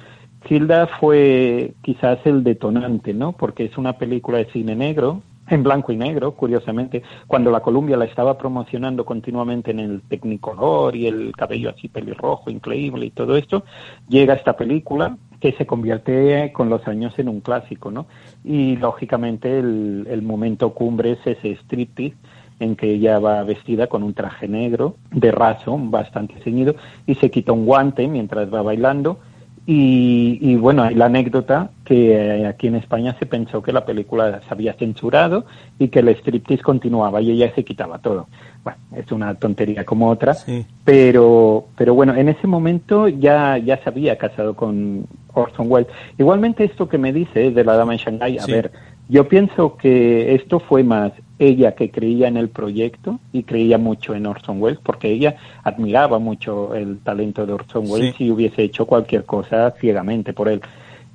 Hilda 0.49 0.87
fue 0.87 1.75
quizás 1.83 2.19
el 2.25 2.45
detonante, 2.45 3.15
¿no? 3.15 3.33
Porque 3.33 3.65
es 3.65 3.77
una 3.79 3.95
película 3.95 4.39
de 4.39 4.47
cine 4.47 4.75
negro, 4.75 5.23
en 5.49 5.63
blanco 5.63 5.93
y 5.93 5.97
negro, 5.97 6.33
curiosamente, 6.33 7.03
cuando 7.27 7.51
la 7.51 7.61
Columbia 7.61 7.97
la 7.97 8.05
estaba 8.05 8.39
promocionando 8.39 9.05
continuamente 9.05 9.73
en 9.73 9.81
el 9.81 10.03
Technicolor 10.03 10.95
y 10.97 11.07
el 11.07 11.33
cabello 11.37 11.71
así 11.71 11.89
pelirrojo, 11.89 12.49
increíble 12.51 13.07
y 13.07 13.11
todo 13.11 13.37
esto, 13.37 13.65
llega 14.09 14.35
esta 14.35 14.57
película 14.57 15.17
que 15.43 15.53
se 15.53 15.67
convierte 15.67 16.53
con 16.53 16.71
los 16.71 16.87
años 16.87 17.19
en 17.19 17.29
un 17.29 17.41
clásico, 17.41 17.91
¿no? 17.91 18.07
Y 18.45 18.77
lógicamente 18.77 19.59
el, 19.59 20.07
el 20.09 20.23
momento 20.23 20.73
cumbre 20.73 21.13
es 21.13 21.19
ese 21.27 21.57
striptease 21.57 22.15
en 22.61 22.77
que 22.77 22.93
ella 22.93 23.19
va 23.19 23.43
vestida 23.43 23.89
con 23.89 24.05
un 24.05 24.15
traje 24.15 24.47
negro 24.47 24.95
de 25.11 25.33
raso, 25.33 25.77
bastante 25.77 26.35
ceñido, 26.45 26.77
y 27.09 27.17
se 27.17 27.29
quita 27.29 27.51
un 27.51 27.67
guante 27.67 28.07
mientras 28.07 28.55
va 28.55 28.63
bailando. 28.63 29.19
Y, 29.65 30.39
y 30.41 30.57
bueno, 30.57 30.83
hay 30.83 30.95
la 30.97 31.05
anécdota 31.07 31.71
que 31.85 32.13
eh, 32.15 32.47
aquí 32.49 32.67
en 32.67 32.75
España 32.75 33.15
se 33.21 33.27
pensó 33.27 33.63
que 33.63 33.73
la 33.73 33.85
película 33.85 34.41
se 34.41 34.53
había 34.53 34.73
censurado 34.75 35.45
y 35.79 35.87
que 35.87 36.01
el 36.01 36.09
striptease 36.09 36.63
continuaba 36.65 37.21
y 37.21 37.31
ella 37.31 37.53
se 37.55 37.65
quitaba 37.65 37.99
todo. 37.99 38.27
Bueno, 38.65 38.79
es 38.97 39.11
una 39.13 39.35
tontería 39.37 39.85
como 39.85 40.09
otra, 40.09 40.35
Sí. 40.35 40.67
pero 40.85 41.67
pero 41.77 41.95
bueno, 41.95 42.15
en 42.17 42.29
ese 42.29 42.49
momento 42.49 43.07
ya 43.07 43.57
ya 43.59 43.77
se 43.79 43.89
había 43.89 44.19
casado 44.19 44.55
con 44.57 45.07
Orson 45.35 45.67
Welles. 45.71 45.91
Igualmente 46.19 46.65
esto 46.65 46.89
que 46.89 46.99
me 46.99 47.13
dice 47.13 47.51
de 47.51 47.65
la 47.65 47.77
dama 47.77 47.93
en 47.95 47.99
Shanghái, 47.99 48.39
a 48.39 48.43
Sí. 48.43 48.53
ver, 48.53 48.73
yo 49.09 49.29
pienso 49.29 49.77
que 49.77 50.35
esto 50.35 50.61
fue 50.61 50.83
más 50.85 51.13
ella 51.39 51.75
que 51.75 51.91
creía 51.91 52.29
en 52.29 52.37
el 52.37 52.49
proyecto 52.49 53.19
y 53.33 53.43
creía 53.43 53.77
mucho 53.77 54.15
en 54.15 54.27
Orson 54.27 54.63
Welles 54.63 54.79
porque 54.83 55.11
ella 55.11 55.37
admiraba 55.65 56.19
mucho 56.19 56.75
el 56.75 56.99
talento 57.01 57.45
de 57.47 57.53
Orson 57.53 57.85
Welles 57.91 58.15
Sí. 58.17 58.27
y 58.27 58.31
hubiese 58.31 58.63
hecho 58.63 58.87
cualquier 58.87 59.25
cosa 59.25 59.73
ciegamente 59.81 60.33
por 60.33 60.49
él 60.49 60.61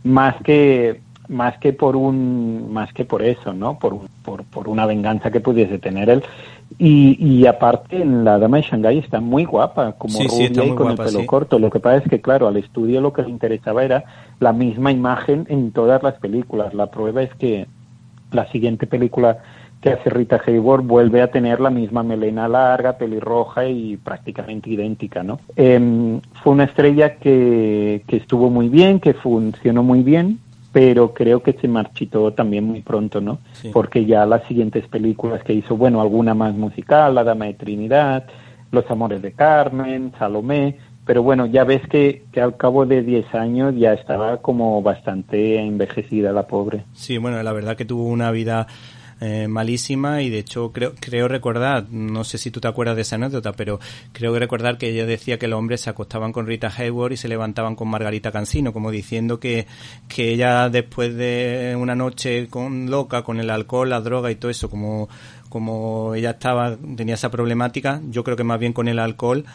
más 0.04 0.36
que 0.44 1.00
más 1.30 1.58
que 1.60 1.74
por 1.74 1.96
un 1.96 2.72
más 2.72 2.92
que 2.94 3.04
por 3.06 3.22
eso 3.22 3.54
no 3.54 3.78
por 3.80 4.00
por, 4.24 4.44
por 4.46 4.68
una 4.70 4.86
venganza 4.86 5.32
que 5.32 5.40
pudiese 5.40 5.78
tener 5.80 6.10
él 6.10 6.24
y, 6.80 7.18
y 7.26 7.46
aparte 7.48 8.02
en 8.02 8.24
la 8.24 8.38
dama 8.38 8.58
de 8.58 8.64
Shanghái 8.64 9.00
está 9.00 9.20
muy 9.20 9.46
guapa 9.46 9.94
como 9.94 10.14
Sí, 10.18 10.28
rubia 10.28 10.66
y 10.66 10.70
con 10.70 10.88
guapa, 10.88 11.04
el 11.04 11.10
pelo 11.10 11.20
sí. 11.22 11.26
corto 11.26 11.60
lo 11.60 11.70
que 11.70 11.80
pasa 11.80 11.98
es 12.04 12.10
que 12.10 12.22
claro 12.22 12.48
al 12.48 12.58
estudio 12.58 13.02
lo 13.02 13.14
que 13.14 13.24
le 13.24 13.30
interesaba 13.30 13.84
era 13.84 14.04
la 14.40 14.54
misma 14.54 14.92
imagen 14.92 15.46
en 15.50 15.72
todas 15.72 16.04
las 16.04 16.16
películas 16.16 16.74
la 16.74 16.88
prueba 16.88 17.24
es 17.24 17.34
que 17.36 17.68
la 18.32 18.46
siguiente 18.52 18.88
película 18.88 19.40
que 19.82 19.92
hace 19.92 20.10
Rita 20.10 20.42
Hayworth 20.46 20.86
vuelve 20.86 21.22
a 21.22 21.30
tener 21.32 21.60
la 21.60 21.70
misma 21.70 22.02
melena 22.02 22.48
larga, 22.48 22.98
pelirroja 22.98 23.68
y 23.68 23.96
prácticamente 23.98 24.72
idéntica, 24.72 25.22
¿no? 25.22 25.40
Em, 25.56 26.20
fue 26.42 26.54
una 26.54 26.64
estrella 26.64 27.16
que, 27.18 28.02
que 28.08 28.18
estuvo 28.18 28.50
muy 28.50 28.70
bien, 28.70 29.00
que 29.00 29.14
funcionó 29.14 29.84
muy 29.84 30.02
bien, 30.02 30.40
pero 30.72 31.14
creo 31.14 31.42
que 31.42 31.54
se 31.54 31.68
marchitó 31.68 32.34
también 32.34 32.64
muy 32.64 32.82
pronto, 32.82 33.22
¿no? 33.22 33.40
Sí. 33.54 33.70
Porque 33.74 34.06
ya 34.06 34.26
las 34.26 34.44
siguientes 34.48 34.88
películas 34.88 35.44
que 35.44 35.54
hizo, 35.54 35.78
bueno, 35.78 36.02
alguna 36.02 36.34
más 36.34 36.54
musical, 36.56 37.16
La 37.16 37.24
Dama 37.24 37.46
de 37.46 37.54
Trinidad, 37.54 38.26
Los 38.72 38.90
Amores 38.92 39.22
de 39.22 39.32
Carmen, 39.32 40.12
Salomé, 40.20 40.78
pero 41.06 41.24
bueno, 41.24 41.46
ya 41.46 41.64
ves 41.64 41.88
que, 41.88 42.26
que 42.34 42.42
al 42.42 42.58
cabo 42.58 42.86
de 42.86 43.02
10 43.02 43.34
años 43.34 43.74
ya 43.78 43.94
estaba 43.94 44.38
como 44.38 44.82
bastante 44.82 45.58
envejecida 45.58 46.34
la 46.34 46.48
pobre. 46.48 46.84
Sí, 46.94 47.18
bueno, 47.18 47.42
la 47.42 47.54
verdad 47.54 47.78
que 47.78 47.86
tuvo 47.86 48.04
una 48.04 48.30
vida 48.30 48.68
eh, 49.20 49.48
malísima 49.48 50.22
y 50.22 50.30
de 50.30 50.40
hecho 50.40 50.72
creo 50.72 50.94
creo 51.00 51.28
recordar, 51.28 51.90
no 51.90 52.24
sé 52.24 52.38
si 52.38 52.52
tú 52.52 52.60
te 52.60 52.68
acuerdas 52.68 52.96
de 52.96 53.02
esa 53.02 53.16
anécdota, 53.16 53.54
pero 53.54 53.80
creo 54.14 54.38
recordar 54.38 54.78
que 54.78 54.90
ella 54.90 55.06
decía 55.06 55.40
que 55.40 55.48
los 55.48 55.58
hombres 55.58 55.82
se 55.82 55.90
acostaban 55.90 56.32
con 56.32 56.46
Rita 56.46 56.72
Hayworth 56.76 57.14
y 57.14 57.18
se 57.18 57.28
levantaban 57.28 57.76
con 57.76 57.88
Margarita 57.88 58.32
Cansino, 58.32 58.74
como 58.74 58.92
diciendo 58.92 59.40
que, 59.40 59.66
que 60.08 60.34
ella 60.34 60.70
después 60.70 61.16
de 61.16 61.76
una 61.80 61.96
noche 61.96 62.48
con 62.48 62.92
loca, 62.92 63.24
con 63.24 63.40
el 63.40 63.50
alcohol, 63.50 63.90
la 63.90 64.02
droga 64.02 64.32
y 64.32 64.36
todo 64.36 64.52
eso, 64.52 64.70
como, 64.70 65.10
como 65.50 66.14
ella 66.14 66.32
estaba, 66.32 66.76
tenía 66.96 67.16
esa 67.16 67.32
problemática, 67.32 68.02
yo 68.10 68.24
creo 68.24 68.38
que 68.38 68.44
más 68.44 68.60
bien 68.60 68.74
con 68.74 68.88
el 68.88 69.00
alcohol, 69.00 69.46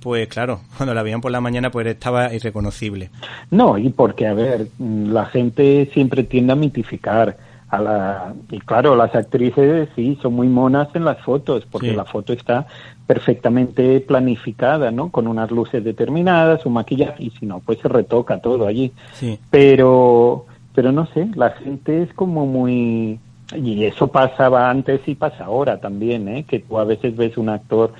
pues 0.00 0.26
claro, 0.28 0.60
cuando 0.76 0.94
la 0.94 1.02
veían 1.02 1.20
por 1.20 1.30
la 1.30 1.40
mañana 1.40 1.70
pues 1.70 1.86
estaba 1.86 2.34
irreconocible. 2.34 3.10
No, 3.50 3.78
y 3.78 3.88
porque, 3.90 4.26
a 4.26 4.34
ver, 4.34 4.68
la 4.78 5.26
gente 5.26 5.88
siempre 5.92 6.24
tiende 6.24 6.52
a 6.52 6.56
mitificar 6.56 7.36
a 7.72 7.80
la... 7.80 8.34
Y 8.50 8.60
claro, 8.60 8.94
las 8.94 9.14
actrices 9.14 9.88
sí, 9.96 10.18
son 10.20 10.34
muy 10.34 10.46
monas 10.46 10.88
en 10.94 11.06
las 11.06 11.18
fotos, 11.22 11.66
porque 11.70 11.90
Sí. 11.90 11.96
la 11.96 12.04
foto 12.04 12.34
está 12.34 12.66
perfectamente 13.06 13.98
planificada, 14.00 14.90
¿no? 14.90 15.08
Con 15.08 15.26
unas 15.26 15.50
luces 15.50 15.82
determinadas, 15.82 16.66
un 16.66 16.74
maquillaje, 16.74 17.24
y 17.24 17.30
si 17.30 17.46
no, 17.46 17.60
pues 17.60 17.78
se 17.78 17.88
retoca 17.88 18.38
todo 18.40 18.66
allí. 18.66 18.92
Sí. 19.14 19.38
Pero, 19.50 20.44
pero 20.74 20.92
no 20.92 21.06
sé, 21.06 21.28
la 21.34 21.50
gente 21.50 22.02
es 22.02 22.12
como 22.12 22.46
muy... 22.46 23.18
Y 23.56 23.84
eso 23.84 24.06
pasaba 24.08 24.68
antes 24.70 25.00
y 25.06 25.14
pasa 25.14 25.44
ahora 25.46 25.78
también, 25.80 26.28
¿eh? 26.28 26.44
Que 26.44 26.58
tú 26.60 26.78
a 26.78 26.84
veces 26.84 27.16
ves 27.16 27.36
un 27.38 27.48
actor 27.48 27.92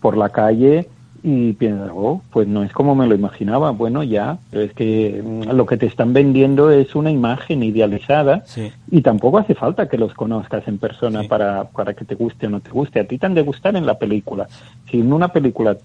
por 0.00 0.16
la 0.16 0.28
calle 0.30 0.88
y 1.22 1.52
piensas, 1.52 1.90
oh, 1.94 2.22
pues 2.32 2.48
no 2.48 2.62
es 2.62 2.72
como 2.72 2.94
me 2.94 3.06
lo 3.06 3.14
imaginaba. 3.14 3.70
Bueno, 3.72 4.02
ya, 4.02 4.38
pero 4.50 4.62
es 4.64 4.72
que 4.72 5.22
mm, 5.24 5.50
lo 5.54 5.66
que 5.66 5.76
te 5.76 5.86
están 5.86 6.12
vendiendo 6.12 6.70
es 6.70 6.94
una 6.94 7.10
imagen 7.10 7.62
idealizada 7.62 8.42
Sí. 8.46 8.70
y 8.90 9.02
tampoco 9.02 9.38
hace 9.38 9.54
falta 9.54 9.88
que 9.88 9.98
los 9.98 10.14
conozcas 10.14 10.66
en 10.68 10.78
persona 10.78 11.22
Sí. 11.22 11.28
para, 11.28 11.64
para 11.64 11.94
que 11.94 12.04
te 12.04 12.14
guste 12.14 12.46
o 12.46 12.50
no 12.50 12.60
te 12.60 12.70
guste. 12.70 13.00
A 13.00 13.04
ti 13.04 13.18
te 13.18 13.26
han 13.26 13.34
de 13.34 13.42
gustar 13.42 13.76
en 13.76 13.86
la 13.86 13.98
película. 13.98 14.46
Si 14.90 15.00
en 15.00 15.12
una 15.12 15.28
película 15.28 15.76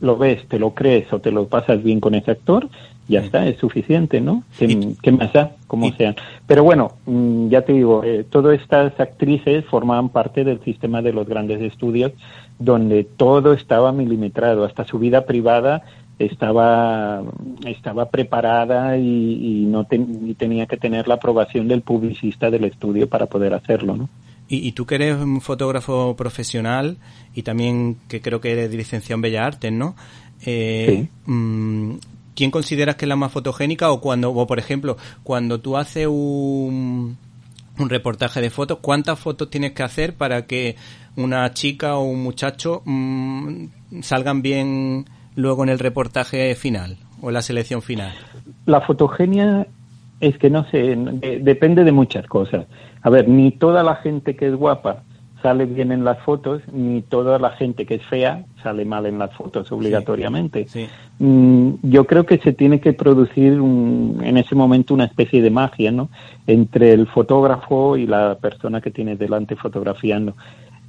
lo 0.00 0.16
ves, 0.16 0.46
te 0.48 0.58
lo 0.58 0.70
crees 0.74 1.12
o 1.12 1.20
te 1.20 1.30
lo 1.30 1.46
pasas 1.46 1.82
bien 1.82 2.00
con 2.00 2.14
ese 2.14 2.32
actor, 2.32 2.68
ya 3.08 3.20
está, 3.20 3.46
es 3.46 3.58
suficiente, 3.58 4.20
¿no? 4.20 4.42
¿Qué, 4.58 4.64
Y- 4.66 4.96
qué 5.02 5.12
más 5.12 5.32
da? 5.32 5.52
Como 5.66 5.92
sean. 5.92 6.14
Pero 6.46 6.64
bueno, 6.64 6.92
mm, 7.06 7.48
ya 7.48 7.62
te 7.62 7.72
digo, 7.72 8.02
eh, 8.04 8.24
todas 8.28 8.60
estas 8.60 8.98
actrices 8.98 9.64
formaban 9.66 10.08
parte 10.08 10.44
del 10.44 10.60
sistema 10.60 11.02
de 11.02 11.12
los 11.12 11.26
grandes 11.28 11.60
estudios 11.60 12.12
donde 12.64 13.04
todo 13.04 13.52
estaba 13.52 13.92
milimetrado, 13.92 14.64
hasta 14.64 14.84
su 14.84 14.98
vida 14.98 15.24
privada 15.26 15.82
estaba 16.18 17.22
estaba 17.66 18.10
preparada 18.10 18.96
y, 18.96 19.62
y 19.62 19.64
no 19.66 19.84
ten- 19.84 20.20
y 20.28 20.34
tenía 20.34 20.66
que 20.66 20.76
tener 20.76 21.08
la 21.08 21.14
aprobación 21.14 21.68
del 21.68 21.82
publicista 21.82 22.50
del 22.50 22.64
estudio 22.64 23.08
para 23.08 23.26
poder 23.26 23.54
hacerlo, 23.54 23.96
¿no? 23.96 24.08
Y, 24.48 24.66
y, 24.68 24.72
tú 24.72 24.84
que 24.84 24.96
eres 24.96 25.16
un 25.16 25.40
fotógrafo 25.40 26.14
profesional 26.16 26.98
y 27.34 27.42
también 27.42 27.96
que 28.08 28.20
creo 28.20 28.40
que 28.40 28.52
eres 28.52 28.72
licenciado 28.74 29.14
en 29.16 29.22
Bellas 29.22 29.46
Artes, 29.46 29.72
¿no? 29.72 29.94
Eh, 30.44 31.06
Sí. 31.24 31.30
mm, 31.32 31.94
¿Quién 32.34 32.50
consideras 32.50 32.96
que 32.96 33.04
es 33.04 33.08
la 33.08 33.16
más 33.16 33.30
fotogénica 33.32 33.90
o 33.90 34.00
cuando, 34.00 34.30
o 34.32 34.46
por 34.46 34.58
ejemplo, 34.58 34.96
cuando 35.22 35.60
tú 35.60 35.76
haces 35.76 36.06
un, 36.06 37.16
un 37.78 37.88
reportaje 37.90 38.40
de 38.40 38.50
fotos, 38.50 38.78
cuántas 38.80 39.18
fotos 39.18 39.50
tienes 39.50 39.72
que 39.72 39.82
hacer 39.82 40.14
para 40.14 40.46
que 40.46 40.76
una 41.16 41.52
chica 41.52 41.96
o 41.96 42.04
un 42.04 42.22
muchacho 42.22 42.82
mm, 42.84 43.66
salgan 44.02 44.42
bien 44.42 45.04
luego 45.36 45.62
en 45.62 45.68
el 45.70 45.78
reportaje 45.78 46.54
final 46.54 46.96
o 47.20 47.28
en 47.28 47.34
la 47.34 47.42
selección 47.42 47.82
final? 47.82 48.12
La 48.66 48.80
fotogenia 48.80 49.66
es 50.20 50.38
que 50.38 50.50
no 50.50 50.64
sé, 50.70 50.78
de- 50.96 51.40
depende 51.40 51.84
de 51.84 51.92
muchas 51.92 52.26
cosas. 52.26 52.66
A 53.02 53.10
ver, 53.10 53.28
ni 53.28 53.50
toda 53.52 53.82
la 53.82 53.96
gente 53.96 54.36
que 54.36 54.46
es 54.48 54.54
guapa 54.54 55.02
sale 55.42 55.64
bien 55.66 55.90
en 55.90 56.04
las 56.04 56.20
fotos, 56.20 56.62
ni 56.72 57.02
toda 57.02 57.36
la 57.40 57.50
gente 57.50 57.84
que 57.84 57.96
es 57.96 58.06
fea 58.06 58.44
sale 58.62 58.84
mal 58.84 59.06
en 59.06 59.18
las 59.18 59.34
fotos 59.34 59.72
obligatoriamente. 59.72 60.68
Sí. 60.68 60.86
Mm, 61.18 61.70
yo 61.82 62.06
creo 62.06 62.24
que 62.24 62.38
se 62.38 62.52
tiene 62.52 62.80
que 62.80 62.92
producir 62.92 63.60
un- 63.60 64.20
en 64.22 64.36
ese 64.36 64.54
momento 64.54 64.94
una 64.94 65.06
especie 65.06 65.42
de 65.42 65.50
magia, 65.50 65.90
¿no? 65.90 66.10
Entre 66.46 66.92
el 66.92 67.08
fotógrafo 67.08 67.96
y 67.96 68.06
la 68.06 68.36
persona 68.40 68.80
que 68.80 68.92
tiene 68.92 69.16
delante 69.16 69.56
fotografiando. 69.56 70.36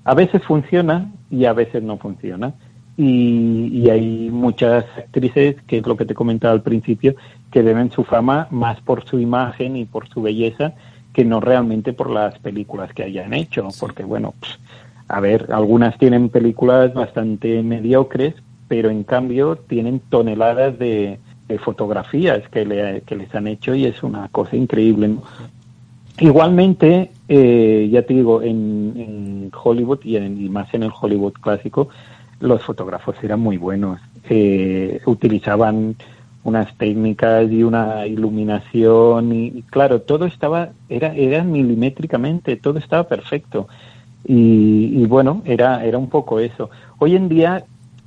A 0.06 0.14
veces 0.14 0.44
funciona 0.44 1.10
y 1.32 1.46
a 1.46 1.54
veces 1.54 1.82
no 1.84 1.98
funciona. 1.98 2.54
Y, 2.98 3.70
y 3.74 3.90
hay 3.90 4.30
muchas 4.30 4.86
actrices, 4.98 5.56
que 5.66 5.78
es 5.80 5.88
lo 5.88 5.98
que 5.98 6.06
te 6.06 6.14
comentaba 6.14 6.54
al 6.54 6.62
principio, 6.62 7.16
que 7.52 7.64
deben 7.64 7.92
su 7.92 8.04
fama 8.04 8.48
más 8.52 8.80
por 8.82 9.06
su 9.06 9.20
imagen 9.20 9.76
y 9.78 9.86
por 9.86 10.08
su 10.10 10.22
belleza 10.22 10.74
que 11.14 11.24
no 11.26 11.40
realmente 11.40 11.94
por 11.94 12.10
las 12.10 12.38
películas 12.40 12.92
que 12.94 13.04
hayan 13.04 13.34
hecho. 13.34 13.68
Porque, 13.80 14.04
bueno, 14.04 14.34
a 15.08 15.20
ver, 15.20 15.48
algunas 15.52 15.98
tienen 15.98 16.30
películas 16.30 16.94
bastante 16.94 17.62
mediocres, 17.64 18.36
pero 18.68 18.90
en 18.90 19.04
cambio 19.04 19.56
tienen 19.56 20.00
toneladas 20.10 20.78
de, 20.80 21.20
de 21.48 21.60
fotografías 21.60 22.48
que, 22.50 22.66
le- 22.66 23.02
que 23.02 23.16
les 23.16 23.34
han 23.36 23.48
hecho 23.48 23.76
y 23.76 23.86
es 23.86 24.02
una 24.04 24.28
cosa 24.30 24.56
increíble. 24.56 25.16
Igualmente, 26.20 27.12
eh, 27.36 27.90
ya 27.92 28.02
te 28.04 28.14
digo, 28.14 28.42
en, 28.42 28.94
en 28.96 29.52
Hollywood 29.64 30.00
y, 30.04 30.18
en- 30.18 30.40
y 30.44 30.50
más 30.50 30.72
en 30.74 30.84
el 30.84 30.92
Hollywood 31.00 31.34
clásico, 31.34 31.90
los 32.40 32.62
fotógrafos 32.62 33.16
eran 33.24 33.40
muy 33.40 33.58
buenos. 33.58 34.00
Eh, 34.30 35.00
utilizaban 35.06 35.96
unas 36.44 36.76
técnicas 36.78 37.50
y 37.52 37.64
una 37.64 38.06
iluminación 38.06 39.34
y, 39.34 39.46
y 39.48 39.62
claro, 39.64 40.02
todo 40.02 40.26
estaba, 40.26 40.70
era, 40.90 41.16
era 41.16 41.44
milimétricamente, 41.44 42.58
todo 42.58 42.78
estaba 42.80 43.04
perfecto. 43.08 43.68
Y, 44.26 45.02
y 45.02 45.06
bueno, 45.06 45.42
era, 45.46 45.84
era 45.86 45.98
un 45.98 46.10
poco 46.10 46.40
eso. 46.40 46.70
Hoy 47.00 47.16
en 47.16 47.30
día 47.30 47.64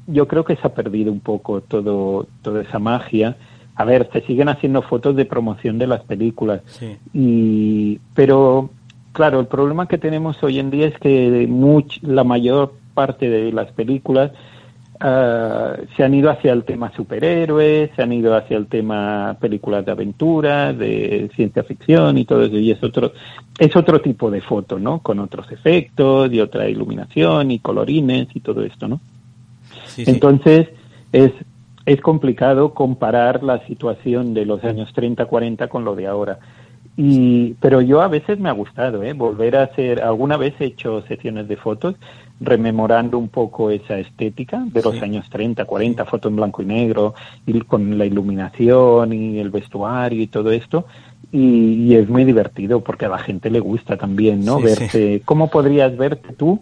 yo 0.07 0.29
creo 0.29 0.45
que 0.45 0.57
se 0.57 0.67
ha 0.67 0.75
perdido 0.75 1.11
un 1.13 1.21
poco 1.21 1.61
todo, 1.63 2.27
toda 2.43 2.63
esa 2.63 2.79
magia. 2.79 3.37
A 3.75 3.85
ver, 3.85 4.09
se 4.13 4.21
siguen 4.23 4.49
haciendo 4.49 4.81
fotos 4.83 5.17
de 5.17 5.25
promoción 5.27 5.79
de 5.79 5.87
las 5.87 6.03
películas, 6.05 6.63
Sí. 6.67 6.97
y 7.13 7.99
pero 8.15 8.71
claro 9.17 9.41
el 9.41 9.47
problema 9.47 9.89
que 9.89 9.99
tenemos 9.99 10.43
hoy 10.43 10.59
en 10.59 10.71
día 10.71 10.87
es 10.89 10.99
que 10.99 11.47
much- 11.49 12.03
la 12.03 12.23
mayor 12.25 12.75
parte 12.95 13.29
de 13.31 13.51
las 13.53 13.73
películas 13.73 14.31
ah, 15.01 15.75
se 15.97 16.05
han 16.05 16.15
ido 16.15 16.31
hacia 16.31 16.53
el 16.53 16.65
tema 16.65 16.93
superhéroes 16.95 17.91
se 17.97 18.03
han 18.03 18.13
ido 18.13 18.35
hacia 18.37 18.57
el 18.57 18.67
tema 18.67 19.37
películas 19.41 19.85
de 19.87 19.93
aventura 19.93 20.73
de 20.73 21.31
ciencia 21.35 21.63
ficción 21.65 22.19
y 22.19 22.25
todo 22.25 22.45
eso 22.45 22.57
y 22.59 22.71
es 22.71 22.83
otro 22.83 23.13
es 23.59 23.75
otro 23.75 24.01
tipo 24.01 24.31
de 24.31 24.41
foto 24.41 24.79
no 24.79 25.01
con 25.01 25.19
otros 25.21 25.51
efectos 25.51 26.33
y 26.33 26.41
otra 26.41 26.69
iluminación 26.69 27.51
y 27.51 27.59
colorines 27.59 28.29
y 28.35 28.41
todo 28.41 28.63
esto 28.63 28.87
no 28.89 29.01
Sí, 29.87 30.05
sí. 30.05 30.11
entonces, 30.11 30.69
es, 31.13 31.33
es 31.87 32.01
complicado 32.03 32.75
comparar 32.75 33.43
la 33.43 33.65
situación 33.67 34.35
de 34.35 34.45
los 34.45 34.63
años 34.65 34.93
30, 34.93 35.25
40 35.25 35.69
con 35.69 35.85
lo 35.87 35.95
de 35.95 36.07
ahora. 36.07 36.39
Y, 36.97 37.55
pero 37.61 37.83
yo 37.83 38.01
a 38.01 38.09
veces 38.09 38.39
me 38.39 38.49
ha 38.49 38.53
gustado, 38.53 39.03
¿eh? 39.03 39.13
Volver 39.13 39.57
a 39.57 39.65
hacer, 39.65 40.03
alguna 40.03 40.37
vez 40.39 40.55
he 40.61 40.65
hecho 40.65 41.03
sesiones 41.03 41.47
de 41.47 41.57
fotos 41.57 41.95
rememorando 42.41 43.19
un 43.19 43.29
poco 43.29 43.71
esa 43.71 43.99
estética 43.99 44.65
de 44.73 44.83
los 44.83 44.95
Sí. 44.97 45.01
años 45.05 45.29
30, 45.29 45.65
40, 45.67 46.05
foto 46.07 46.29
en 46.29 46.37
blanco 46.37 46.63
y 46.63 46.67
negro, 46.67 47.15
y 47.47 47.61
con 47.61 47.99
la 47.99 48.07
iluminación 48.07 49.13
y 49.13 49.39
el 49.39 49.51
vestuario 49.51 50.23
y 50.23 50.27
todo 50.27 50.51
esto. 50.51 50.87
Y, 51.33 51.75
y 51.89 51.95
es 51.97 52.09
muy 52.09 52.25
divertido 52.25 52.81
porque 52.81 53.05
a 53.07 53.09
la 53.11 53.19
gente 53.19 53.51
le 53.51 53.61
gusta 53.61 53.97
también, 53.97 54.45
¿no? 54.45 54.59
Sí, 54.59 54.65
Verte, 54.65 55.23
¿cómo 55.25 55.51
podrías 55.51 55.97
verte 55.97 56.33
tú 56.35 56.61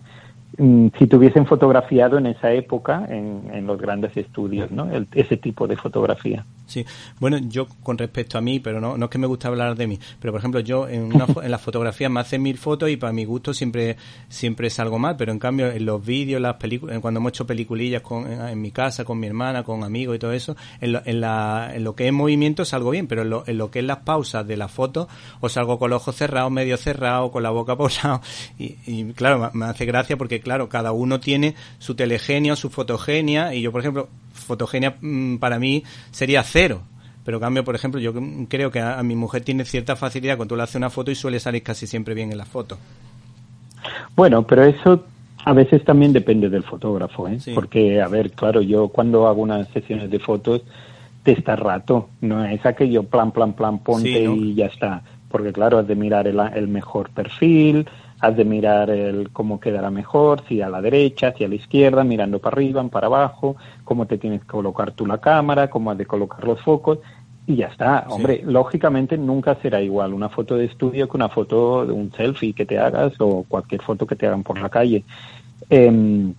mm, 0.59 0.89
si 0.99 1.07
te 1.07 1.16
hubiesen 1.16 1.47
fotografiado 1.47 2.18
en 2.18 2.26
esa 2.26 2.53
época 2.53 3.07
en, 3.09 3.43
en 3.53 3.66
los 3.66 3.80
grandes 3.80 4.16
estudios, 4.16 4.70
¿no? 4.70 4.91
El- 4.91 5.07
ese 5.14 5.37
tipo 5.37 5.66
de 5.68 5.76
fotografía. 5.76 6.45
Sí, 6.67 6.85
bueno, 7.21 7.37
yo 7.39 7.67
con 7.83 7.99
respecto 7.99 8.39
a 8.39 8.41
mí, 8.41 8.59
pero 8.59 8.81
no, 8.81 8.97
no 8.97 9.05
es 9.05 9.11
que 9.11 9.19
me 9.19 9.27
gusta 9.27 9.49
hablar 9.49 9.77
de 9.77 9.87
mí, 9.87 9.99
pero 10.19 10.33
por 10.33 10.39
ejemplo 10.41 10.61
yo 10.61 10.89
en, 10.89 11.03
una, 11.12 11.27
en 11.43 11.51
las 11.51 11.61
fotografías 11.61 12.11
me 12.11 12.21
hacen 12.21 12.41
mil 12.43 12.57
fotos 12.57 12.89
y 12.89 12.97
para 12.97 13.12
mi 13.12 13.27
gusto 13.27 13.53
siempre 13.53 13.99
siempre 14.31 14.71
salgo 14.71 14.99
mal, 14.99 15.15
pero 15.17 15.31
en 15.31 15.39
cambio 15.39 15.71
en 15.71 15.85
los 15.85 16.05
vídeos, 16.05 16.41
las 16.41 16.55
películas, 16.57 16.99
cuando 17.01 17.19
hemos 17.21 17.33
hecho 17.33 17.47
peliculillas 17.47 18.01
con, 18.01 18.33
en, 18.33 18.41
en 18.49 18.61
mi 18.62 18.71
casa, 18.71 19.05
con 19.05 19.21
mi 19.21 19.27
hermana, 19.27 19.62
con 19.62 19.85
amigos 19.85 20.17
y 20.17 20.19
todo 20.19 20.33
eso, 20.33 20.57
en 20.81 20.93
lo, 20.93 21.03
en, 21.05 21.21
la, 21.21 21.71
en 21.75 21.85
lo 21.85 21.95
que 21.95 22.07
es 22.07 22.12
movimiento 22.15 22.65
salgo 22.65 22.91
bien, 22.91 23.07
pero 23.09 23.23
en 23.23 23.31
lo, 23.31 23.45
en 23.47 23.59
lo 23.59 23.71
que 23.71 23.81
es 23.81 23.85
las 23.85 23.99
pausas 23.99 24.47
de 24.47 24.57
las 24.57 24.73
fotos, 24.73 25.07
o 25.41 25.49
salgo 25.51 25.79
con 25.79 25.91
los 25.91 26.01
ojos 26.01 26.17
cerrados, 26.17 26.51
medio 26.51 26.79
cerrados, 26.79 27.31
con 27.31 27.43
la 27.43 27.51
boca 27.51 27.77
posada, 27.77 28.23
y, 28.59 28.77
y 28.87 29.12
claro, 29.12 29.39
me- 29.39 29.51
me 29.53 29.67
hace 29.67 29.85
gracia 29.85 30.17
porque 30.17 30.41
claro, 30.41 30.71
cada 30.71 30.93
uno 30.93 31.21
tiene 31.21 31.55
su 31.79 31.95
telegenia, 31.95 32.57
su 32.57 32.71
fotogenia, 32.71 33.55
y 33.55 33.61
yo 33.61 33.71
por 33.71 33.83
ejemplo, 33.83 34.09
fotogenia 34.35 34.97
mm, 35.01 35.37
para 35.37 35.59
mí 35.59 35.82
sería 36.11 36.43
cero. 36.43 36.82
Pero 37.24 37.41
cambio, 37.41 37.64
por 37.64 37.74
ejemplo, 37.74 38.01
yo 38.01 38.12
creo 38.49 38.70
que 38.70 38.80
a, 38.80 38.99
a 38.99 39.03
mi 39.03 39.16
mujer 39.16 39.43
tiene 39.43 39.64
cierta 39.64 39.97
facilidad 39.97 40.37
cuando 40.37 40.57
le 40.57 40.62
haces 40.62 40.76
una 40.76 40.91
foto 40.91 41.11
y 41.11 41.14
suele 41.14 41.41
salir 41.41 41.62
casi 41.62 41.87
siempre 41.87 42.12
bien 42.12 42.30
en 42.30 42.37
la 42.37 42.45
foto. 42.45 42.76
Bueno, 44.14 44.43
pero 44.47 44.62
eso 44.64 45.05
a 45.45 45.53
veces 45.53 45.85
también 45.85 46.12
depende 46.12 46.49
del 46.49 46.62
fotógrafo, 46.62 47.28
¿eh? 47.28 47.39
Sí. 47.41 47.53
Porque, 47.55 48.01
a 48.01 48.09
ver, 48.09 48.30
claro, 48.32 48.62
yo 48.62 48.89
cuando 48.89 49.26
hago 49.26 49.43
unas 49.43 49.68
sesiones 49.68 50.11
de 50.11 50.18
fotos, 50.18 50.62
te 51.22 51.32
está 51.32 51.57
rato, 51.57 52.09
no 52.20 52.45
es 52.45 52.64
aquello 52.64 53.03
plan, 53.05 53.32
plan, 53.32 53.55
plan, 53.55 53.78
ponte 53.78 54.20
Sí, 54.20 54.24
¿no? 54.24 54.35
y 54.35 54.55
ya 54.55 54.66
está. 54.66 55.03
Porque, 55.28 55.53
claro, 55.53 55.78
has 55.78 55.87
de 55.87 55.97
mirar 55.97 56.28
el, 56.28 56.39
el 56.55 56.68
mejor 56.68 57.11
perfil, 57.11 57.89
has 58.27 58.37
de 58.37 58.45
mirar 58.45 58.91
el 58.91 59.31
cómo 59.31 59.61
quedará 59.61 59.91
mejor, 59.91 60.43
si 60.49 60.62
a 60.62 60.68
la 60.68 60.81
derecha, 60.81 61.35
si 61.37 61.45
a 61.45 61.49
la 61.49 61.57
izquierda, 61.57 62.05
mirando 62.05 62.39
para 62.39 62.55
arriba, 62.55 62.83
para 62.89 63.07
abajo, 63.07 63.57
cómo 63.85 64.07
te 64.07 64.18
tienes 64.18 64.41
que 64.41 64.47
colocar 64.47 64.93
tú 64.93 65.07
la 65.07 65.18
cámara, 65.18 65.68
cómo 65.68 65.91
has 65.91 65.99
de 65.99 66.07
colocar 66.07 66.45
los 66.45 66.61
focos, 66.62 66.99
y 67.47 67.57
ya 67.57 67.66
está. 67.66 68.07
Hombre, 68.09 68.43
lógicamente 68.45 69.18
nunca 69.18 69.57
será 69.61 69.83
igual 69.83 70.14
una 70.14 70.31
foto 70.31 70.57
de 70.57 70.64
estudio 70.64 71.09
que 71.09 71.16
una 71.16 71.29
foto 71.29 71.85
de 71.85 71.93
un 71.93 72.11
selfie 72.12 72.55
que 72.55 72.64
te 72.64 72.79
hagas 72.79 73.12
o 73.18 73.45
cualquier 73.47 73.83
foto 73.83 74.07
que 74.07 74.16
te 74.16 74.27
hagan 74.27 74.43
por 74.43 74.59
la 74.59 74.70
calle. 74.70 75.05
Em, 75.68 76.33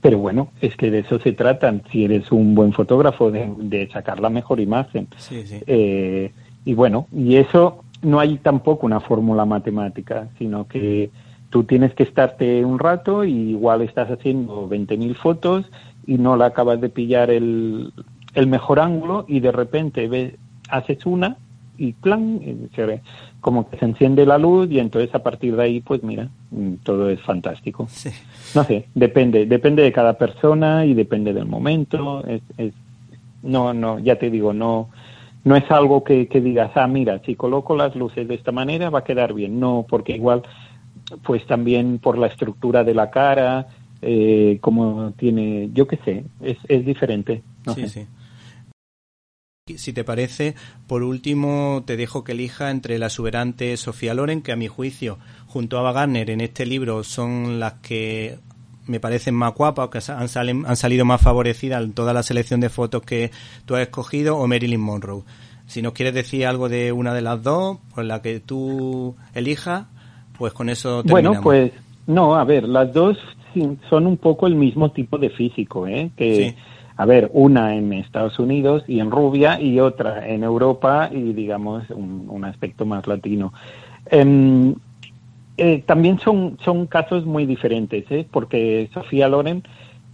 pero 0.00 0.18
bueno, 0.18 0.48
es 0.60 0.76
que 0.76 0.90
de 0.90 1.00
eso 1.00 1.18
se 1.18 1.32
trata. 1.32 1.74
Si 1.90 2.04
eres 2.04 2.30
un 2.30 2.54
buen 2.54 2.72
fotógrafo, 2.72 3.32
de, 3.32 3.52
de 3.56 3.88
sacar 3.88 4.20
la 4.20 4.30
mejor 4.30 4.60
imagen. 4.60 5.08
Sí, 5.16 5.44
sí. 5.44 5.60
Eh, 5.66 6.32
y 6.64 6.74
bueno, 6.74 7.08
y 7.12 7.36
eso 7.36 7.81
no 8.02 8.20
hay 8.20 8.38
tampoco 8.38 8.86
una 8.86 9.00
fórmula 9.00 9.44
matemática, 9.44 10.28
sino 10.38 10.66
que 10.66 11.10
tú 11.50 11.64
tienes 11.64 11.94
que 11.94 12.02
estarte 12.02 12.64
un 12.64 12.78
rato 12.78 13.24
y 13.24 13.50
igual 13.50 13.82
estás 13.82 14.10
haciendo 14.10 14.68
20.000 14.68 15.14
fotos 15.14 15.70
y 16.06 16.18
no 16.18 16.36
la 16.36 16.46
acabas 16.46 16.80
de 16.80 16.88
pillar 16.88 17.30
el, 17.30 17.92
el 18.34 18.46
mejor 18.46 18.80
ángulo 18.80 19.24
y 19.28 19.40
de 19.40 19.52
repente 19.52 20.08
ves, 20.08 20.34
haces 20.68 21.06
una 21.06 21.36
y 21.78 21.94
ve 22.02 23.00
como 23.40 23.68
que 23.68 23.76
se 23.76 23.84
enciende 23.84 24.24
la 24.24 24.38
luz 24.38 24.70
y 24.70 24.78
entonces 24.78 25.12
a 25.14 25.22
partir 25.22 25.56
de 25.56 25.64
ahí, 25.64 25.80
pues 25.80 26.02
mira, 26.02 26.28
mm, 26.52 26.74
todo 26.84 27.10
es 27.10 27.20
fantástico. 27.20 27.86
Sí. 27.90 28.10
No 28.54 28.64
sé, 28.64 28.86
depende, 28.94 29.46
depende 29.46 29.82
de 29.82 29.92
cada 29.92 30.14
persona 30.14 30.86
y 30.86 30.94
depende 30.94 31.32
del 31.32 31.46
momento. 31.46 32.24
Es, 32.26 32.42
es, 32.56 32.72
no, 33.42 33.74
no, 33.74 33.98
ya 33.98 34.16
te 34.16 34.30
digo, 34.30 34.52
no, 34.52 34.90
no 35.44 35.56
es 35.56 35.68
algo 35.70 36.04
que, 36.04 36.28
que 36.28 36.40
digas, 36.40 36.70
ah, 36.74 36.86
mira, 36.86 37.20
si 37.24 37.34
coloco 37.34 37.76
las 37.76 37.96
luces 37.96 38.28
de 38.28 38.34
esta 38.34 38.52
manera 38.52 38.90
va 38.90 39.00
a 39.00 39.04
quedar 39.04 39.34
bien. 39.34 39.58
No, 39.58 39.84
porque 39.88 40.12
igual, 40.12 40.42
pues 41.24 41.46
también 41.46 41.98
por 41.98 42.16
la 42.18 42.28
estructura 42.28 42.84
de 42.84 42.94
la 42.94 43.10
cara, 43.10 43.66
eh, 44.00 44.58
como 44.60 45.12
tiene, 45.12 45.70
yo 45.72 45.86
qué 45.86 45.98
sé, 46.04 46.24
es, 46.40 46.58
es 46.68 46.84
diferente. 46.84 47.42
No 47.66 47.74
sí, 47.74 47.88
sé. 47.88 47.88
sí. 47.88 48.06
Si 49.76 49.92
te 49.92 50.02
parece, 50.02 50.56
por 50.88 51.04
último 51.04 51.84
te 51.86 51.96
dejo 51.96 52.24
que 52.24 52.32
elija 52.32 52.70
entre 52.70 52.98
la 52.98 53.06
exuberante 53.06 53.76
Sofía 53.76 54.12
Loren, 54.12 54.42
que 54.42 54.50
a 54.50 54.56
mi 54.56 54.66
juicio, 54.66 55.18
junto 55.46 55.76
a 55.76 55.80
Ava 55.80 55.92
Gardner 55.92 56.30
en 56.30 56.40
este 56.40 56.66
libro, 56.66 57.04
son 57.04 57.60
las 57.60 57.74
que 57.74 58.38
me 58.86 59.00
parecen 59.00 59.34
más 59.34 59.54
guapas, 59.54 59.88
que 59.88 59.98
han, 60.12 60.28
salen, 60.28 60.64
han 60.66 60.76
salido 60.76 61.04
más 61.04 61.20
favorecidas 61.20 61.82
en 61.82 61.92
toda 61.92 62.12
la 62.12 62.22
selección 62.22 62.60
de 62.60 62.68
fotos 62.68 63.02
que 63.02 63.30
tú 63.66 63.74
has 63.74 63.82
escogido, 63.82 64.36
o 64.38 64.46
Marilyn 64.46 64.80
Monroe. 64.80 65.22
Si 65.66 65.82
nos 65.82 65.92
quieres 65.92 66.14
decir 66.14 66.46
algo 66.46 66.68
de 66.68 66.92
una 66.92 67.14
de 67.14 67.22
las 67.22 67.42
dos, 67.42 67.78
por 67.94 68.04
la 68.04 68.20
que 68.22 68.40
tú 68.40 69.16
elijas, 69.34 69.86
Pues 70.36 70.52
con 70.52 70.68
eso 70.68 71.02
terminamos. 71.02 71.42
Bueno, 71.42 71.70
pues 71.70 71.82
no, 72.06 72.34
a 72.34 72.44
ver, 72.44 72.68
las 72.68 72.92
dos 72.92 73.16
son 73.88 74.06
un 74.06 74.16
poco 74.16 74.46
el 74.46 74.54
mismo 74.54 74.90
tipo 74.90 75.18
de 75.18 75.30
físico, 75.30 75.86
¿eh? 75.86 76.10
Que, 76.16 76.54
a 76.96 77.06
ver, 77.06 77.30
una 77.32 77.76
en 77.76 77.92
Estados 77.92 78.38
Unidos 78.38 78.84
y 78.86 79.00
en 79.00 79.10
rubia 79.10 79.60
y 79.60 79.80
otra 79.80 80.28
en 80.28 80.42
Europa 80.42 81.10
y 81.12 81.32
digamos 81.32 81.84
un, 81.90 82.44
aspecto 82.44 82.84
más 82.84 83.06
latino. 83.06 83.52
Em, 84.06 84.74
eh, 85.56 85.82
también 85.84 86.18
son, 86.18 86.58
son 86.64 86.86
casos 86.86 87.26
muy 87.26 87.46
diferentes, 87.46 88.04
¿eh? 88.10 88.26
porque 88.30 88.88
Sofía 88.94 89.28
Loren 89.28 89.62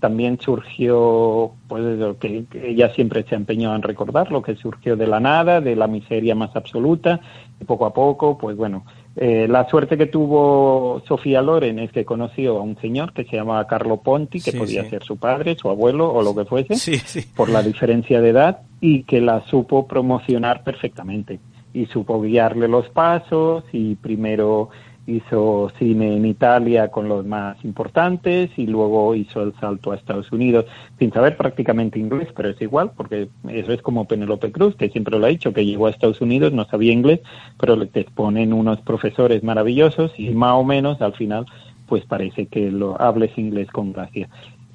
también 0.00 0.38
surgió, 0.40 1.52
pues 1.66 1.82
que, 2.20 2.44
ella 2.62 2.92
siempre 2.94 3.24
se 3.24 3.34
ha 3.34 3.38
empeñado 3.38 3.74
en 3.74 3.82
recordar, 3.82 4.30
lo 4.30 4.42
que 4.42 4.54
surgió 4.56 4.96
de 4.96 5.06
la 5.06 5.20
nada, 5.20 5.60
de 5.60 5.74
la 5.74 5.88
miseria 5.88 6.34
más 6.34 6.54
absoluta, 6.54 7.20
y 7.60 7.64
poco 7.64 7.86
a 7.86 7.92
poco, 7.92 8.38
pues 8.38 8.56
bueno, 8.56 8.84
eh, 9.16 9.48
la 9.48 9.68
suerte 9.68 9.96
que 9.96 10.06
tuvo 10.06 11.02
Sofía 11.08 11.42
Loren 11.42 11.80
es 11.80 11.90
que 11.90 12.04
conoció 12.04 12.58
a 12.58 12.62
un 12.62 12.76
señor 12.80 13.12
que 13.12 13.24
se 13.24 13.36
llamaba 13.36 13.66
Carlo 13.66 13.96
Ponti, 13.98 14.40
que 14.40 14.52
podía 14.52 14.88
ser 14.88 15.02
su 15.02 15.16
padre, 15.16 15.56
su 15.56 15.68
abuelo 15.68 16.12
o 16.12 16.22
lo 16.22 16.34
que 16.34 16.44
fuese, 16.44 17.24
por 17.34 17.48
la 17.48 17.62
diferencia 17.62 18.20
de 18.20 18.28
edad, 18.28 18.60
y 18.80 19.02
que 19.02 19.20
la 19.20 19.44
supo 19.46 19.88
promocionar 19.88 20.62
perfectamente. 20.62 21.40
Y 21.74 21.86
supo 21.86 22.20
guiarle 22.22 22.66
los 22.68 22.88
pasos 22.88 23.64
y 23.72 23.96
primero 23.96 24.70
hizo 25.08 25.70
cine 25.78 26.16
en 26.16 26.26
Italia 26.26 26.88
con 26.88 27.08
los 27.08 27.24
más 27.24 27.56
importantes 27.64 28.50
y 28.56 28.66
luego 28.66 29.14
hizo 29.14 29.42
el 29.42 29.54
salto 29.58 29.90
a 29.90 29.96
Estados 29.96 30.30
Unidos 30.30 30.66
sin 30.98 31.12
saber 31.12 31.36
prácticamente 31.36 31.98
inglés, 31.98 32.28
pero 32.36 32.50
es 32.50 32.60
igual 32.60 32.92
porque 32.94 33.28
eso 33.48 33.72
es 33.72 33.80
como 33.82 34.06
Penelope 34.06 34.52
Cruz, 34.52 34.76
que 34.76 34.90
siempre 34.90 35.18
lo 35.18 35.26
ha 35.26 35.30
dicho, 35.30 35.52
que 35.52 35.64
llegó 35.64 35.86
a 35.86 35.90
Estados 35.90 36.20
Unidos, 36.20 36.52
no 36.52 36.66
sabía 36.66 36.92
inglés, 36.92 37.20
pero 37.58 37.86
te 37.88 38.04
ponen 38.04 38.52
unos 38.52 38.80
profesores 38.82 39.42
maravillosos 39.42 40.12
y 40.18 40.30
más 40.30 40.52
o 40.52 40.64
menos 40.64 41.00
al 41.00 41.14
final 41.14 41.46
pues 41.86 42.04
parece 42.04 42.46
que 42.46 42.70
lo 42.70 43.00
hables 43.00 43.36
inglés 43.38 43.68
con 43.70 43.92
gracia. 43.92 44.28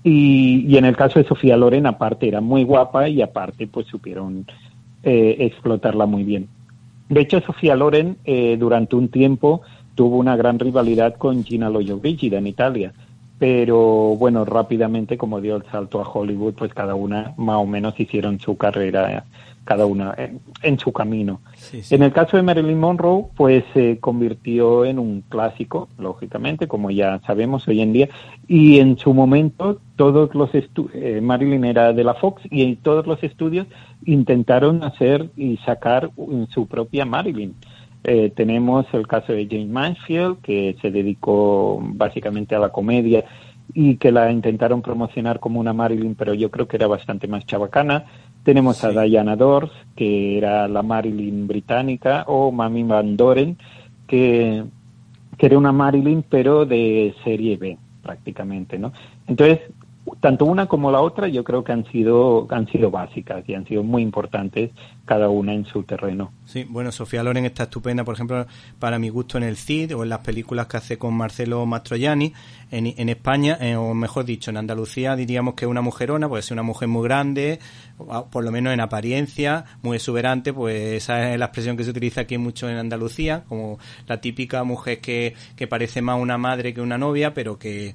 Y, 0.03 0.65
y 0.67 0.77
en 0.77 0.85
el 0.85 0.97
caso 0.97 1.19
de 1.19 1.27
Sofía 1.27 1.55
Loren, 1.55 1.85
aparte 1.85 2.27
era 2.27 2.41
muy 2.41 2.63
guapa 2.63 3.07
y 3.07 3.21
aparte 3.21 3.67
pues 3.67 3.85
supieron 3.87 4.45
eh, 5.03 5.35
explotarla 5.39 6.05
muy 6.05 6.23
bien. 6.23 6.47
De 7.09 7.21
hecho, 7.21 7.41
Sofía 7.41 7.75
Loren 7.75 8.17
eh, 8.23 8.57
durante 8.57 8.95
un 8.95 9.09
tiempo 9.09 9.61
tuvo 9.95 10.17
una 10.17 10.35
gran 10.35 10.59
rivalidad 10.59 11.15
con 11.15 11.43
Gina 11.43 11.69
Lollobrigida 11.69 12.37
en 12.37 12.47
Italia. 12.47 12.93
Pero 13.39 14.15
bueno, 14.15 14.45
rápidamente, 14.45 15.17
como 15.17 15.41
dio 15.41 15.57
el 15.57 15.63
salto 15.65 15.99
a 15.99 16.07
Hollywood, 16.07 16.53
pues 16.53 16.73
cada 16.73 16.95
una 16.95 17.33
más 17.37 17.57
o 17.57 17.65
menos 17.65 17.99
hicieron 17.99 18.39
su 18.39 18.55
carrera, 18.55 19.25
cada 19.65 19.85
una 19.85 20.15
en, 20.61 20.79
su 20.79 20.93
camino. 20.93 21.41
En 21.89 22.03
el 22.03 22.11
caso 22.11 22.37
de 22.37 22.43
Marilyn 22.43 22.79
Monroe, 22.79 23.25
pues 23.35 23.63
se 23.73 23.97
convirtió 23.99 24.85
en 24.85 24.99
un 24.99 25.23
clásico, 25.27 25.89
lógicamente, 25.97 26.67
como 26.67 26.91
ya 26.91 27.19
sabemos 27.25 27.67
hoy 27.67 27.81
en 27.81 27.93
día. 27.93 28.09
Y 28.47 28.79
en 28.79 28.97
su 28.97 29.13
momento, 29.13 29.79
todos 29.95 30.33
los 30.35 30.49
eh, 30.53 31.19
Marilyn 31.21 31.65
era 31.65 31.91
de 31.91 32.03
la 32.03 32.13
Fox 32.13 32.43
y 32.49 32.75
todos 32.77 33.07
los 33.07 33.23
estudios 33.23 33.67
intentaron 34.05 34.83
hacer 34.83 35.29
y 35.35 35.57
sacar 35.57 36.11
su 36.49 36.67
propia 36.67 37.05
Marilyn. 37.05 37.55
Eh, 38.03 38.31
tenemos 38.35 38.85
el 38.93 39.07
caso 39.07 39.31
de 39.33 39.47
Jane 39.47 39.67
Mansfield, 39.67 40.41
que 40.41 40.75
se 40.81 40.91
dedicó 40.91 41.79
básicamente 41.81 42.55
a 42.55 42.59
la 42.59 42.69
comedia 42.69 43.23
y 43.73 43.95
que 43.95 44.11
la 44.11 44.31
intentaron 44.31 44.81
promocionar 44.81 45.39
como 45.39 45.59
una 45.59 45.73
Marilyn, 45.73 46.15
pero 46.15 46.33
yo 46.33 46.51
creo 46.51 46.67
que 46.67 46.75
era 46.75 46.87
bastante 46.87 47.27
más 47.27 47.45
chabacana. 47.45 48.05
Tenemos 48.43 48.83
a 48.83 48.91
Diana 48.91 49.37
Dors, 49.37 49.71
que 49.95 50.37
era 50.37 50.67
la 50.67 50.83
Marilyn 50.83 51.47
británica, 51.47 52.25
o 52.27 52.51
Mami 52.51 52.83
Van 52.83 53.15
Doren, 53.15 53.57
que, 54.05 54.65
que 55.37 55.45
era 55.45 55.57
una 55.57 55.71
Marilyn, 55.71 56.25
pero 56.29 56.65
de 56.65 57.15
serie 57.23 57.55
B, 57.55 57.77
prácticamente, 58.01 58.77
¿no? 58.77 58.91
Entonces, 59.27 59.61
tanto 60.19 60.45
una 60.45 60.67
como 60.67 60.91
la 60.91 61.01
otra 61.01 61.27
yo 61.27 61.43
creo 61.43 61.63
que 61.63 61.71
han 61.71 61.85
sido 61.85 62.47
han 62.49 62.67
sido 62.67 62.91
básicas 62.91 63.43
y 63.47 63.53
han 63.53 63.65
sido 63.65 63.83
muy 63.83 64.01
importantes 64.01 64.71
cada 65.05 65.29
una 65.29 65.53
en 65.53 65.65
su 65.65 65.83
terreno. 65.83 66.31
Sí, 66.45 66.65
bueno, 66.69 66.91
Sofía 66.91 67.23
Loren 67.23 67.45
está 67.45 67.63
estupenda, 67.63 68.03
por 68.03 68.15
ejemplo, 68.15 68.45
para 68.79 68.99
mi 68.99 69.09
gusto 69.09 69.37
en 69.37 69.43
el 69.43 69.57
CID 69.57 69.95
o 69.95 70.03
en 70.03 70.09
las 70.09 70.19
películas 70.19 70.67
que 70.67 70.77
hace 70.77 70.97
con 70.97 71.13
Marcelo 71.13 71.65
Mastroianni 71.65 72.33
en, 72.71 73.09
España, 73.09 73.57
eh, 73.61 73.75
o 73.75 73.93
mejor 73.93 74.25
dicho, 74.25 74.49
en 74.49 74.57
Andalucía 74.57 75.15
diríamos 75.15 75.53
que 75.53 75.65
es 75.65 75.69
una 75.69 75.81
mujerona, 75.81 76.27
puede 76.27 76.41
ser 76.41 76.55
una 76.55 76.63
mujer 76.63 76.87
muy 76.87 77.03
grande, 77.03 77.59
por 78.31 78.43
lo 78.43 78.51
menos 78.51 78.73
en 78.73 78.79
apariencia, 78.79 79.65
muy 79.83 79.97
exuberante, 79.97 80.53
pues 80.53 81.03
esa 81.03 81.33
es 81.33 81.39
la 81.39 81.45
expresión 81.45 81.77
que 81.77 81.83
se 81.83 81.91
utiliza 81.91 82.21
aquí 82.21 82.37
mucho 82.37 82.67
en 82.69 82.77
Andalucía, 82.77 83.43
como 83.47 83.77
la 84.07 84.21
típica 84.21 84.63
mujer 84.63 85.01
que, 85.01 85.35
que 85.55 85.67
parece 85.67 86.01
más 86.01 86.19
una 86.19 86.37
madre 86.37 86.73
que 86.73 86.81
una 86.81 86.97
novia, 86.97 87.33
pero 87.35 87.59
que 87.59 87.93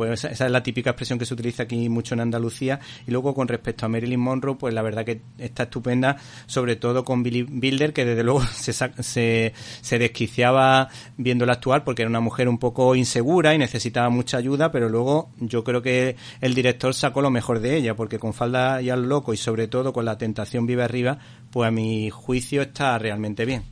pues 0.00 0.24
esa, 0.24 0.46
es 0.46 0.50
la 0.50 0.62
típica 0.62 0.88
expresión 0.88 1.18
que 1.18 1.26
se 1.26 1.34
utiliza 1.34 1.64
aquí 1.64 1.90
mucho 1.90 2.14
en 2.14 2.20
Andalucía. 2.20 2.80
Y 3.06 3.10
luego 3.10 3.34
con 3.34 3.48
respecto 3.48 3.84
a 3.84 3.90
Marilyn 3.90 4.18
Monroe, 4.18 4.56
pues 4.56 4.72
la 4.72 4.80
verdad 4.80 5.04
que 5.04 5.20
está 5.36 5.64
estupenda, 5.64 6.16
sobre 6.46 6.76
todo 6.76 7.04
con 7.04 7.22
Billy 7.22 7.42
Bilder, 7.42 7.92
que 7.92 8.06
desde 8.06 8.22
luego 8.22 8.42
se, 8.54 8.72
se, 8.72 9.52
se 9.82 9.98
desquiciaba 9.98 10.88
viéndola 11.18 11.52
actuar 11.52 11.84
porque 11.84 12.00
era 12.00 12.08
una 12.08 12.20
mujer 12.20 12.48
un 12.48 12.56
poco 12.56 12.94
insegura 12.94 13.54
y 13.54 13.58
necesitaba 13.58 14.08
mucha 14.08 14.38
ayuda, 14.38 14.72
pero 14.72 14.88
luego 14.88 15.32
yo 15.38 15.64
creo 15.64 15.82
que 15.82 16.16
el 16.40 16.54
director 16.54 16.94
sacó 16.94 17.20
lo 17.20 17.28
mejor 17.28 17.60
de 17.60 17.76
ella, 17.76 17.94
porque 17.94 18.18
con 18.18 18.32
Falda 18.32 18.80
y 18.80 18.88
al 18.88 19.06
Loco 19.06 19.34
y 19.34 19.36
sobre 19.36 19.68
todo 19.68 19.92
con 19.92 20.06
La 20.06 20.16
Tentación 20.16 20.64
Vive 20.64 20.82
Arriba, 20.82 21.18
pues 21.50 21.68
a 21.68 21.70
mi 21.70 22.08
juicio 22.08 22.62
está 22.62 22.98
realmente 22.98 23.44
bien. 23.44 23.69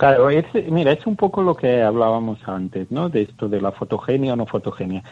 Claro, 0.00 0.30
es, 0.30 0.46
mira, 0.70 0.92
es 0.92 1.06
un 1.06 1.14
poco 1.14 1.42
lo 1.42 1.54
que 1.54 1.82
hablábamos 1.82 2.38
antes, 2.46 2.90
¿no? 2.90 3.10
De 3.10 3.20
esto 3.20 3.50
de 3.50 3.60
la 3.60 3.70
fotogenia 3.70 4.32
o 4.32 4.36
no 4.36 4.46
fotogenia. 4.46 5.04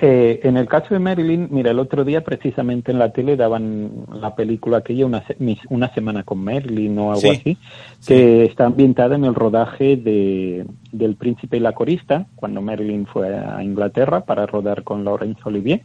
Eh, 0.00 0.40
en 0.42 0.56
el 0.56 0.66
caso 0.66 0.94
de 0.94 0.98
Marilyn, 0.98 1.46
mira, 1.52 1.70
el 1.70 1.78
otro 1.78 2.02
día 2.02 2.24
precisamente 2.24 2.90
en 2.90 2.98
la 2.98 3.12
tele 3.12 3.36
daban 3.36 4.04
la 4.12 4.34
película 4.34 4.78
aquella, 4.78 5.06
una, 5.06 5.22
una 5.70 5.94
semana 5.94 6.24
con 6.24 6.42
Marilyn 6.42 6.98
o 6.98 7.12
algo 7.12 7.30
así, 7.30 7.56
que 8.04 8.44
está 8.44 8.66
ambientada 8.66 9.14
en 9.14 9.26
el 9.26 9.36
rodaje 9.36 9.96
de, 9.96 10.66
del 10.90 11.14
Príncipe 11.14 11.58
y 11.58 11.60
la 11.60 11.74
Corista, 11.74 12.26
cuando 12.34 12.60
Marilyn 12.62 13.06
fue 13.06 13.32
a 13.32 13.62
Inglaterra 13.62 14.24
para 14.24 14.44
rodar 14.46 14.82
con 14.82 15.04
Laurence 15.04 15.40
Olivier 15.44 15.82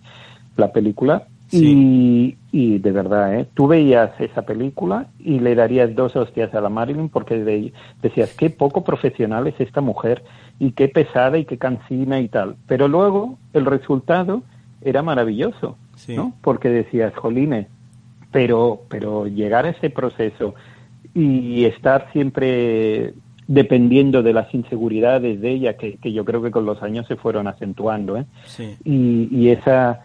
la 0.56 0.72
película. 0.72 1.28
Y, 1.52 2.38
y, 2.52 2.80
de 2.80 2.92
verdad, 2.92 3.34
¿eh? 3.40 3.48
tú 3.54 3.68
veías 3.68 4.12
esa 4.20 4.42
película 4.42 5.08
y 5.20 5.40
le 5.40 5.56
darías 5.56 5.96
dos 5.96 6.16
hostias 6.16 6.54
a 6.54 6.62
la 6.62 6.70
Marilyn 6.70 7.10
porque 7.10 7.72
decías, 8.02 8.34
qué 8.34 8.50
poco 8.50 8.84
profesional 8.84 9.48
es 9.48 9.60
esta 9.60 9.80
mujer 9.80 10.24
y 10.60 10.72
qué 10.72 10.90
pesada 10.90 11.38
y 11.38 11.46
qué 11.46 11.58
cansina 11.58 12.20
y 12.20 12.28
tal. 12.28 12.58
Pero 12.68 12.88
luego 12.88 13.38
el 13.54 13.66
resultado 13.66 14.44
era 14.82 15.04
maravilloso, 15.04 15.78
¿no? 16.10 16.34
Porque 16.42 16.70
decías, 16.70 17.16
jolines, 17.16 17.68
pero, 18.32 18.82
pero 18.90 19.28
llegar 19.28 19.66
a 19.66 19.70
ese 19.70 19.90
proceso 19.90 20.54
y 21.14 21.64
estar 21.66 22.12
siempre 22.12 23.14
dependiendo 23.48 24.22
de 24.22 24.34
las 24.34 24.54
inseguridades 24.54 25.40
de 25.40 25.52
ella, 25.52 25.78
que, 25.78 25.96
que 25.98 26.12
yo 26.12 26.26
creo 26.26 26.42
que 26.42 26.52
con 26.52 26.66
los 26.66 26.84
años 26.84 27.08
se 27.08 27.16
fueron 27.16 27.48
acentuando, 27.48 28.18
¿eh? 28.18 28.26
Y, 28.84 29.30
y 29.32 29.50
esa 29.50 30.04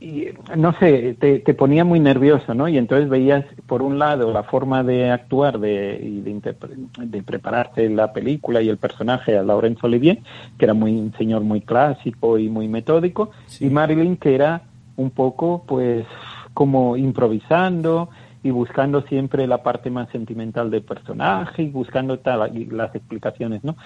y 0.00 0.28
no 0.56 0.72
sé, 0.78 1.14
te, 1.20 1.40
te, 1.40 1.52
ponía 1.52 1.84
muy 1.84 2.00
nervioso, 2.00 2.54
¿no? 2.54 2.68
Y 2.68 2.78
entonces 2.78 3.10
veías, 3.10 3.44
por 3.66 3.82
un 3.82 3.98
lado, 3.98 4.32
la 4.32 4.44
forma 4.44 4.82
de 4.82 5.10
actuar 5.10 5.60
de, 5.60 6.00
y 6.02 6.20
de, 6.22 6.56
de 7.00 7.22
prepararse 7.22 7.90
la 7.90 8.10
película 8.14 8.62
y 8.62 8.70
el 8.70 8.78
personaje 8.78 9.36
a 9.36 9.42
Laurence 9.42 9.80
Olivier, 9.82 10.20
que 10.58 10.64
era 10.64 10.72
muy, 10.72 10.98
un 10.98 11.12
señor 11.18 11.42
muy 11.42 11.60
clásico 11.60 12.38
y 12.38 12.48
muy 12.48 12.66
metódico, 12.66 13.30
y 13.60 13.68
Marilyn, 13.68 14.16
que 14.16 14.34
era 14.34 14.62
un 14.96 15.10
poco, 15.10 15.64
pues, 15.66 16.06
como 16.54 16.96
improvisando 16.96 18.08
y 18.42 18.50
buscando 18.50 19.02
siempre 19.02 19.46
la 19.46 19.62
parte 19.62 19.90
más 19.90 20.08
sentimental 20.08 20.70
del 20.70 20.82
personaje 20.82 21.64
y 21.64 21.68
buscando 21.68 22.18
tal, 22.20 22.50
las 22.70 22.94
explicaciones, 22.94 23.62
¿no? 23.64 23.76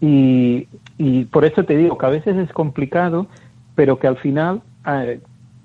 Y, 0.00 0.68
y 0.98 1.24
por 1.24 1.44
eso 1.44 1.64
te 1.64 1.76
digo 1.76 1.98
que 1.98 2.06
a 2.06 2.10
veces 2.10 2.36
es 2.36 2.52
complicado, 2.52 3.26
pero 3.74 3.98
que 3.98 4.06
al 4.06 4.18
final... 4.18 4.62
Eh, 4.86 5.18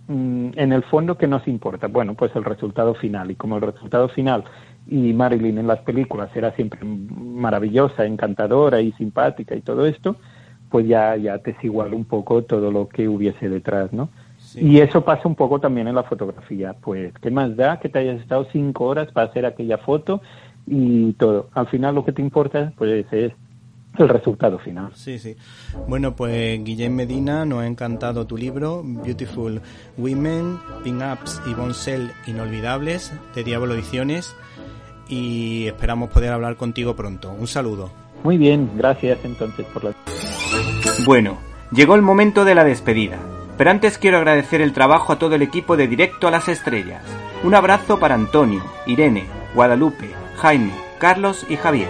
en 0.09 0.73
el 0.73 0.83
fondo, 0.83 1.17
¿qué 1.17 1.27
nos 1.27 1.47
importa? 1.47 1.87
Bueno, 1.87 2.15
pues 2.15 2.35
el 2.35 2.43
resultado 2.43 2.95
final. 2.95 3.29
Y 3.31 3.35
como 3.35 3.57
el 3.57 3.61
resultado 3.61 4.09
final 4.09 4.43
y 4.87 5.13
Marilyn 5.13 5.59
en 5.59 5.67
las 5.67 5.79
películas 5.79 6.35
era 6.35 6.51
siempre 6.53 6.79
maravillosa, 6.83 8.05
encantadora 8.05 8.81
y 8.81 8.91
simpática 8.93 9.55
y 9.55 9.61
todo 9.61 9.85
esto, 9.85 10.15
pues 10.69 10.87
ya, 10.87 11.15
ya 11.15 11.37
te 11.39 11.51
es 11.51 11.63
igual 11.63 11.93
un 11.93 12.05
poco 12.05 12.43
todo 12.43 12.71
lo 12.71 12.89
que 12.89 13.07
hubiese 13.07 13.49
detrás, 13.49 13.93
¿no? 13.93 14.09
Y 14.55 14.79
eso 14.79 15.05
pasa 15.05 15.27
un 15.27 15.35
poco 15.35 15.59
también 15.59 15.87
en 15.87 15.95
la 15.95 16.03
fotografía. 16.03 16.73
Pues, 16.73 17.13
¿qué 17.21 17.29
más 17.29 17.55
da 17.55 17.79
que 17.79 17.89
te 17.89 17.99
hayas 17.99 18.19
estado 18.19 18.47
cinco 18.51 18.85
horas 18.85 19.11
para 19.11 19.29
hacer 19.29 19.45
aquella 19.45 19.77
foto 19.77 20.21
y 20.65 21.13
todo? 21.13 21.49
Al 21.53 21.67
final 21.67 21.93
lo 21.93 22.03
que 22.03 22.13
te 22.13 22.21
importa, 22.23 22.73
pues 22.77 23.05
es 23.11 23.31
el 23.99 24.09
resultado 24.09 24.59
final. 24.59 24.91
Sí, 24.95 25.19
sí. 25.19 25.35
Bueno, 25.87 26.15
pues 26.15 26.63
Guillem 26.63 26.93
Medina, 26.93 27.45
nos 27.45 27.61
ha 27.61 27.67
encantado 27.67 28.25
tu 28.25 28.37
libro, 28.37 28.81
Beautiful 28.83 29.61
Women, 29.97 30.59
Pin-Ups 30.83 31.41
y 31.45 31.53
Bonsell 31.53 32.11
Inolvidables, 32.27 33.13
de 33.35 33.43
Diablo 33.43 33.73
Ediciones, 33.73 34.35
y 35.07 35.67
esperamos 35.67 36.09
poder 36.09 36.31
hablar 36.31 36.55
contigo 36.55 36.95
pronto. 36.95 37.31
Un 37.31 37.47
saludo. 37.47 37.89
Muy 38.23 38.37
bien, 38.37 38.69
gracias 38.75 39.19
entonces 39.23 39.65
por 39.67 39.83
la... 39.83 39.93
Bueno, 41.05 41.37
llegó 41.71 41.95
el 41.95 42.01
momento 42.01 42.45
de 42.45 42.55
la 42.55 42.63
despedida. 42.63 43.17
Pero 43.59 43.71
antes 43.71 43.97
quiero 43.97 44.17
agradecer 44.17 44.61
el 44.61 44.71
trabajo 44.71 45.11
a 45.11 45.19
todo 45.19 45.35
el 45.35 45.41
equipo 45.41 45.75
de 45.75 45.89
Directo 45.89 46.29
a 46.29 46.31
las 46.31 46.47
Estrellas. 46.47 47.03
Un 47.43 47.55
abrazo 47.55 47.99
para 47.99 48.15
Antonio, 48.15 48.63
Irene, 48.85 49.25
Guadalupe, 49.53 50.11
Jaime, 50.37 50.71
Carlos 50.97 51.45
y 51.49 51.57
Javier, 51.57 51.89